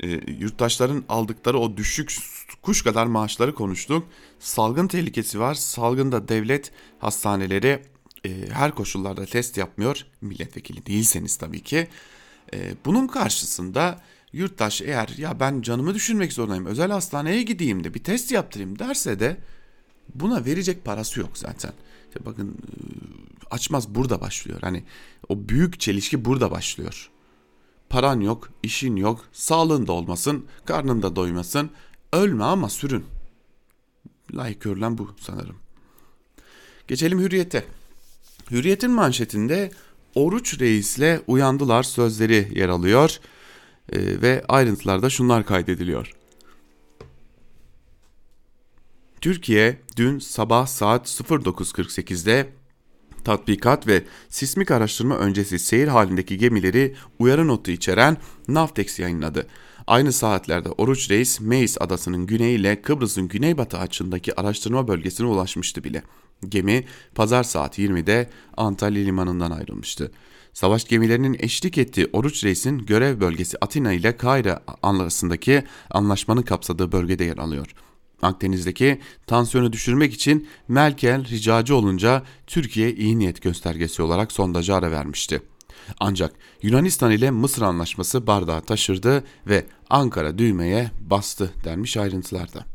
E, 0.01 0.09
yurttaşların 0.33 1.05
aldıkları 1.09 1.59
o 1.59 1.77
düşük 1.77 2.17
kuş 2.63 2.83
kadar 2.83 3.07
maaşları 3.07 3.55
konuştuk. 3.55 4.07
Salgın 4.39 4.87
tehlikesi 4.89 5.41
var. 5.41 5.55
Salgında 5.55 6.29
devlet 6.29 6.73
hastaneleri 6.99 7.83
e, 8.25 8.49
her 8.51 8.75
koşullarda 8.75 9.27
test 9.27 9.57
yapmıyor. 9.57 10.07
Milletvekili 10.21 10.87
değilseniz 10.87 11.37
tabii 11.37 11.63
ki. 11.63 11.89
E, 12.55 12.75
bunun 12.85 13.07
karşısında 13.07 14.01
yurttaş 14.33 14.83
eğer 14.83 15.09
ya 15.19 15.41
ben 15.41 15.63
canımı 15.63 15.95
düşünmek 15.95 16.33
zorundayım 16.33 16.67
özel 16.67 16.91
hastaneye 16.91 17.43
gideyim 17.43 17.85
de 17.85 17.95
bir 17.95 18.05
test 18.05 18.33
yaptırayım 18.33 18.79
derse 18.79 19.21
de 19.21 19.37
buna 20.15 20.45
verecek 20.45 20.85
parası 20.85 21.21
yok 21.21 21.31
zaten. 21.35 21.73
İşte 22.09 22.27
bakın 22.27 22.49
e, 22.49 22.75
açmaz 23.51 23.95
burada 23.95 24.21
başlıyor. 24.21 24.59
Hani 24.61 24.85
o 25.29 25.49
büyük 25.49 25.81
çelişki 25.81 26.25
burada 26.25 26.51
başlıyor. 26.51 27.11
Paran 27.89 28.21
yok, 28.21 28.51
işin 28.63 28.97
yok, 28.97 29.25
sağlığın 29.33 29.87
da 29.87 29.93
olmasın, 29.93 30.47
karnın 30.65 31.03
da 31.03 31.17
doymasın. 31.17 31.71
Ölme 32.13 32.45
ama 32.45 32.69
sürün. 32.69 33.05
Layık 34.35 34.61
görülen 34.61 34.99
bu 34.99 35.15
sanırım. 35.21 35.57
Geçelim 36.89 37.21
hürriyete. 37.21 37.65
Hürriyet'in 38.51 38.91
manşetinde 38.91 39.71
Oruç 40.15 40.61
Reis'le 40.61 41.21
uyandılar 41.27 41.83
sözleri 41.83 42.49
yer 42.55 42.69
alıyor 42.69 43.19
ee, 43.93 44.23
ve 44.23 44.45
ayrıntılarda 44.49 45.11
şunlar 45.11 45.47
kaydediliyor. 45.47 46.13
Türkiye 49.21 49.79
dün 49.97 50.19
sabah 50.19 50.67
saat 50.67 51.07
09.48'de 51.07 52.49
tatbikat 53.25 53.87
ve 53.87 54.05
sismik 54.29 54.71
araştırma 54.71 55.17
öncesi 55.17 55.59
seyir 55.59 55.89
halindeki 55.89 56.39
gemileri 56.39 56.95
uyarı 57.19 57.49
notu 57.49 57.71
içeren 57.71 58.17
Navtex 58.49 58.99
yayınladı. 58.99 59.47
Aynı 59.87 60.13
saatlerde 60.13 60.69
Oruç 60.69 61.11
Reis, 61.11 61.41
Meis 61.41 61.77
adasının 61.81 62.27
güneyi 62.27 62.59
ile 62.59 62.83
Kıbrıs'ın 62.83 63.29
güneybatı 63.29 63.79
açındaki 63.79 64.41
araştırma 64.41 64.89
bölgesine 64.89 65.27
ulaşmıştı 65.27 65.85
bile. 65.85 66.03
Gemi 66.49 66.85
pazar 67.15 67.43
saat 67.43 67.79
20'de 67.79 68.31
Antalya 68.57 69.05
limanından 69.05 69.51
ayrılmıştı. 69.51 70.13
Savaş 70.53 70.85
gemilerinin 70.85 71.37
eşlik 71.39 71.79
ettiği 71.79 72.09
Oruç 72.13 72.45
Reis'in 72.45 72.79
görev 72.79 73.21
bölgesi 73.21 73.57
Atina 73.61 73.93
ile 73.93 74.17
Kahire 74.17 74.59
arasındaki 74.83 75.65
anlaşmanın 75.91 76.43
kapsadığı 76.43 76.93
bölgede 76.93 77.25
yer 77.25 77.39
alıyor. 77.39 77.67
Akdeniz'deki 78.23 79.01
tansiyonu 79.27 79.73
düşürmek 79.73 80.15
için 80.15 80.49
Merkel 80.69 81.25
ricacı 81.29 81.77
olunca 81.77 82.23
Türkiye 82.47 82.95
iyi 82.95 83.19
niyet 83.19 83.43
göstergesi 83.43 84.03
olarak 84.03 84.33
sondajı 84.33 84.75
ara 84.75 84.91
vermişti. 84.91 85.43
Ancak 86.01 86.33
Yunanistan 86.63 87.11
ile 87.11 87.31
Mısır 87.31 87.63
anlaşması 87.63 88.27
bardağı 88.27 88.61
taşırdı 88.61 89.25
ve 89.47 89.67
Ankara 89.91 90.39
düğmeye 90.39 90.91
bastı 91.01 91.51
denmiş 91.65 91.97
ayrıntılarda. 91.97 92.72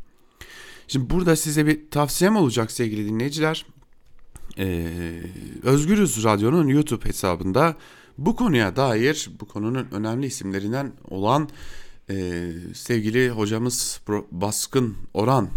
Şimdi 0.88 1.10
burada 1.10 1.36
size 1.36 1.66
bir 1.66 1.90
tavsiyem 1.90 2.36
olacak 2.36 2.72
sevgili 2.72 3.08
dinleyiciler. 3.08 3.66
Ee, 4.58 5.22
Özgürüz 5.62 6.24
Radyo'nun 6.24 6.68
YouTube 6.68 7.04
hesabında 7.04 7.76
Bu 8.18 8.36
konuya 8.36 8.76
dair 8.76 9.30
bu 9.40 9.48
konunun 9.48 9.86
önemli 9.92 10.26
isimlerinden 10.26 10.92
olan 11.10 11.48
e, 12.10 12.50
sevgili 12.74 13.30
hocamız 13.30 14.00
Baskın 14.30 14.96
Oran 15.14 15.48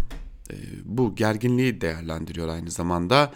e, 0.50 0.54
bu 0.84 1.14
gerginliği 1.14 1.80
değerlendiriyor 1.80 2.48
aynı 2.48 2.70
zamanda. 2.70 3.32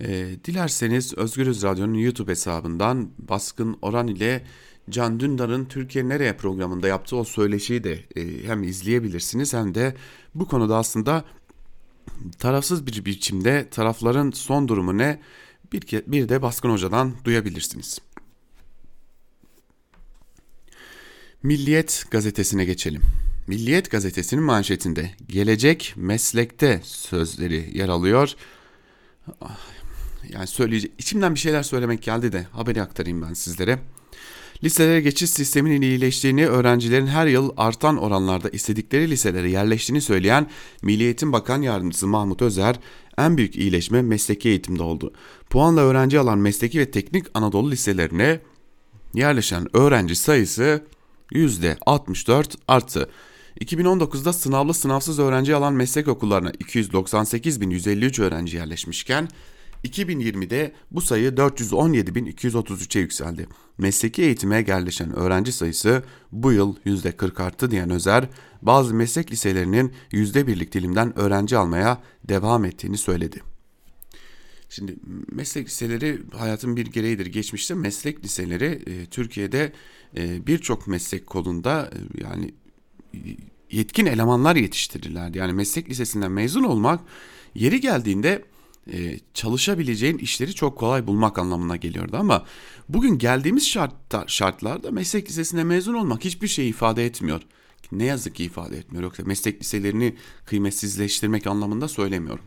E, 0.00 0.08
dilerseniz 0.44 1.14
Özgürüz 1.14 1.62
Radyo'nun 1.62 1.94
YouTube 1.94 2.30
hesabından 2.30 3.10
Baskın 3.18 3.76
Oran 3.82 4.06
ile 4.06 4.44
Can 4.90 5.20
Dündar'ın 5.20 5.64
Türkiye 5.64 6.08
Nereye 6.08 6.36
programında 6.36 6.88
yaptığı 6.88 7.16
o 7.16 7.24
söyleşiyi 7.24 7.84
de 7.84 8.04
e, 8.16 8.46
hem 8.46 8.62
izleyebilirsiniz 8.62 9.54
hem 9.54 9.74
de 9.74 9.94
bu 10.34 10.48
konuda 10.48 10.76
aslında 10.76 11.24
tarafsız 12.38 12.86
bir 12.86 13.04
biçimde 13.04 13.68
tarafların 13.70 14.30
son 14.30 14.68
durumu 14.68 14.98
ne 14.98 15.20
bir, 15.72 16.02
bir 16.06 16.28
de 16.28 16.42
Baskın 16.42 16.70
Hoca'dan 16.70 17.14
duyabilirsiniz. 17.24 17.98
Milliyet 21.42 22.04
gazetesine 22.10 22.64
geçelim. 22.64 23.02
Milliyet 23.46 23.90
gazetesinin 23.90 24.44
manşetinde 24.44 25.10
gelecek 25.28 25.92
meslekte 25.96 26.80
sözleri 26.84 27.78
yer 27.78 27.88
alıyor. 27.88 28.34
Yani 30.28 30.46
söyleyecek 30.46 30.92
içimden 30.98 31.34
bir 31.34 31.40
şeyler 31.40 31.62
söylemek 31.62 32.02
geldi 32.02 32.32
de 32.32 32.42
haberi 32.42 32.82
aktarayım 32.82 33.22
ben 33.22 33.34
sizlere. 33.34 33.78
Liselere 34.64 35.00
geçiş 35.00 35.30
sisteminin 35.30 35.82
iyileştiğini, 35.82 36.46
öğrencilerin 36.46 37.06
her 37.06 37.26
yıl 37.26 37.50
artan 37.56 37.96
oranlarda 37.96 38.48
istedikleri 38.48 39.10
liselere 39.10 39.50
yerleştiğini 39.50 40.00
söyleyen 40.00 40.46
Milli 40.82 41.02
Eğitim 41.02 41.32
Bakan 41.32 41.62
Yardımcısı 41.62 42.06
Mahmut 42.06 42.42
Özer, 42.42 42.76
en 43.18 43.36
büyük 43.36 43.56
iyileşme 43.56 44.02
mesleki 44.02 44.48
eğitimde 44.48 44.82
oldu. 44.82 45.12
Puanla 45.50 45.80
öğrenci 45.80 46.18
alan 46.18 46.38
mesleki 46.38 46.78
ve 46.80 46.90
teknik 46.90 47.26
Anadolu 47.34 47.70
liselerine 47.70 48.40
yerleşen 49.14 49.76
öğrenci 49.76 50.16
sayısı 50.16 50.84
%64 51.32 52.54
arttı. 52.68 53.08
2019'da 53.60 54.32
sınavlı 54.32 54.74
sınavsız 54.74 55.18
öğrenci 55.18 55.54
alan 55.54 55.74
meslek 55.74 56.08
okullarına 56.08 56.50
298.153 56.50 58.22
öğrenci 58.22 58.56
yerleşmişken 58.56 59.28
2020'de 59.84 60.72
bu 60.90 61.00
sayı 61.00 61.30
417.233'e 61.30 63.00
yükseldi. 63.00 63.48
Mesleki 63.78 64.22
eğitime 64.22 64.64
yerleşen 64.68 65.16
öğrenci 65.16 65.52
sayısı 65.52 66.02
bu 66.32 66.52
yıl 66.52 66.76
%40 66.86 67.42
arttı 67.42 67.70
diyen 67.70 67.90
Özer, 67.90 68.28
bazı 68.62 68.94
meslek 68.94 69.32
liselerinin 69.32 69.92
%1'lik 70.12 70.72
dilimden 70.72 71.18
öğrenci 71.18 71.56
almaya 71.56 72.02
devam 72.28 72.64
ettiğini 72.64 72.98
söyledi. 72.98 73.42
Şimdi 74.68 74.96
meslek 75.32 75.66
liseleri 75.66 76.18
hayatın 76.38 76.76
bir 76.76 76.86
gereğidir. 76.86 77.26
Geçmişte 77.26 77.74
meslek 77.74 78.24
liseleri 78.24 78.82
e, 78.86 79.06
Türkiye'de 79.06 79.72
e, 80.16 80.46
birçok 80.46 80.86
meslek 80.86 81.26
kolunda 81.26 81.90
e, 81.92 82.24
yani 82.24 82.54
yetkin 83.70 84.06
elemanlar 84.06 84.56
yetiştirirlerdi. 84.56 85.38
Yani 85.38 85.52
meslek 85.52 85.90
lisesinden 85.90 86.32
mezun 86.32 86.64
olmak 86.64 87.00
yeri 87.54 87.80
geldiğinde 87.80 88.44
e, 88.92 89.18
çalışabileceğin 89.34 90.18
işleri 90.18 90.54
çok 90.54 90.78
kolay 90.78 91.06
bulmak 91.06 91.38
anlamına 91.38 91.76
geliyordu 91.76 92.16
ama 92.20 92.44
bugün 92.88 93.18
geldiğimiz 93.18 93.68
şartta, 93.68 94.24
şartlarda 94.26 94.90
meslek 94.90 95.28
lisesine 95.28 95.64
mezun 95.64 95.94
olmak 95.94 96.24
hiçbir 96.24 96.48
şey 96.48 96.68
ifade 96.68 97.06
etmiyor. 97.06 97.42
Ne 97.92 98.04
yazık 98.04 98.34
ki 98.34 98.44
ifade 98.44 98.78
etmiyor. 98.78 99.04
Yoksa 99.04 99.22
meslek 99.26 99.60
liselerini 99.60 100.16
kıymetsizleştirmek 100.46 101.46
anlamında 101.46 101.88
söylemiyorum. 101.88 102.44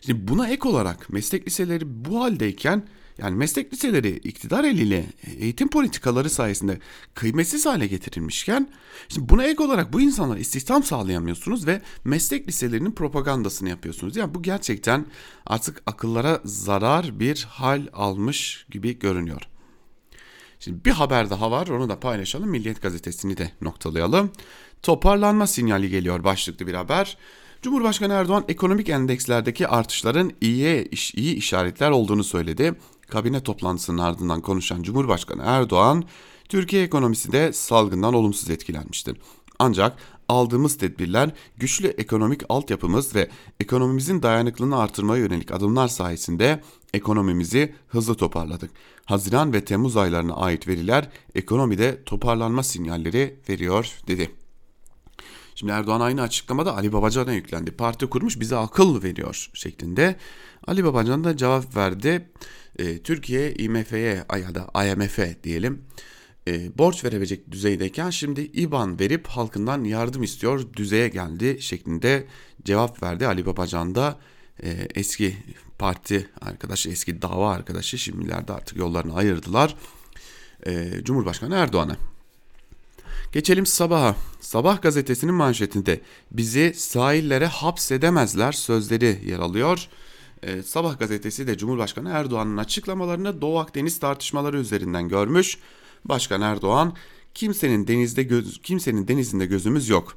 Şimdi 0.00 0.28
buna 0.28 0.48
ek 0.48 0.68
olarak 0.68 1.10
meslek 1.10 1.46
liseleri 1.46 2.04
bu 2.04 2.20
haldeyken 2.20 2.82
yani 3.20 3.36
meslek 3.36 3.72
liseleri 3.72 4.16
iktidar 4.16 4.64
eliyle 4.64 5.06
eğitim 5.38 5.68
politikaları 5.68 6.30
sayesinde 6.30 6.78
kıymetsiz 7.14 7.66
hale 7.66 7.86
getirilmişken 7.86 8.68
şimdi 9.08 9.28
buna 9.28 9.44
ek 9.44 9.62
olarak 9.62 9.92
bu 9.92 10.00
insanlara 10.00 10.38
istihdam 10.38 10.82
sağlayamıyorsunuz 10.82 11.66
ve 11.66 11.82
meslek 12.04 12.48
liselerinin 12.48 12.92
propagandasını 12.92 13.68
yapıyorsunuz. 13.68 14.16
Yani 14.16 14.34
bu 14.34 14.42
gerçekten 14.42 15.06
artık 15.46 15.82
akıllara 15.86 16.40
zarar 16.44 17.20
bir 17.20 17.46
hal 17.50 17.86
almış 17.92 18.66
gibi 18.70 18.98
görünüyor. 18.98 19.42
Şimdi 20.60 20.84
bir 20.84 20.90
haber 20.90 21.30
daha 21.30 21.50
var 21.50 21.68
onu 21.68 21.88
da 21.88 22.00
paylaşalım. 22.00 22.50
Milliyet 22.50 22.82
gazetesini 22.82 23.36
de 23.36 23.50
noktalayalım. 23.60 24.32
Toparlanma 24.82 25.46
sinyali 25.46 25.90
geliyor 25.90 26.24
başlıklı 26.24 26.66
bir 26.66 26.74
haber. 26.74 27.16
Cumhurbaşkanı 27.62 28.12
Erdoğan 28.12 28.44
ekonomik 28.48 28.88
endekslerdeki 28.88 29.68
artışların 29.68 30.32
iyi, 30.40 30.90
iyi 31.14 31.34
işaretler 31.34 31.90
olduğunu 31.90 32.24
söyledi. 32.24 32.74
Kabine 33.10 33.42
toplantısının 33.42 33.98
ardından 33.98 34.40
konuşan 34.40 34.82
Cumhurbaşkanı 34.82 35.42
Erdoğan, 35.44 36.04
Türkiye 36.48 36.82
ekonomisi 36.82 37.32
de 37.32 37.52
salgından 37.52 38.14
olumsuz 38.14 38.50
etkilenmiştir. 38.50 39.16
Ancak 39.58 39.98
aldığımız 40.28 40.78
tedbirler 40.78 41.30
güçlü 41.56 41.86
ekonomik 41.86 42.42
altyapımız 42.48 43.14
ve 43.14 43.30
ekonomimizin 43.60 44.22
dayanıklılığını 44.22 44.78
artırmaya 44.78 45.22
yönelik 45.22 45.52
adımlar 45.52 45.88
sayesinde 45.88 46.60
ekonomimizi 46.94 47.74
hızlı 47.88 48.14
toparladık. 48.14 48.70
Haziran 49.04 49.52
ve 49.52 49.64
Temmuz 49.64 49.96
aylarına 49.96 50.34
ait 50.34 50.68
veriler 50.68 51.08
ekonomide 51.34 52.04
toparlanma 52.04 52.62
sinyalleri 52.62 53.40
veriyor 53.48 53.92
dedi. 54.08 54.30
Şimdi 55.54 55.72
Erdoğan 55.72 56.00
aynı 56.00 56.22
açıklamada 56.22 56.76
Ali 56.76 56.92
Babacan'a 56.92 57.32
yüklendi. 57.32 57.70
Parti 57.70 58.06
kurmuş 58.06 58.40
bize 58.40 58.56
akıl 58.56 59.02
veriyor 59.02 59.50
şeklinde. 59.54 60.16
Ali 60.66 60.84
Babacan 60.84 61.24
da 61.24 61.36
cevap 61.36 61.76
verdi. 61.76 62.30
E, 62.78 63.02
Türkiye 63.02 63.54
IMF'ye 63.54 64.24
ya 64.30 64.54
da 64.54 64.84
IMF'e 64.84 65.36
diyelim 65.44 65.82
e, 66.48 66.78
borç 66.78 67.04
verebilecek 67.04 67.50
düzeydeyken 67.50 68.10
şimdi 68.10 68.40
IBAN 68.40 69.00
verip 69.00 69.26
halkından 69.26 69.84
yardım 69.84 70.22
istiyor 70.22 70.72
düzeye 70.76 71.08
geldi 71.08 71.62
şeklinde 71.62 72.26
cevap 72.64 73.02
verdi. 73.02 73.26
Ali 73.26 73.46
Babacan 73.46 73.94
da 73.94 74.18
e, 74.62 74.88
eski 74.94 75.36
parti 75.78 76.28
arkadaşı 76.40 76.90
eski 76.90 77.22
dava 77.22 77.52
arkadaşı 77.52 77.98
şimdilerde 77.98 78.52
artık 78.52 78.76
yollarını 78.76 79.14
ayırdılar. 79.14 79.76
E, 80.66 80.90
Cumhurbaşkanı 81.02 81.54
Erdoğan'a. 81.54 81.96
Geçelim 83.32 83.66
sabaha. 83.66 84.16
Sabah 84.40 84.82
gazetesinin 84.82 85.34
manşetinde 85.34 86.00
bizi 86.30 86.74
sahillere 86.76 87.46
hapsedemezler 87.46 88.52
sözleri 88.52 89.20
yer 89.26 89.38
alıyor. 89.38 89.88
Ee, 90.42 90.62
Sabah 90.62 90.98
gazetesi 90.98 91.46
de 91.46 91.58
Cumhurbaşkanı 91.58 92.08
Erdoğan'ın 92.08 92.56
açıklamalarını 92.56 93.40
Doğu 93.40 93.58
Akdeniz 93.58 93.98
tartışmaları 93.98 94.58
üzerinden 94.58 95.08
görmüş. 95.08 95.58
Başkan 96.04 96.40
Erdoğan 96.40 96.96
kimsenin 97.34 97.86
denizde 97.86 98.22
göz, 98.22 98.62
kimsenin 98.62 99.08
denizinde 99.08 99.46
gözümüz 99.46 99.88
yok. 99.88 100.16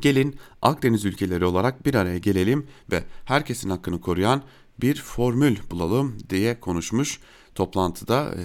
Gelin 0.00 0.36
Akdeniz 0.62 1.04
ülkeleri 1.04 1.44
olarak 1.44 1.86
bir 1.86 1.94
araya 1.94 2.18
gelelim 2.18 2.66
ve 2.90 3.04
herkesin 3.24 3.70
hakkını 3.70 4.00
koruyan 4.00 4.42
bir 4.80 5.02
formül 5.02 5.56
bulalım 5.70 6.18
diye 6.30 6.60
konuşmuş. 6.60 7.20
Toplantıda 7.54 8.34
e, 8.34 8.42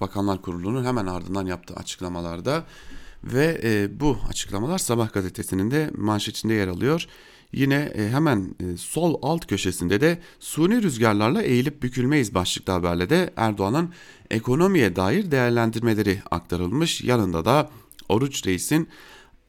Bakanlar 0.00 0.42
Kurulu'nun 0.42 0.84
hemen 0.84 1.06
ardından 1.06 1.46
yaptığı 1.46 1.74
açıklamalarda 1.74 2.64
ve 3.24 3.60
e, 3.62 4.00
bu 4.00 4.18
açıklamalar 4.28 4.78
Sabah 4.78 5.12
gazetesinin 5.12 5.70
de 5.70 5.90
manşetinde 5.96 6.54
yer 6.54 6.68
alıyor. 6.68 7.06
Yine 7.52 7.92
e, 7.94 8.08
hemen 8.08 8.54
e, 8.60 8.76
sol 8.76 9.18
alt 9.22 9.46
köşesinde 9.46 10.00
de 10.00 10.18
suni 10.40 10.82
rüzgarlarla 10.82 11.42
eğilip 11.42 11.82
bükülmeyiz 11.82 12.34
başlıklı 12.34 12.72
haberle 12.72 13.10
de 13.10 13.30
Erdoğan'ın 13.36 13.92
ekonomiye 14.30 14.96
dair 14.96 15.30
değerlendirmeleri 15.30 16.22
aktarılmış. 16.30 17.04
Yanında 17.04 17.44
da 17.44 17.70
Oruç 18.08 18.46
Reis'in 18.46 18.88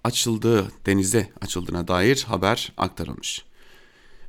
açıldığı 0.04 0.72
denize 0.86 1.30
açıldığına 1.42 1.88
dair 1.88 2.26
haber 2.28 2.74
aktarılmış. 2.78 3.46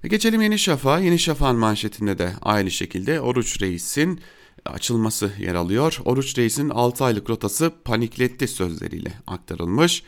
Ve 0.05 0.09
geçelim 0.09 0.43
Yeni 0.43 0.59
Şafak'a. 0.59 1.01
Yeni 1.01 1.19
Şafak'ın 1.19 1.57
manşetinde 1.57 2.19
de 2.19 2.33
aynı 2.43 2.71
şekilde 2.71 3.21
Oruç 3.21 3.63
Reis'in 3.63 4.21
açılması 4.65 5.33
yer 5.39 5.55
alıyor. 5.55 6.01
Oruç 6.05 6.39
Reis'in 6.39 6.69
6 6.69 7.05
aylık 7.05 7.31
rotası 7.31 7.73
panikletti 7.85 8.49
sözleriyle 8.49 9.13
aktarılmış. 9.27 10.03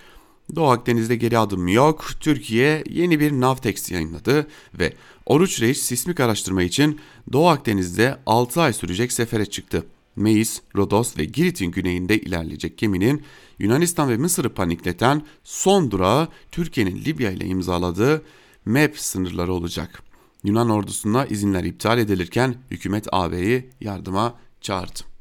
Doğu 0.57 0.67
Akdeniz'de 0.67 1.17
geri 1.17 1.39
adım 1.39 1.69
yok. 1.69 2.11
Türkiye 2.21 2.85
yeni 2.91 3.21
bir 3.21 3.33
Navtex 3.33 3.91
yayınladı 3.91 4.47
ve 4.79 4.93
Oruç 5.27 5.61
Reis 5.61 5.83
sismik 5.83 6.21
araştırma 6.21 6.63
için 6.63 7.01
Doğu 7.33 7.49
Akdeniz'de 7.49 8.19
6 8.27 8.61
ay 8.61 8.73
sürecek 8.73 9.13
sefere 9.13 9.47
çıktı. 9.47 9.87
Meis, 10.17 10.61
Rodos 10.77 11.19
ve 11.19 11.25
Girit'in 11.25 11.71
güneyinde 11.71 12.19
ilerleyecek 12.19 12.79
geminin 12.79 13.23
Yunanistan 13.59 14.09
ve 14.09 14.17
Mısır'ı 14.17 14.55
panikleten 14.55 15.23
son 15.45 15.91
durağı 15.91 16.29
Türkiye'nin 16.53 17.05
Libya 17.05 17.31
ile 17.31 17.47
imzaladığı 17.47 18.23
MEP 18.65 18.99
sınırları 18.99 19.53
olacak. 19.53 20.03
Yunan 20.45 20.71
ordusuna 20.71 21.27
izinler 21.27 21.65
iptal 21.65 21.99
edilirken 21.99 22.55
hükümet 22.71 23.07
AB'yi 23.13 23.71
yardıma 23.81 24.35
çağırdı. 24.61 25.12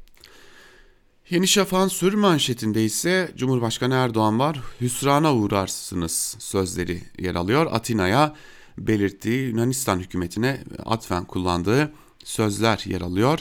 Yeni 1.32 1.48
Şafak'ın 1.48 1.88
sür 1.88 2.14
manşetinde 2.14 2.84
ise 2.84 3.32
Cumhurbaşkanı 3.36 3.94
Erdoğan 3.94 4.38
var. 4.38 4.60
Hüsrana 4.80 5.34
uğrarsınız 5.34 6.36
sözleri 6.38 7.00
yer 7.18 7.34
alıyor. 7.34 7.66
Atina'ya 7.72 8.34
belirttiği 8.78 9.48
Yunanistan 9.48 9.98
hükümetine 9.98 10.60
atfen 10.84 11.24
kullandığı 11.24 11.92
sözler 12.24 12.82
yer 12.86 13.00
alıyor. 13.00 13.38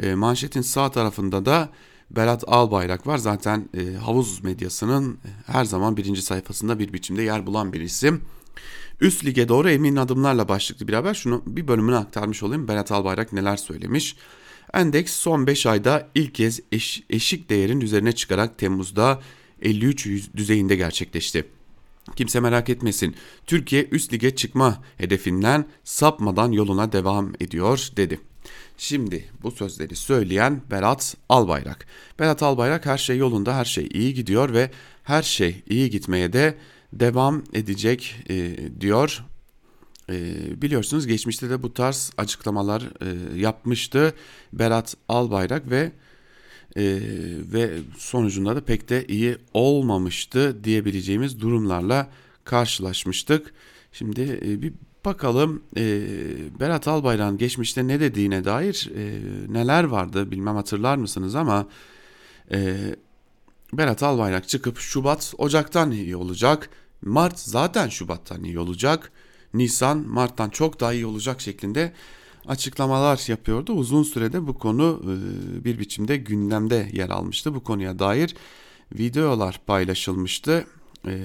E, 0.00 0.14
manşetin 0.14 0.60
sağ 0.60 0.90
tarafında 0.90 1.46
da 1.46 1.68
Berat 2.10 2.44
Albayrak 2.46 3.06
var. 3.06 3.18
Zaten 3.18 3.68
e, 3.74 3.96
havuz 3.96 4.44
medyasının 4.44 5.18
her 5.46 5.64
zaman 5.64 5.96
birinci 5.96 6.22
sayfasında 6.22 6.78
bir 6.78 6.92
biçimde 6.92 7.22
yer 7.22 7.46
bulan 7.46 7.72
bir 7.72 7.80
isim. 7.80 8.22
Üst 9.00 9.24
lige 9.24 9.48
doğru 9.48 9.70
emin 9.70 9.96
adımlarla 9.96 10.48
başlıklı 10.48 10.88
bir 10.88 10.94
haber. 10.94 11.14
Şunu 11.14 11.42
bir 11.46 11.68
bölümünü 11.68 11.96
aktarmış 11.96 12.42
olayım. 12.42 12.68
Berat 12.68 12.92
Albayrak 12.92 13.32
neler 13.32 13.56
söylemiş. 13.56 14.16
Endeks 14.74 15.12
son 15.12 15.46
5 15.46 15.66
ayda 15.66 16.08
ilk 16.14 16.34
kez 16.34 16.60
eş, 16.72 17.02
eşik 17.10 17.50
değerin 17.50 17.80
üzerine 17.80 18.12
çıkarak 18.12 18.58
Temmuz'da 18.58 19.20
53 19.62 20.06
düzeyinde 20.36 20.76
gerçekleşti. 20.76 21.44
Kimse 22.16 22.40
merak 22.40 22.68
etmesin. 22.68 23.14
Türkiye 23.46 23.88
üst 23.90 24.12
lige 24.12 24.36
çıkma 24.36 24.82
hedefinden 24.96 25.64
sapmadan 25.84 26.52
yoluna 26.52 26.92
devam 26.92 27.32
ediyor 27.40 27.88
dedi. 27.96 28.20
Şimdi 28.78 29.24
bu 29.42 29.50
sözleri 29.50 29.96
söyleyen 29.96 30.62
Berat 30.70 31.16
Albayrak. 31.28 31.86
Berat 32.18 32.42
Albayrak 32.42 32.86
her 32.86 32.98
şey 32.98 33.16
yolunda, 33.16 33.56
her 33.56 33.64
şey 33.64 33.88
iyi 33.94 34.14
gidiyor 34.14 34.52
ve 34.52 34.70
her 35.04 35.22
şey 35.22 35.62
iyi 35.70 35.90
gitmeye 35.90 36.32
de 36.32 36.58
devam 36.92 37.42
edecek 37.52 38.16
e, 38.30 38.56
diyor. 38.80 39.24
E, 40.10 40.62
biliyorsunuz 40.62 41.06
geçmişte 41.06 41.50
de 41.50 41.62
bu 41.62 41.74
tarz 41.74 42.12
açıklamalar 42.16 42.82
e, 42.82 43.38
yapmıştı 43.38 44.14
Berat 44.52 44.96
Albayrak 45.08 45.70
ve 45.70 45.92
e, 46.76 46.98
ve 47.52 47.78
sonucunda 47.98 48.56
da 48.56 48.64
pek 48.64 48.88
de 48.88 49.06
iyi 49.06 49.36
olmamıştı 49.54 50.64
diyebileceğimiz 50.64 51.40
durumlarla 51.40 52.10
karşılaşmıştık. 52.44 53.54
Şimdi 53.92 54.40
e, 54.42 54.62
bir 54.62 54.72
bakalım 55.04 55.62
e, 55.76 55.82
Berat 56.60 56.88
Albayrak'ın 56.88 57.38
geçmişte 57.38 57.88
ne 57.88 58.00
dediğine 58.00 58.44
dair 58.44 58.90
e, 58.96 59.20
neler 59.52 59.84
vardı 59.84 60.30
bilmem 60.30 60.56
hatırlar 60.56 60.96
mısınız 60.96 61.34
ama 61.34 61.66
e, 62.52 62.76
Berat 63.72 64.02
Albayrak 64.02 64.48
çıkıp 64.48 64.78
Şubat 64.78 65.34
Ocak'tan 65.38 65.90
iyi 65.90 66.16
olacak. 66.16 66.70
Mart 67.02 67.38
zaten 67.38 67.88
Şubat'tan 67.88 68.44
iyi 68.44 68.58
olacak. 68.58 69.12
Nisan 69.54 69.98
Mart'tan 70.08 70.48
çok 70.48 70.80
daha 70.80 70.92
iyi 70.92 71.06
olacak 71.06 71.40
şeklinde 71.40 71.92
açıklamalar 72.46 73.28
yapıyordu. 73.28 73.72
Uzun 73.72 74.02
sürede 74.02 74.46
bu 74.46 74.58
konu 74.58 75.02
e, 75.04 75.64
bir 75.64 75.78
biçimde 75.78 76.16
gündemde 76.16 76.88
yer 76.92 77.10
almıştı. 77.10 77.54
Bu 77.54 77.64
konuya 77.64 77.98
dair 77.98 78.34
videolar 78.92 79.60
paylaşılmıştı. 79.66 80.66
E, 81.06 81.16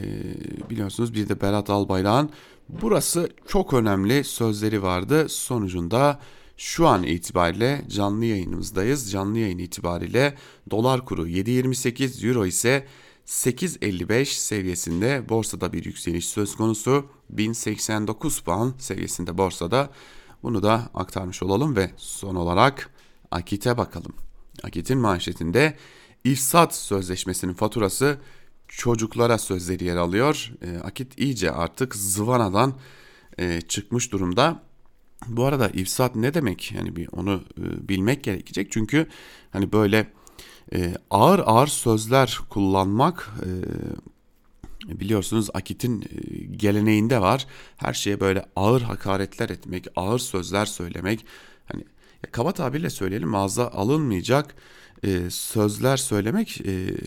biliyorsunuz 0.70 1.14
bir 1.14 1.30
de 1.30 1.42
Berat 1.42 1.70
Albayrak'ın 1.70 2.30
burası 2.70 3.30
çok 3.48 3.74
önemli 3.74 4.24
sözleri 4.24 4.84
vardı. 4.84 5.30
Sonucunda 5.30 6.20
şu 6.58 6.88
an 6.88 7.04
itibariyle 7.04 7.86
canlı 7.90 8.26
yayınımızdayız. 8.26 9.12
Canlı 9.12 9.40
yayın 9.40 9.58
itibariyle 9.58 10.36
dolar 10.72 11.06
kuru 11.06 11.28
7.28 11.28 12.28
euro 12.28 12.46
ise 12.46 12.88
8.55 13.26 14.26
seviyesinde 14.26 15.30
borsada 15.30 15.74
bir 15.74 15.86
yükseliş 15.86 16.26
söz 16.26 16.56
konusu. 16.56 17.10
1089 17.30 18.40
puan 18.40 18.74
seviyesinde 18.78 19.38
borsada 19.38 19.90
bunu 20.44 20.64
da 20.64 20.90
aktarmış 20.94 21.44
olalım 21.44 21.76
ve 21.76 21.92
son 21.98 22.36
olarak 22.36 22.90
Akit'e 23.32 23.78
bakalım. 23.78 24.14
Akit'in 24.64 24.98
manşetinde 24.98 25.78
İfsat 26.24 26.76
Sözleşmesi'nin 26.76 27.54
faturası 27.54 28.18
çocuklara 28.68 29.38
sözleri 29.38 29.84
yer 29.84 29.96
alıyor. 29.96 30.52
E, 30.62 30.78
Akit 30.78 31.20
iyice 31.20 31.52
artık 31.52 31.96
zıvanadan 31.96 32.74
e, 33.38 33.62
çıkmış 33.62 34.12
durumda. 34.12 34.64
Bu 35.28 35.46
arada 35.46 35.70
ifsat 35.70 36.16
ne 36.16 36.34
demek? 36.34 36.72
Yani 36.72 36.96
bir 36.96 37.10
onu 37.12 37.44
e, 37.58 37.90
bilmek 37.90 38.24
gerekecek. 38.24 38.72
Çünkü 38.72 39.08
hani 39.52 39.72
böyle 39.72 40.12
e, 40.74 40.94
ağır 41.10 41.40
ağır 41.46 41.68
sözler 41.68 42.40
kullanmak 42.50 43.30
e, 43.46 43.50
biliyorsunuz 45.00 45.50
Akit'in 45.54 46.02
e, 46.02 46.06
geleneğinde 46.46 47.22
var. 47.22 47.48
Her 47.78 47.94
şeye 47.94 48.20
böyle 48.20 48.46
ağır 48.56 48.82
hakaretler 48.82 49.50
etmek, 49.50 49.88
ağır 49.96 50.20
sözler 50.20 50.66
söylemek. 50.66 51.26
Hani 51.66 51.84
kaba 52.32 52.52
tabirle 52.52 52.90
söyleyelim 52.90 53.36
ağza 53.36 53.68
alınmayacak 53.68 54.56
e, 55.04 55.30
sözler 55.30 55.98
söylemek 55.98 56.62
e, 56.62 56.98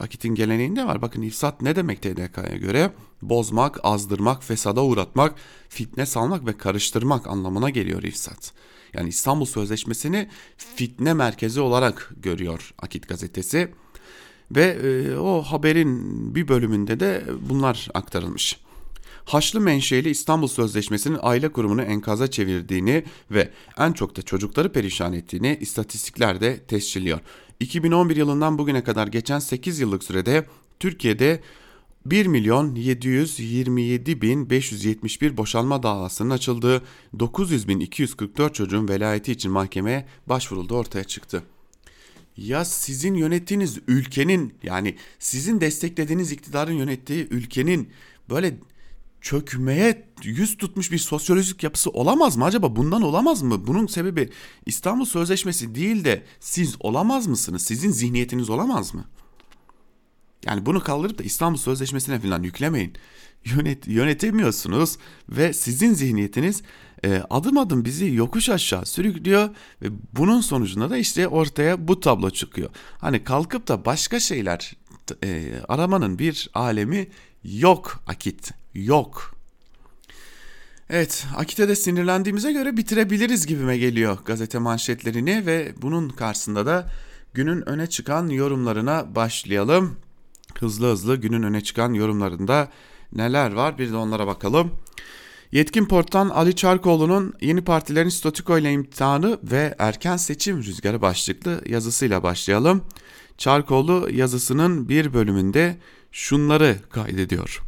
Akit'in 0.00 0.34
geleneğinde 0.34 0.86
var. 0.86 1.02
Bakın 1.02 1.22
ifsat 1.22 1.62
ne 1.62 1.76
demek 1.76 2.02
TDK'ya 2.02 2.56
göre? 2.56 2.92
Bozmak, 3.22 3.80
azdırmak, 3.82 4.44
fesada 4.44 4.84
uğratmak, 4.84 5.34
fitne 5.68 6.06
salmak 6.06 6.46
ve 6.46 6.56
karıştırmak 6.56 7.26
anlamına 7.26 7.70
geliyor 7.70 8.02
ifsat. 8.02 8.52
Yani 8.94 9.08
İstanbul 9.08 9.44
Sözleşmesi'ni 9.44 10.28
fitne 10.56 11.14
merkezi 11.14 11.60
olarak 11.60 12.12
görüyor 12.22 12.74
Akit 12.78 13.08
gazetesi. 13.08 13.68
Ve 14.50 14.64
e, 14.64 15.16
o 15.16 15.42
haberin 15.42 16.34
bir 16.34 16.48
bölümünde 16.48 17.00
de 17.00 17.24
bunlar 17.48 17.88
aktarılmış. 17.94 18.60
Haçlı 19.24 19.60
menşeli 19.60 20.10
İstanbul 20.10 20.48
Sözleşmesi'nin 20.48 21.18
aile 21.22 21.48
kurumunu 21.48 21.82
enkaza 21.82 22.30
çevirdiğini 22.30 23.04
ve 23.30 23.50
en 23.78 23.92
çok 23.92 24.16
da 24.16 24.22
çocukları 24.22 24.72
perişan 24.72 25.12
ettiğini 25.12 25.58
istatistikler 25.60 26.40
de 26.40 26.58
tescilliyor. 26.58 27.20
2011 27.60 28.16
yılından 28.16 28.58
bugüne 28.58 28.84
kadar 28.84 29.06
geçen 29.06 29.38
8 29.38 29.80
yıllık 29.80 30.04
sürede 30.04 30.46
Türkiye'de 30.80 31.40
1 32.06 32.26
milyon 32.26 32.74
727 32.74 34.22
bin 34.22 34.50
571 34.50 35.36
boşanma 35.36 35.82
davasının 35.82 36.30
açıldığı 36.30 36.82
900 37.18 37.68
bin 37.68 37.80
244 37.80 38.54
çocuğun 38.54 38.88
velayeti 38.88 39.32
için 39.32 39.50
mahkemeye 39.50 40.06
başvuruldu 40.26 40.74
ortaya 40.74 41.04
çıktı. 41.04 41.42
Ya 42.36 42.64
sizin 42.64 43.14
yönettiğiniz 43.14 43.78
ülkenin 43.88 44.54
yani 44.62 44.96
sizin 45.18 45.60
desteklediğiniz 45.60 46.32
iktidarın 46.32 46.72
yönettiği 46.72 47.28
ülkenin 47.30 47.88
böyle 48.30 48.58
çökmeye 49.20 50.08
yüz 50.22 50.56
tutmuş 50.56 50.92
bir 50.92 50.98
sosyolojik 50.98 51.62
yapısı 51.62 51.90
olamaz 51.90 52.36
mı 52.36 52.44
acaba? 52.44 52.76
Bundan 52.76 53.02
olamaz 53.02 53.42
mı? 53.42 53.66
Bunun 53.66 53.86
sebebi 53.86 54.30
İstanbul 54.66 55.04
Sözleşmesi 55.04 55.74
değil 55.74 56.04
de 56.04 56.22
siz 56.40 56.76
olamaz 56.80 57.26
mısınız? 57.26 57.62
Sizin 57.62 57.90
zihniyetiniz 57.90 58.50
olamaz 58.50 58.94
mı? 58.94 59.04
Yani 60.46 60.66
bunu 60.66 60.80
kaldırıp 60.80 61.18
da 61.18 61.22
İstanbul 61.22 61.58
Sözleşmesi'ne 61.58 62.20
falan 62.20 62.42
yüklemeyin. 62.42 62.92
Yönet, 63.44 63.88
yönetemiyorsunuz 63.88 64.98
ve 65.28 65.52
sizin 65.52 65.94
zihniyetiniz 65.94 66.62
e, 67.04 67.22
adım 67.30 67.58
adım 67.58 67.84
bizi 67.84 68.14
yokuş 68.14 68.48
aşağı 68.48 68.86
sürüklüyor 68.86 69.48
ve 69.82 69.86
bunun 70.12 70.40
sonucunda 70.40 70.90
da 70.90 70.96
işte 70.96 71.28
ortaya 71.28 71.88
bu 71.88 72.00
tablo 72.00 72.30
çıkıyor. 72.30 72.70
Hani 72.98 73.24
kalkıp 73.24 73.68
da 73.68 73.84
başka 73.84 74.20
şeyler 74.20 74.76
e, 75.24 75.52
aramanın 75.68 76.18
bir 76.18 76.50
alemi 76.54 77.08
yok 77.44 78.02
Akit 78.06 78.50
yok. 78.74 79.34
Evet 80.90 81.26
Akit'e 81.36 81.68
de 81.68 81.76
sinirlendiğimize 81.76 82.52
göre 82.52 82.76
bitirebiliriz 82.76 83.46
gibime 83.46 83.78
geliyor 83.78 84.18
gazete 84.24 84.58
manşetlerini 84.58 85.46
ve 85.46 85.72
bunun 85.82 86.08
karşısında 86.08 86.66
da 86.66 86.90
günün 87.34 87.68
öne 87.68 87.86
çıkan 87.86 88.28
yorumlarına 88.28 89.14
başlayalım. 89.14 89.96
Hızlı 90.58 90.92
hızlı 90.92 91.16
günün 91.16 91.42
öne 91.42 91.60
çıkan 91.60 91.94
yorumlarında 91.94 92.68
neler 93.12 93.52
var 93.52 93.78
bir 93.78 93.92
de 93.92 93.96
onlara 93.96 94.26
bakalım. 94.26 94.70
Yetkin 95.52 95.84
Port'tan 95.84 96.28
Ali 96.28 96.56
Çarkoğlu'nun 96.56 97.34
yeni 97.40 97.64
partilerin 97.64 98.08
statüko 98.08 98.58
ile 98.58 98.72
imtihanı 98.72 99.38
ve 99.42 99.74
erken 99.78 100.16
seçim 100.16 100.58
rüzgarı 100.62 101.02
başlıklı 101.02 101.62
yazısıyla 101.66 102.22
başlayalım. 102.22 102.84
Çarkoğlu 103.38 104.08
yazısının 104.12 104.88
bir 104.88 105.14
bölümünde 105.14 105.76
şunları 106.12 106.76
kaydediyor. 106.90 107.62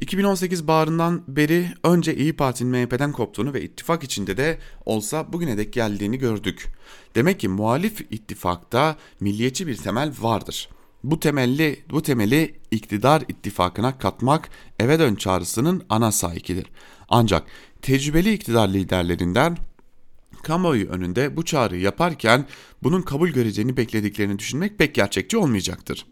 2018 0.00 0.68
baharından 0.68 1.22
beri 1.28 1.68
önce 1.84 2.14
İyi 2.14 2.32
Parti'nin 2.32 2.70
MHP'den 2.70 3.12
koptuğunu 3.12 3.54
ve 3.54 3.62
ittifak 3.62 4.04
içinde 4.04 4.36
de 4.36 4.58
olsa 4.86 5.32
bugüne 5.32 5.58
dek 5.58 5.72
geldiğini 5.72 6.18
gördük. 6.18 6.66
Demek 7.14 7.40
ki 7.40 7.48
muhalif 7.48 8.00
ittifakta 8.10 8.96
milliyetçi 9.20 9.66
bir 9.66 9.76
temel 9.76 10.12
vardır. 10.20 10.68
Bu 11.04 11.20
temelli 11.20 11.84
bu 11.90 12.02
temeli 12.02 12.54
iktidar 12.70 13.22
ittifakına 13.28 13.98
katmak 13.98 14.50
eve 14.78 14.98
dön 14.98 15.14
çağrısının 15.14 15.82
ana 15.88 16.12
sahikidir. 16.12 16.66
Ancak 17.08 17.46
tecrübeli 17.82 18.32
iktidar 18.32 18.68
liderlerinden 18.68 19.56
kamuoyu 20.42 20.88
önünde 20.88 21.36
bu 21.36 21.44
çağrıyı 21.44 21.82
yaparken 21.82 22.46
bunun 22.82 23.02
kabul 23.02 23.28
göreceğini 23.28 23.76
beklediklerini 23.76 24.38
düşünmek 24.38 24.78
pek 24.78 24.94
gerçekçi 24.94 25.36
olmayacaktır 25.38 26.06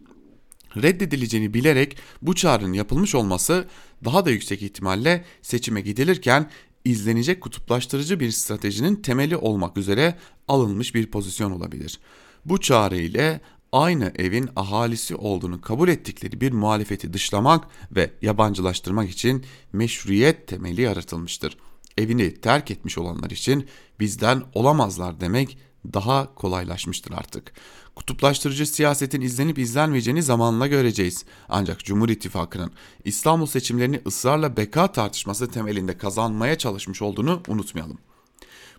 reddedileceğini 0.83 1.55
bilerek 1.55 1.97
bu 2.23 2.35
çağrının 2.35 2.73
yapılmış 2.73 3.15
olması 3.15 3.67
daha 4.05 4.27
da 4.27 4.31
yüksek 4.31 4.63
ihtimalle 4.63 5.25
seçime 5.43 5.81
gidilirken 5.81 6.51
izlenecek 6.85 7.41
kutuplaştırıcı 7.41 8.21
bir 8.21 8.31
stratejinin 8.31 8.97
temeli 8.97 9.37
olmak 9.37 9.77
üzere 9.77 10.19
alınmış 10.49 10.95
bir 10.95 11.07
pozisyon 11.07 11.51
olabilir. 11.51 12.01
Bu 12.45 12.61
çağrı 12.61 12.97
ile 12.97 13.41
aynı 13.73 14.13
evin 14.17 14.51
ahalisi 14.57 15.17
olduğunu 15.17 15.61
kabul 15.61 15.89
ettikleri 15.89 16.41
bir 16.41 16.53
muhalefeti 16.53 17.13
dışlamak 17.13 17.65
ve 17.91 18.11
yabancılaştırmak 18.23 19.11
için 19.11 19.45
meşruiyet 19.73 20.49
temeli 20.49 20.81
yaratılmıştır. 20.81 21.57
Evini 21.99 22.41
terk 22.41 22.71
etmiş 22.71 22.99
olanlar 22.99 23.31
için 23.31 23.69
bizden 24.01 24.43
olamazlar 24.55 25.21
demek 25.21 25.59
daha 25.95 26.35
kolaylaşmıştır 26.35 27.13
artık. 27.13 27.53
Kutuplaştırıcı 27.95 28.67
siyasetin 28.67 29.21
izlenip 29.21 29.59
izlenmeyeceğini 29.59 30.23
zamanla 30.23 30.67
göreceğiz. 30.67 31.25
Ancak 31.49 31.85
Cumhur 31.85 32.09
İttifakı'nın 32.09 32.73
İstanbul 33.05 33.47
seçimlerini 33.47 34.01
ısrarla 34.07 34.57
beka 34.57 34.93
tartışması 34.93 35.51
temelinde 35.51 35.99
kazanmaya 35.99 36.59
çalışmış 36.59 37.03
olduğunu 37.03 37.43
unutmayalım. 37.49 37.99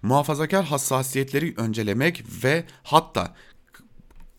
Muhafazakar 0.02 0.66
hassasiyetleri 0.66 1.54
öncelemek 1.58 2.24
ve 2.44 2.66
hatta 2.84 3.36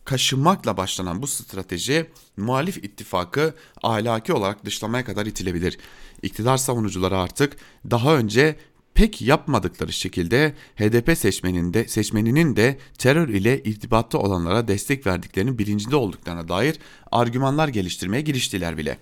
kaşınmakla 0.05 0.77
başlanan 0.77 1.23
bu 1.23 1.27
strateji 1.27 2.11
muhalif 2.37 2.77
ittifakı 2.77 3.55
ahlaki 3.83 4.33
olarak 4.33 4.65
dışlamaya 4.65 5.05
kadar 5.05 5.27
itilebilir. 5.27 5.79
İktidar 6.23 6.57
savunucuları 6.57 7.19
artık 7.19 7.57
daha 7.91 8.17
önce 8.17 8.57
pek 8.95 9.23
yapmadıkları 9.23 9.93
şekilde 9.93 10.55
HDP 10.77 11.19
seçmeninde, 11.19 11.89
seçmeninin 11.89 12.57
de 12.57 12.79
terör 12.99 13.29
ile 13.29 13.63
irtibatta 13.63 14.19
olanlara 14.19 14.69
destek 14.69 15.07
verdiklerinin 15.07 15.59
bilincinde 15.59 15.97
olduklarına 15.97 16.49
dair 16.49 16.79
argümanlar 17.13 17.69
geliştirmeye 17.69 18.23
giriştiler 18.23 18.79
bile. 18.79 18.99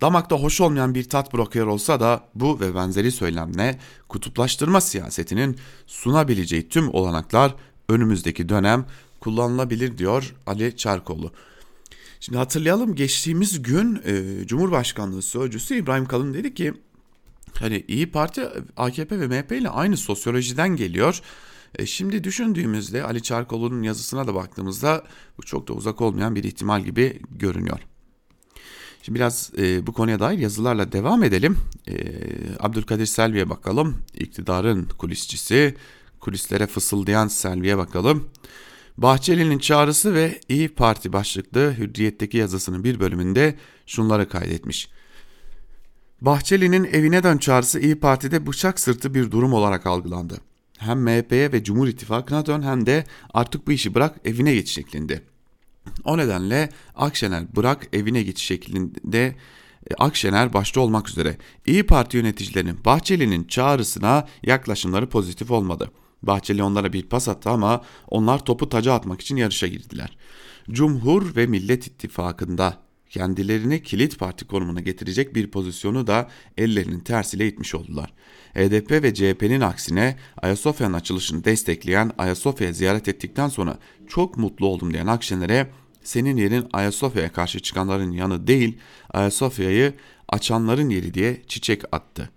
Damakta 0.00 0.36
hoş 0.36 0.60
olmayan 0.60 0.94
bir 0.94 1.08
tat 1.08 1.32
bırakıyor 1.32 1.66
olsa 1.66 2.00
da 2.00 2.28
bu 2.34 2.60
ve 2.60 2.74
benzeri 2.74 3.12
söylemle 3.12 3.78
kutuplaştırma 4.08 4.80
siyasetinin 4.80 5.58
sunabileceği 5.86 6.68
tüm 6.68 6.94
olanaklar 6.94 7.54
önümüzdeki 7.88 8.48
dönem 8.48 8.86
kullanılabilir 9.24 9.98
diyor 9.98 10.34
Ali 10.46 10.76
Çarkoğlu. 10.76 11.32
Şimdi 12.20 12.38
hatırlayalım 12.38 12.94
geçtiğimiz 12.94 13.62
gün 13.62 14.02
e, 14.04 14.46
Cumhurbaşkanlığı 14.46 15.22
Sözcüsü 15.22 15.74
İbrahim 15.74 16.06
Kalın 16.06 16.34
dedi 16.34 16.54
ki 16.54 16.74
hani 17.58 17.84
İyi 17.88 18.10
Parti 18.10 18.42
AKP 18.76 19.20
ve 19.20 19.26
MHP 19.26 19.52
ile 19.52 19.68
aynı 19.68 19.96
sosyolojiden 19.96 20.76
geliyor. 20.76 21.20
E, 21.78 21.86
şimdi 21.86 22.24
düşündüğümüzde 22.24 23.04
Ali 23.04 23.22
Çarkoğlu'nun 23.22 23.82
yazısına 23.82 24.26
da 24.26 24.34
baktığımızda 24.34 25.04
bu 25.38 25.42
çok 25.42 25.68
da 25.68 25.72
uzak 25.72 26.00
olmayan 26.00 26.34
bir 26.34 26.44
ihtimal 26.44 26.84
gibi 26.84 27.20
görünüyor. 27.30 27.78
Şimdi 29.02 29.16
biraz 29.16 29.50
e, 29.58 29.86
bu 29.86 29.92
konuya 29.92 30.20
dair 30.20 30.38
yazılarla 30.38 30.92
devam 30.92 31.24
edelim. 31.24 31.58
E, 31.88 31.94
Abdülkadir 32.60 33.06
Selvi'ye 33.06 33.50
bakalım. 33.50 33.96
İktidarın 34.14 34.88
kulisçisi, 34.98 35.74
kulislere 36.20 36.66
fısıldayan 36.66 37.28
Selvi'ye 37.28 37.78
bakalım. 37.78 38.28
Bahçeli'nin 38.96 39.58
çağrısı 39.58 40.14
ve 40.14 40.40
İyi 40.48 40.68
Parti 40.68 41.12
başlıklı 41.12 41.74
Hürriyet'teki 41.78 42.36
yazısının 42.36 42.84
bir 42.84 43.00
bölümünde 43.00 43.54
şunları 43.86 44.28
kaydetmiş. 44.28 44.88
Bahçeli'nin 46.20 46.84
evine 46.84 47.22
dön 47.22 47.38
çağrısı 47.38 47.80
İyi 47.80 48.00
Parti'de 48.00 48.46
bıçak 48.46 48.80
sırtı 48.80 49.14
bir 49.14 49.30
durum 49.30 49.52
olarak 49.52 49.86
algılandı. 49.86 50.40
Hem 50.78 51.02
MHP'ye 51.02 51.52
ve 51.52 51.64
Cumhur 51.64 51.88
İttifakı'na 51.88 52.46
dön 52.46 52.62
hem 52.62 52.86
de 52.86 53.04
artık 53.34 53.66
bu 53.66 53.72
işi 53.72 53.94
bırak 53.94 54.20
evine 54.24 54.54
geç 54.54 54.68
şeklinde. 54.68 55.22
O 56.04 56.18
nedenle 56.18 56.68
Akşener 56.94 57.56
bırak 57.56 57.88
evine 57.92 58.22
git 58.22 58.38
şeklinde 58.38 59.36
e, 59.90 59.94
Akşener 59.98 60.52
başta 60.52 60.80
olmak 60.80 61.08
üzere 61.08 61.36
İyi 61.66 61.86
Parti 61.86 62.16
yöneticilerinin 62.16 62.84
Bahçeli'nin 62.84 63.44
çağrısına 63.44 64.28
yaklaşımları 64.42 65.08
pozitif 65.08 65.50
olmadı. 65.50 65.90
Bahçeli 66.26 66.62
onlara 66.62 66.92
bir 66.92 67.02
pas 67.02 67.28
attı 67.28 67.50
ama 67.50 67.82
onlar 68.08 68.44
topu 68.44 68.68
taca 68.68 68.92
atmak 68.92 69.20
için 69.20 69.36
yarışa 69.36 69.66
girdiler. 69.66 70.16
Cumhur 70.70 71.36
ve 71.36 71.46
Millet 71.46 71.86
İttifakı'nda 71.86 72.84
kendilerini 73.10 73.82
kilit 73.82 74.18
parti 74.18 74.44
konumuna 74.44 74.80
getirecek 74.80 75.34
bir 75.34 75.50
pozisyonu 75.50 76.06
da 76.06 76.28
ellerinin 76.58 77.00
tersiyle 77.00 77.48
itmiş 77.48 77.74
oldular. 77.74 78.12
HDP 78.54 78.90
ve 78.90 79.14
CHP'nin 79.14 79.60
aksine 79.60 80.16
Ayasofya'nın 80.42 80.94
açılışını 80.94 81.44
destekleyen 81.44 82.12
Ayasofya'ya 82.18 82.72
ziyaret 82.72 83.08
ettikten 83.08 83.48
sonra 83.48 83.78
çok 84.08 84.36
mutlu 84.36 84.66
oldum 84.66 84.92
diyen 84.92 85.06
Akşener'e 85.06 85.70
senin 86.02 86.36
yerin 86.36 86.66
Ayasofya'ya 86.72 87.32
karşı 87.32 87.60
çıkanların 87.60 88.12
yanı 88.12 88.46
değil 88.46 88.78
Ayasofya'yı 89.10 89.94
açanların 90.28 90.88
yeri 90.90 91.14
diye 91.14 91.42
çiçek 91.46 91.82
attı. 91.92 92.30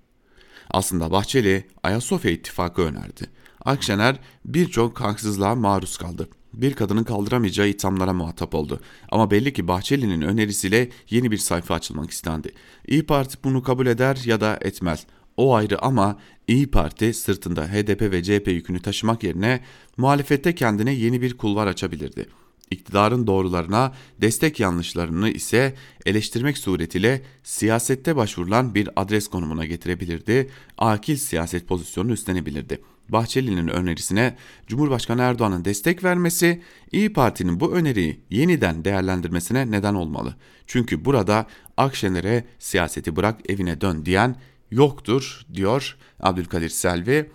Aslında 0.71 1.11
Bahçeli 1.11 1.67
Ayasofya 1.83 2.31
ittifakı 2.31 2.81
önerdi. 2.81 3.29
Akşener 3.65 4.15
birçok 4.45 5.01
haksızlığa 5.01 5.55
maruz 5.55 5.97
kaldı. 5.97 6.29
Bir 6.53 6.73
kadının 6.73 7.03
kaldıramayacağı 7.03 7.67
ithamlara 7.67 8.13
muhatap 8.13 8.55
oldu. 8.55 8.79
Ama 9.09 9.31
belli 9.31 9.53
ki 9.53 9.67
Bahçeli'nin 9.67 10.21
önerisiyle 10.21 10.89
yeni 11.09 11.31
bir 11.31 11.37
sayfa 11.37 11.75
açılmak 11.75 12.11
istendi. 12.11 12.53
İyi 12.87 13.05
Parti 13.05 13.37
bunu 13.43 13.63
kabul 13.63 13.87
eder 13.87 14.21
ya 14.25 14.41
da 14.41 14.57
etmez. 14.61 15.05
O 15.37 15.55
ayrı 15.55 15.81
ama 15.81 16.19
İyi 16.47 16.67
Parti 16.71 17.13
sırtında 17.13 17.65
HDP 17.67 18.01
ve 18.01 18.23
CHP 18.23 18.47
yükünü 18.47 18.81
taşımak 18.81 19.23
yerine 19.23 19.61
muhalefette 19.97 20.55
kendine 20.55 20.93
yeni 20.93 21.21
bir 21.21 21.37
kulvar 21.37 21.67
açabilirdi. 21.67 22.25
İktidarın 22.71 23.27
doğrularına, 23.27 23.93
destek 24.21 24.59
yanlışlarını 24.59 25.29
ise 25.29 25.75
eleştirmek 26.05 26.57
suretiyle 26.57 27.21
siyasette 27.43 28.15
başvurulan 28.15 28.75
bir 28.75 28.89
adres 28.95 29.27
konumuna 29.27 29.65
getirebilirdi, 29.65 30.49
akil 30.77 31.15
siyaset 31.15 31.67
pozisyonunu 31.67 32.13
üstlenebilirdi.'' 32.13 32.97
Bahçeli'nin 33.09 33.67
önerisine 33.67 34.35
Cumhurbaşkanı 34.67 35.21
Erdoğan'ın 35.21 35.65
destek 35.65 36.03
vermesi 36.03 36.61
İyi 36.91 37.13
Parti'nin 37.13 37.59
bu 37.59 37.73
öneriyi 37.73 38.19
yeniden 38.29 38.85
değerlendirmesine 38.85 39.71
neden 39.71 39.93
olmalı. 39.93 40.35
Çünkü 40.67 41.05
burada 41.05 41.47
Akşener'e 41.77 42.45
siyaseti 42.59 43.15
bırak 43.15 43.49
evine 43.49 43.81
dön 43.81 44.05
diyen 44.05 44.35
yoktur 44.71 45.45
diyor 45.53 45.97
Abdülkadir 46.19 46.69
Selvi. 46.69 47.31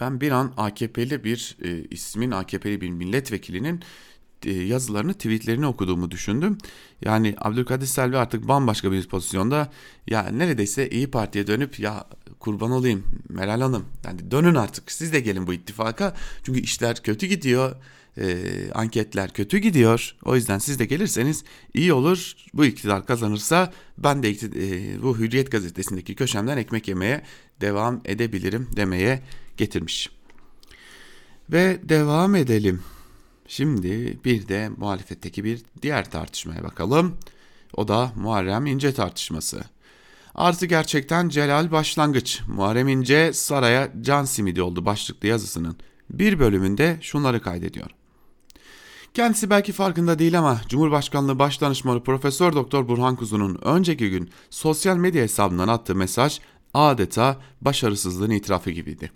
Ben 0.00 0.20
bir 0.20 0.30
an 0.30 0.52
AKP'li 0.56 1.24
bir 1.24 1.56
e, 1.64 1.84
ismin 1.90 2.30
AKP'li 2.30 2.80
bir 2.80 2.90
milletvekilinin 2.90 3.82
yazılarını, 4.44 5.14
tweetlerini 5.14 5.66
okuduğumu 5.66 6.10
düşündüm. 6.10 6.58
Yani 7.04 7.34
Abdülkadir 7.38 7.86
Selvi 7.86 8.16
artık 8.16 8.48
bambaşka 8.48 8.92
bir 8.92 9.08
pozisyonda. 9.08 9.72
Ya 10.06 10.22
neredeyse 10.22 10.90
İyi 10.90 11.10
Parti'ye 11.10 11.46
dönüp 11.46 11.80
ya 11.80 12.06
kurban 12.40 12.70
olayım 12.70 13.04
Meral 13.28 13.60
Hanım. 13.60 13.84
Yani 14.04 14.30
dönün 14.30 14.54
artık 14.54 14.92
siz 14.92 15.12
de 15.12 15.20
gelin 15.20 15.46
bu 15.46 15.52
ittifaka. 15.52 16.14
Çünkü 16.42 16.60
işler 16.60 17.02
kötü 17.02 17.26
gidiyor. 17.26 17.76
E, 18.18 18.36
anketler 18.74 19.32
kötü 19.32 19.58
gidiyor. 19.58 20.16
O 20.24 20.36
yüzden 20.36 20.58
siz 20.58 20.78
de 20.78 20.84
gelirseniz 20.84 21.44
iyi 21.74 21.92
olur. 21.92 22.32
Bu 22.54 22.64
iktidar 22.64 23.06
kazanırsa 23.06 23.72
ben 23.98 24.22
de 24.22 24.30
e, 24.30 25.02
bu 25.02 25.18
Hürriyet 25.18 25.52
gazetesindeki 25.52 26.14
köşemden 26.14 26.56
ekmek 26.56 26.88
yemeye 26.88 27.22
devam 27.60 28.00
edebilirim 28.04 28.68
demeye 28.76 29.22
getirmiş. 29.56 30.10
Ve 31.52 31.80
devam 31.82 32.34
edelim. 32.34 32.82
Şimdi 33.48 34.18
bir 34.24 34.48
de 34.48 34.70
muhalefetteki 34.76 35.44
bir 35.44 35.62
diğer 35.82 36.10
tartışmaya 36.10 36.64
bakalım. 36.64 37.16
O 37.74 37.88
da 37.88 38.12
Muharrem 38.16 38.66
İnce 38.66 38.94
tartışması. 38.94 39.60
Artı 40.34 40.66
gerçekten 40.66 41.28
Celal 41.28 41.70
başlangıç. 41.70 42.40
Muharrem 42.48 42.88
İnce 42.88 43.32
saraya 43.32 43.92
can 44.00 44.24
simidi 44.24 44.62
oldu 44.62 44.86
başlıklı 44.86 45.28
yazısının 45.28 45.76
bir 46.10 46.38
bölümünde 46.38 46.98
şunları 47.00 47.42
kaydediyor. 47.42 47.90
Kendisi 49.14 49.50
belki 49.50 49.72
farkında 49.72 50.18
değil 50.18 50.38
ama 50.38 50.60
Cumhurbaşkanlığı 50.68 51.38
Başdanışmanı 51.38 52.02
Profesör 52.02 52.52
Doktor 52.52 52.88
Burhan 52.88 53.16
Kuzu'nun 53.16 53.58
önceki 53.62 54.10
gün 54.10 54.30
sosyal 54.50 54.96
medya 54.96 55.22
hesabından 55.22 55.68
attığı 55.68 55.94
mesaj 55.94 56.40
adeta 56.74 57.40
başarısızlığın 57.60 58.30
itirafı 58.30 58.70
gibiydi. 58.70 59.10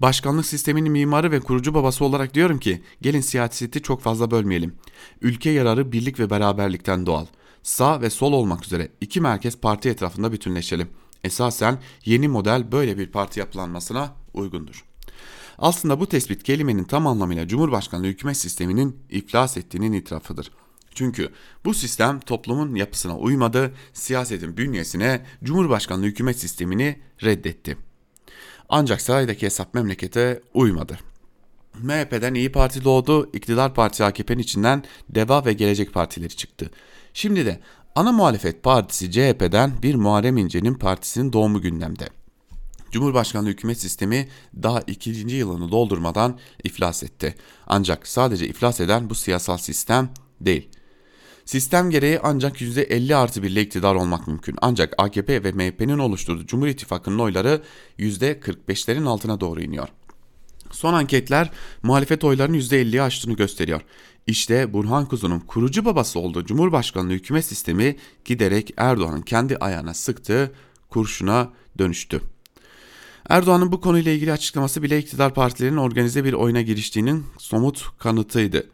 Başkanlık 0.00 0.46
sisteminin 0.46 0.92
mimarı 0.92 1.30
ve 1.30 1.40
kurucu 1.40 1.74
babası 1.74 2.04
olarak 2.04 2.34
diyorum 2.34 2.58
ki 2.58 2.82
gelin 3.02 3.20
siyaseti 3.20 3.82
çok 3.82 4.02
fazla 4.02 4.30
bölmeyelim. 4.30 4.74
Ülke 5.20 5.50
yararı 5.50 5.92
birlik 5.92 6.18
ve 6.18 6.30
beraberlikten 6.30 7.06
doğal. 7.06 7.26
Sağ 7.62 8.00
ve 8.00 8.10
sol 8.10 8.32
olmak 8.32 8.64
üzere 8.64 8.88
iki 9.00 9.20
merkez 9.20 9.56
parti 9.56 9.88
etrafında 9.88 10.32
bütünleşelim. 10.32 10.88
Esasen 11.24 11.78
yeni 12.04 12.28
model 12.28 12.72
böyle 12.72 12.98
bir 12.98 13.06
parti 13.06 13.40
yapılanmasına 13.40 14.14
uygundur. 14.34 14.84
Aslında 15.58 16.00
bu 16.00 16.06
tespit 16.06 16.42
kelimenin 16.42 16.84
tam 16.84 17.06
anlamıyla 17.06 17.48
Cumhurbaşkanlığı 17.48 18.06
hükümet 18.06 18.36
sisteminin 18.36 18.96
iflas 19.10 19.56
ettiğinin 19.56 19.92
itirafıdır. 19.92 20.50
Çünkü 20.94 21.28
bu 21.64 21.74
sistem 21.74 22.20
toplumun 22.20 22.74
yapısına 22.74 23.18
uymadı, 23.18 23.74
siyasetin 23.92 24.56
bünyesine 24.56 25.26
Cumhurbaşkanlığı 25.44 26.06
hükümet 26.06 26.38
sistemini 26.38 27.00
reddetti. 27.22 27.89
Ancak 28.70 29.00
saraydaki 29.00 29.46
hesap 29.46 29.74
memlekete 29.74 30.40
uymadı. 30.54 30.98
MHP'den 31.82 32.34
İyi 32.34 32.52
Parti 32.52 32.84
doğdu, 32.84 33.30
iktidar 33.32 33.74
parti 33.74 34.04
AKP'nin 34.04 34.38
içinden 34.38 34.84
Deva 35.08 35.44
ve 35.44 35.52
Gelecek 35.52 35.94
Partileri 35.94 36.36
çıktı. 36.36 36.70
Şimdi 37.14 37.46
de 37.46 37.60
ana 37.94 38.12
muhalefet 38.12 38.62
partisi 38.62 39.10
CHP'den 39.10 39.82
bir 39.82 39.94
Muharrem 39.94 40.36
İnce'nin 40.36 40.74
partisinin 40.74 41.32
doğumu 41.32 41.60
gündemde. 41.60 42.08
Cumhurbaşkanlığı 42.90 43.48
hükümet 43.48 43.80
sistemi 43.80 44.28
daha 44.62 44.80
ikinci 44.80 45.36
yılını 45.36 45.70
doldurmadan 45.70 46.38
iflas 46.64 47.02
etti. 47.02 47.34
Ancak 47.66 48.08
sadece 48.08 48.48
iflas 48.48 48.80
eden 48.80 49.10
bu 49.10 49.14
siyasal 49.14 49.56
sistem 49.56 50.10
değil. 50.40 50.68
Sistem 51.50 51.90
gereği 51.90 52.20
ancak 52.22 52.60
%50 52.60 53.14
artı 53.14 53.42
bir 53.42 53.56
iktidar 53.56 53.94
olmak 53.94 54.26
mümkün. 54.26 54.56
Ancak 54.62 54.94
AKP 54.98 55.44
ve 55.44 55.52
MHP'nin 55.52 55.98
oluşturduğu 55.98 56.46
Cumhur 56.46 56.66
İttifakı'nın 56.66 57.18
oyları 57.18 57.62
%45'lerin 57.98 59.06
altına 59.06 59.40
doğru 59.40 59.62
iniyor. 59.62 59.88
Son 60.70 60.94
anketler 60.94 61.50
muhalefet 61.82 62.24
oylarının 62.24 62.58
%50'yi 62.58 63.02
aştığını 63.02 63.36
gösteriyor. 63.36 63.80
İşte 64.26 64.72
Burhan 64.72 65.06
Kuzu'nun 65.06 65.40
kurucu 65.40 65.84
babası 65.84 66.18
olduğu 66.18 66.44
Cumhurbaşkanlığı 66.44 67.12
hükümet 67.12 67.44
sistemi 67.44 67.96
giderek 68.24 68.74
Erdoğan'ın 68.76 69.22
kendi 69.22 69.56
ayağına 69.56 69.94
sıktığı 69.94 70.52
kurşuna 70.90 71.50
dönüştü. 71.78 72.20
Erdoğan'ın 73.28 73.72
bu 73.72 73.80
konuyla 73.80 74.12
ilgili 74.12 74.32
açıklaması 74.32 74.82
bile 74.82 74.98
iktidar 74.98 75.34
partilerinin 75.34 75.76
organize 75.76 76.24
bir 76.24 76.32
oyuna 76.32 76.62
giriştiğinin 76.62 77.26
somut 77.38 77.98
kanıtıydı. 77.98 78.66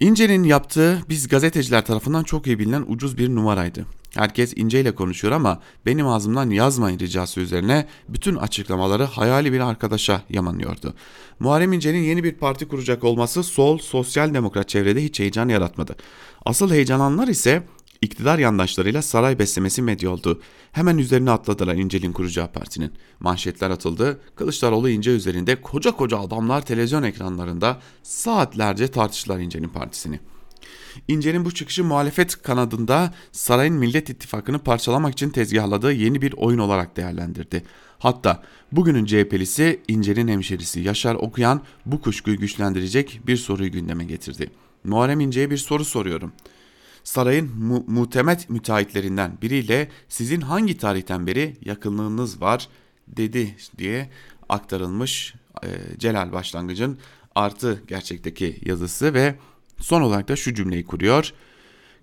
İnce'nin 0.00 0.42
yaptığı 0.42 1.02
biz 1.08 1.28
gazeteciler 1.28 1.84
tarafından 1.86 2.24
çok 2.24 2.46
iyi 2.46 2.58
bilinen 2.58 2.84
ucuz 2.88 3.18
bir 3.18 3.34
numaraydı. 3.34 3.86
Herkes 4.14 4.52
İnce 4.56 4.80
ile 4.80 4.94
konuşuyor 4.94 5.34
ama 5.34 5.60
benim 5.86 6.08
ağzımdan 6.08 6.50
yazmayın 6.50 6.98
ricası 6.98 7.40
üzerine 7.40 7.86
bütün 8.08 8.36
açıklamaları 8.36 9.04
hayali 9.04 9.52
bir 9.52 9.60
arkadaşa 9.60 10.22
yamanıyordu. 10.30 10.94
Muharrem 11.40 11.72
İnce'nin 11.72 12.02
yeni 12.02 12.24
bir 12.24 12.34
parti 12.34 12.68
kuracak 12.68 13.04
olması 13.04 13.42
sol, 13.42 13.78
sosyal 13.78 14.34
demokrat 14.34 14.68
çevrede 14.68 15.04
hiç 15.04 15.20
heyecan 15.20 15.48
yaratmadı. 15.48 15.96
Asıl 16.44 16.70
heyecanlananlar 16.70 17.28
ise 17.28 17.62
iktidar 18.02 18.38
yandaşlarıyla 18.38 19.02
saray 19.02 19.38
beslemesi 19.38 19.82
medya 19.82 20.10
oldu. 20.10 20.40
Hemen 20.72 20.98
üzerine 20.98 21.30
atladılar 21.30 21.74
İncel'in 21.74 22.12
kuracağı 22.12 22.52
partinin. 22.52 22.92
Manşetler 23.20 23.70
atıldı. 23.70 24.20
Kılıçdaroğlu 24.36 24.90
İnce 24.90 25.10
üzerinde 25.10 25.60
koca 25.60 25.90
koca 25.90 26.18
adamlar 26.18 26.66
televizyon 26.66 27.02
ekranlarında 27.02 27.80
saatlerce 28.02 28.88
tartıştılar 28.88 29.38
İnce'nin 29.38 29.68
partisini. 29.68 30.20
İnce'nin 31.08 31.44
bu 31.44 31.54
çıkışı 31.54 31.84
muhalefet 31.84 32.42
kanadında 32.42 33.14
sarayın 33.32 33.74
Millet 33.74 34.10
İttifakı'nı 34.10 34.58
parçalamak 34.58 35.12
için 35.12 35.30
tezgahladığı 35.30 35.92
yeni 35.92 36.22
bir 36.22 36.32
oyun 36.32 36.58
olarak 36.58 36.96
değerlendirdi. 36.96 37.64
Hatta 37.98 38.42
bugünün 38.72 39.04
CHP'lisi 39.04 39.80
İnce'nin 39.88 40.28
hemşerisi 40.28 40.80
Yaşar 40.80 41.14
Okuyan 41.14 41.60
bu 41.86 42.00
kuşkuyu 42.00 42.38
güçlendirecek 42.38 43.20
bir 43.26 43.36
soruyu 43.36 43.72
gündeme 43.72 44.04
getirdi. 44.04 44.50
Muharrem 44.84 45.20
İnce'ye 45.20 45.50
bir 45.50 45.56
soru 45.56 45.84
soruyorum 45.84 46.32
sarayın 47.04 47.64
mu 47.64 47.84
muhtemet 47.86 48.50
müteahhitlerinden 48.50 49.38
biriyle 49.42 49.88
sizin 50.08 50.40
hangi 50.40 50.78
tarihten 50.78 51.26
beri 51.26 51.56
yakınlığınız 51.64 52.40
var 52.40 52.68
dedi 53.08 53.56
diye 53.78 54.10
aktarılmış 54.48 55.34
e, 55.62 55.68
Celal 55.98 56.32
Başlangıç'ın 56.32 56.98
artı 57.34 57.82
gerçekteki 57.88 58.60
yazısı 58.64 59.14
ve 59.14 59.34
son 59.78 60.02
olarak 60.02 60.28
da 60.28 60.36
şu 60.36 60.54
cümleyi 60.54 60.84
kuruyor. 60.84 61.32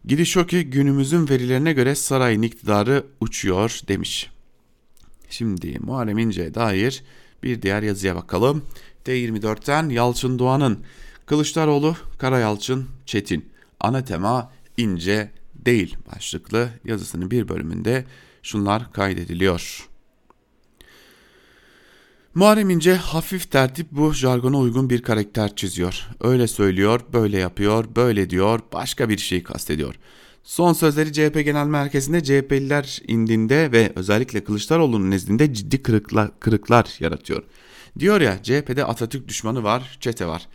Gidiş 0.06 0.38
o 0.38 0.45
ki 0.45 0.70
günümüzün 0.70 1.30
verilerine 1.30 1.74
göre 1.74 1.95
sarayın 1.95 2.41
iktidarı 2.41 3.06
uçuyor 3.20 3.80
demiş. 3.88 4.30
Şimdi 5.30 5.80
Muharrem 5.80 6.18
İnce'ye 6.18 6.54
dair 6.54 7.04
bir 7.43 7.62
diğer 7.62 7.84
yazıya 7.84 8.16
bakalım. 8.16 8.66
D24'ten 9.06 9.89
Yalçın 9.89 10.39
Doğan'ın 10.39 10.80
Kılıçdaroğlu, 11.26 11.95
Karayalçın, 12.18 12.88
Çetin. 13.06 13.49
Ana 13.80 14.04
tema 14.06 14.52
ince 14.82 15.32
değil 15.56 15.98
başlıklı 16.16 16.70
yazısının 16.86 17.32
bir 17.32 17.48
bölümünde 17.48 18.06
şunlar 18.44 18.94
kaydediliyor. 18.94 19.88
Muharrem 22.36 22.70
İnce 22.70 22.96
hafif 22.96 23.52
tertip 23.52 23.92
bu 23.92 24.14
jargona 24.14 24.58
uygun 24.58 24.90
bir 24.90 25.02
karakter 25.02 25.56
çiziyor. 25.56 26.08
Öyle 26.22 26.48
söylüyor, 26.48 27.02
böyle 27.14 27.38
yapıyor, 27.38 27.86
böyle 27.96 28.30
diyor, 28.30 28.60
başka 28.74 29.10
bir 29.10 29.18
şey 29.18 29.44
kastediyor. 29.44 29.96
Son 30.44 30.74
sözleri 30.74 31.14
CHP 31.14 31.46
Genel 31.46 31.66
Merkezi'nde 31.66 32.24
CHP'liler 32.24 33.02
indinde 33.08 33.72
ve 33.72 33.92
özellikle 33.96 34.44
Kılıçdaroğlu'nun 34.44 35.12
nezdinde 35.12 35.54
ciddi 35.54 35.84
kırıklar, 35.84 36.40
kırıklar 36.40 36.96
yaratıyor. 37.00 37.44
Diyor 38.00 38.22
ya 38.22 38.44
CHP'de 38.44 38.86
Atatürk 38.86 39.28
düşmanı 39.28 39.64
var, 39.64 39.98
çete 40.00 40.26
var. 40.26 40.48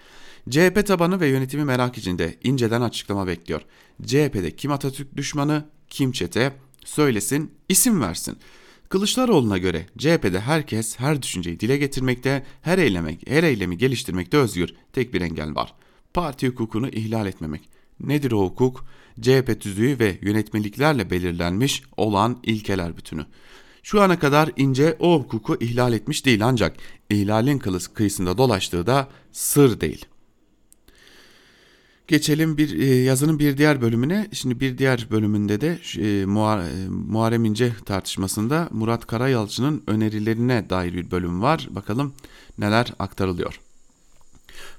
CHP 0.51 0.86
tabanı 0.86 1.20
ve 1.20 1.28
yönetimi 1.28 1.64
merak 1.64 1.99
içinde 1.99 2.36
inceden 2.44 2.80
açıklama 2.80 3.26
bekliyor. 3.26 3.61
CHP'de 4.07 4.57
kim 4.57 4.72
Atatürk 4.72 5.16
düşmanı, 5.16 5.64
kim 5.88 6.12
çete 6.12 6.53
söylesin, 6.84 7.51
isim 7.68 8.01
versin. 8.01 8.38
Kılıçdaroğlu'na 8.88 9.59
göre 9.59 9.86
CHP'de 9.99 10.40
herkes 10.40 10.99
her 10.99 11.22
düşünceyi 11.22 11.61
dile 11.61 11.76
getirmekte, 11.76 12.47
her 12.62 12.78
eyleme, 12.78 13.18
her 13.26 13.42
eylemi 13.42 13.78
geliştirmekte 13.78 14.36
özgür. 14.36 14.74
Tek 14.92 15.14
bir 15.14 15.20
engel 15.20 15.55
var. 15.55 15.74
Parti 16.14 16.49
hukukunu 16.49 16.88
ihlal 16.88 17.26
etmemek. 17.26 17.68
Nedir 18.01 18.32
o 18.32 18.44
hukuk? 18.44 18.84
CHP 19.20 19.61
tüzüğü 19.61 19.99
ve 19.99 20.18
yönetmeliklerle 20.22 21.11
belirlenmiş 21.11 21.82
olan 21.97 22.38
ilkeler 22.42 22.97
bütünü. 22.97 23.26
Şu 23.82 24.03
ana 24.03 24.18
kadar 24.18 24.51
ince 24.57 24.97
o 24.99 25.20
hukuku 25.20 25.57
ihlal 25.61 25.92
etmiş 25.92 26.26
değil 26.26 26.47
ancak 26.47 26.76
ihlalin 27.11 27.59
kıyısında 27.94 28.38
dolaştığı 28.38 28.86
da 28.86 29.09
sır 29.32 29.80
değil.'' 29.80 30.16
Geçelim 32.09 32.59
bir 32.59 32.78
e, 32.78 32.94
yazının 32.94 33.38
bir 33.38 33.59
diğer 33.59 33.80
bölümüne. 33.80 34.28
Şimdi 34.32 34.61
bir 34.61 34.78
diğer 34.78 35.07
bölümünde 35.11 35.61
de 35.61 35.78
e, 35.98 36.09
e, 36.09 36.24
Muharrem 36.88 37.44
İnce 37.44 37.72
tartışmasında 37.84 38.68
Murat 38.70 39.07
Karayalçı'nın 39.07 39.82
önerilerine 39.86 40.70
dair 40.70 40.94
bir 40.94 41.11
bölüm 41.11 41.42
var. 41.42 41.68
Bakalım 41.70 42.14
neler 42.59 42.92
aktarılıyor. 42.98 43.61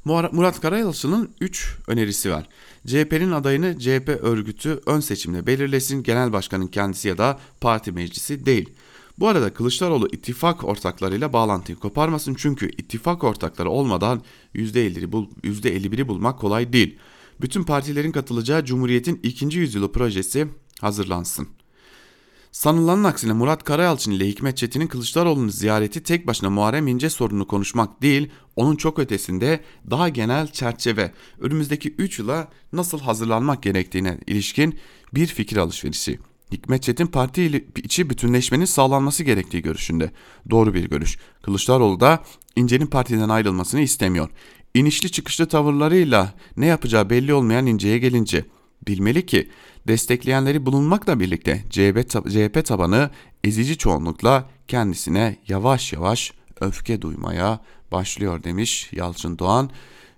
Murat 0.06 0.62
Karayalçı'nın 0.62 1.30
3 1.42 1.76
önerisi 1.88 2.32
var. 2.32 2.50
CHP'nin 2.88 3.32
adayını 3.32 3.80
CHP 3.80 4.10
örgütü 4.22 4.82
ön 4.86 5.00
seçimde 5.00 5.48
belirlesin, 5.48 6.04
genel 6.04 6.34
başkanın 6.34 6.68
kendisi 6.68 7.08
ya 7.08 7.18
da 7.18 7.40
parti 7.62 7.92
meclisi 7.92 8.46
değil. 8.46 8.70
Bu 9.20 9.28
arada 9.28 9.54
Kılıçdaroğlu 9.54 10.08
ittifak 10.08 10.64
ortaklarıyla 10.64 11.34
bağlantıyı 11.34 11.78
koparmasın 11.78 12.36
çünkü 12.38 12.70
ittifak 12.70 13.24
ortakları 13.24 13.70
olmadan 13.70 14.22
%51'i 14.56 15.12
bul, 15.12 15.28
%51'i 15.44 16.08
bulmak 16.08 16.40
kolay 16.40 16.74
değil 16.74 16.98
bütün 17.42 17.64
partilerin 17.64 18.12
katılacağı 18.12 18.66
Cumhuriyet'in 18.66 19.20
ikinci 19.24 19.60
yüzyılı 19.60 19.92
projesi 19.92 20.48
hazırlansın. 20.82 21.48
Sanılanın 22.52 23.04
aksine 23.04 23.34
Murat 23.34 23.64
Karayalçın 23.64 24.12
ile 24.12 24.28
Hikmet 24.28 24.58
Çetin'in 24.58 24.88
Kılıçdaroğlu'nun 24.88 25.50
ziyareti 25.50 26.04
tek 26.04 26.28
başına 26.28 26.50
Muharrem 26.50 26.88
İnce 26.88 27.10
sorununu 27.10 27.48
konuşmak 27.48 28.02
değil, 28.02 28.30
onun 28.56 28.76
çok 28.76 29.00
ötesinde 29.00 29.60
daha 29.90 30.10
genel 30.10 30.48
çerçeve, 30.48 31.12
önümüzdeki 31.40 31.90
3 31.98 32.20
yıla 32.20 32.48
nasıl 32.74 33.00
hazırlanmak 33.00 33.64
gerektiğine 33.64 34.18
ilişkin 34.28 34.80
bir 35.14 35.28
fikir 35.28 35.58
alışverişi. 35.58 36.20
Hikmet 36.52 36.84
Çetin 36.84 37.08
parti 37.08 37.66
içi 37.76 38.10
bütünleşmenin 38.10 38.66
sağlanması 38.66 39.24
gerektiği 39.24 39.62
görüşünde. 39.62 40.12
Doğru 40.50 40.74
bir 40.74 40.90
görüş. 40.90 41.18
Kılıçdaroğlu 41.42 42.00
da 42.00 42.24
İnce'nin 42.56 42.88
partiden 42.88 43.30
ayrılmasını 43.30 43.82
istemiyor 43.82 44.30
inişli 44.78 45.12
çıkışlı 45.12 45.48
tavırlarıyla 45.48 46.34
ne 46.58 46.66
yapacağı 46.66 47.10
belli 47.10 47.34
olmayan 47.34 47.66
inceye 47.66 47.98
gelince 47.98 48.46
bilmeli 48.88 49.26
ki 49.26 49.50
destekleyenleri 49.88 50.66
bulunmakla 50.66 51.20
birlikte 51.20 51.64
CHP, 51.70 52.10
CHP 52.10 52.66
tabanı 52.66 53.10
ezici 53.44 53.78
çoğunlukla 53.78 54.50
kendisine 54.68 55.38
yavaş 55.48 55.94
yavaş 55.94 56.34
öfke 56.62 57.02
duymaya 57.02 57.60
başlıyor 57.92 58.44
demiş 58.44 58.90
Yalçın 58.92 59.40
Doğan 59.40 59.70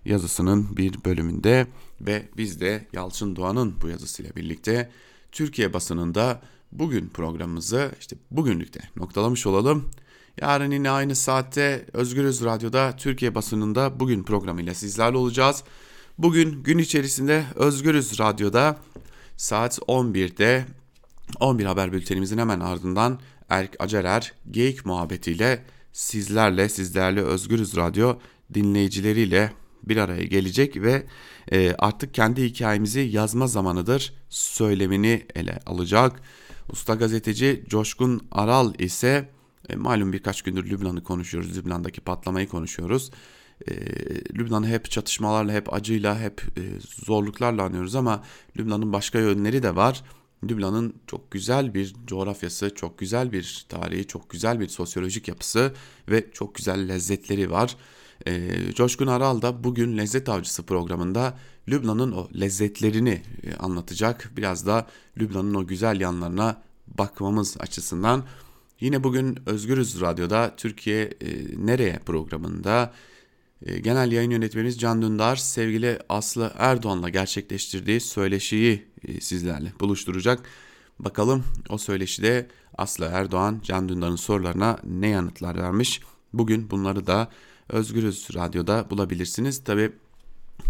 yazısının 0.06 0.78
bir 0.78 1.06
bölümünde 1.06 1.68
ve 2.02 2.26
biz 2.38 2.62
de 2.62 2.86
Yalçın 2.94 3.36
Doğan'ın 3.36 3.76
bu 3.82 3.88
yazısıyla 3.88 4.36
birlikte 4.36 4.90
Türkiye 5.32 5.74
basınında 5.74 6.42
bugün 6.72 7.08
programımızı 7.08 7.92
işte 8.00 8.16
bugünlükte 8.32 8.80
noktalamış 8.96 9.48
olalım. 9.48 9.90
Yarın 10.42 10.72
yine 10.72 10.90
aynı 10.90 11.16
saatte 11.16 11.86
Özgürüz 11.94 12.44
Radyo'da 12.44 12.96
Türkiye 12.98 13.36
basınında 13.36 14.00
bugün 14.00 14.24
programıyla 14.24 14.74
sizlerle 14.74 15.18
olacağız. 15.18 15.64
Bugün 16.18 16.64
gün 16.64 16.78
içerisinde 16.78 17.44
Özgürüz 17.56 18.20
Radyo'da 18.20 18.78
saat 19.38 19.78
11'de 19.78 20.66
11 21.40 21.66
haber 21.66 21.94
bültenimizin 21.94 22.38
hemen 22.38 22.60
ardından 22.60 23.20
Erk 23.50 23.76
Acerer 23.80 24.34
Geyik 24.52 24.86
muhabbetiyle 24.86 25.66
sizlerle 25.94 26.70
sizlerle 26.70 27.22
Özgürüz 27.22 27.76
Radyo 27.76 28.16
dinleyicileriyle 28.54 29.52
bir 29.84 29.98
araya 29.98 30.24
gelecek 30.24 30.82
ve 30.82 31.04
e, 31.52 31.76
artık 31.80 32.14
kendi 32.14 32.44
hikayemizi 32.44 33.00
yazma 33.00 33.48
zamanıdır 33.48 34.14
söylemini 34.30 35.26
ele 35.36 35.60
alacak. 35.66 36.22
Usta 36.70 36.96
gazeteci 36.96 37.64
Coşkun 37.68 38.28
Aral 38.32 38.74
ise 38.80 39.30
e, 39.70 39.76
malum 39.76 40.14
birkaç 40.14 40.42
gündür 40.42 40.70
Lübnan'ı 40.70 41.04
konuşuyoruz. 41.04 41.58
Lübnan'daki 41.58 42.02
patlamayı 42.02 42.48
konuşuyoruz. 42.48 43.12
E, 43.68 43.74
Lübnan'ı 44.36 44.68
hep 44.68 44.92
çatışmalarla, 44.92 45.52
hep 45.52 45.74
acıyla, 45.74 46.20
hep 46.20 46.42
e, 46.58 46.62
zorluklarla 47.06 47.64
anıyoruz 47.64 47.96
ama 47.96 48.24
Lübnan'ın 48.58 48.94
başka 48.94 49.20
yönleri 49.20 49.64
de 49.64 49.76
var. 49.76 50.04
Lübnan'ın 50.44 50.94
çok 51.08 51.32
güzel 51.32 51.74
bir 51.74 51.96
coğrafyası, 52.08 52.76
çok 52.76 52.98
güzel 53.00 53.32
bir 53.32 53.66
tarihi, 53.70 54.08
çok 54.08 54.30
güzel 54.30 54.60
bir 54.60 54.68
sosyolojik 54.68 55.28
yapısı 55.28 55.74
ve 56.10 56.32
çok 56.32 56.56
güzel 56.56 56.90
lezzetleri 56.90 57.52
var. 57.52 57.76
E, 58.28 58.52
Coşkun 58.74 59.08
Aral 59.08 59.42
da 59.42 59.64
bugün 59.64 59.98
Lezzet 59.98 60.30
Avcısı 60.30 60.64
programında 60.64 61.38
Lübnan'ın 61.70 62.12
o 62.12 62.28
lezzetlerini 62.40 63.22
e, 63.44 63.56
anlatacak. 63.56 64.32
Biraz 64.38 64.66
da 64.66 64.88
Lübnan'ın 65.18 65.54
o 65.54 65.68
güzel 65.68 66.02
yanlarına 66.02 66.62
bakmamız 66.88 67.58
açısından 67.60 68.24
Yine 68.80 69.04
bugün 69.04 69.40
Özgürüz 69.46 70.02
Radyo'da 70.02 70.54
Türkiye 70.58 71.04
e, 71.04 71.28
Nereye 71.58 72.00
programında 72.06 72.94
e, 73.66 73.80
Genel 73.80 74.12
Yayın 74.12 74.32
Yönetmenimiz 74.32 74.80
Can 74.80 75.02
Dündar 75.02 75.36
sevgili 75.36 76.00
Aslı 76.10 76.54
Erdoğan'la 76.58 77.10
gerçekleştirdiği 77.10 78.00
söyleşiyi 78.00 78.86
e, 79.08 79.22
sizlerle 79.22 79.74
buluşturacak. 79.80 80.40
Bakalım 81.00 81.44
o 81.70 81.78
söyleşide 81.78 82.48
Aslı 82.78 83.06
Erdoğan 83.06 83.62
Can 83.64 83.90
Dündar'ın 83.90 84.16
sorularına 84.16 84.80
ne 84.84 85.08
yanıtlar 85.08 85.58
vermiş. 85.58 86.02
Bugün 86.34 86.70
bunları 86.70 87.08
da 87.08 87.30
Özgürüz 87.70 88.28
Radyo'da 88.36 88.90
bulabilirsiniz. 88.90 89.64
Tabi 89.64 89.92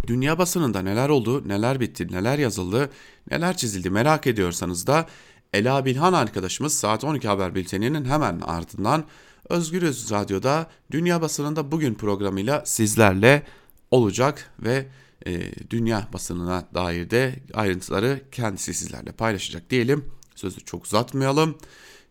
dünya 0.07 0.37
basınında 0.37 0.81
neler 0.81 1.09
oldu, 1.09 1.47
neler 1.47 1.79
bitti, 1.79 2.07
neler 2.11 2.39
yazıldı, 2.39 2.89
neler 3.31 3.57
çizildi 3.57 3.89
merak 3.89 4.27
ediyorsanız 4.27 4.87
da 4.87 5.07
Ela 5.53 5.85
Bilhan 5.85 6.13
arkadaşımız 6.13 6.73
saat 6.73 7.03
12 7.03 7.27
haber 7.27 7.55
bülteninin 7.55 8.05
hemen 8.05 8.39
ardından 8.39 9.05
Özgürüz 9.49 10.11
Radyo'da 10.11 10.69
Dünya 10.91 11.21
Basınında 11.21 11.71
Bugün 11.71 11.93
programıyla 11.93 12.65
sizlerle 12.65 13.43
olacak 13.91 14.51
ve 14.59 14.85
e, 15.25 15.51
dünya 15.69 16.07
basınına 16.13 16.67
dair 16.73 17.09
de 17.09 17.35
ayrıntıları 17.53 18.21
kendisi 18.31 18.73
sizlerle 18.73 19.11
paylaşacak 19.11 19.69
diyelim. 19.69 20.05
Sözü 20.35 20.65
çok 20.65 20.85
uzatmayalım. 20.85 21.57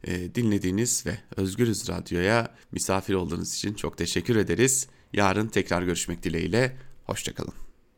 E, 0.04 0.34
dinlediğiniz 0.34 1.06
ve 1.06 1.18
Özgürüz 1.36 1.88
Radyo'ya 1.88 2.54
misafir 2.72 3.14
olduğunuz 3.14 3.54
için 3.54 3.74
çok 3.74 3.98
teşekkür 3.98 4.36
ederiz. 4.36 4.88
Yarın 5.12 5.48
tekrar 5.48 5.82
görüşmek 5.82 6.22
dileğiyle. 6.22 6.76
Hoşçakalın. 7.04 7.67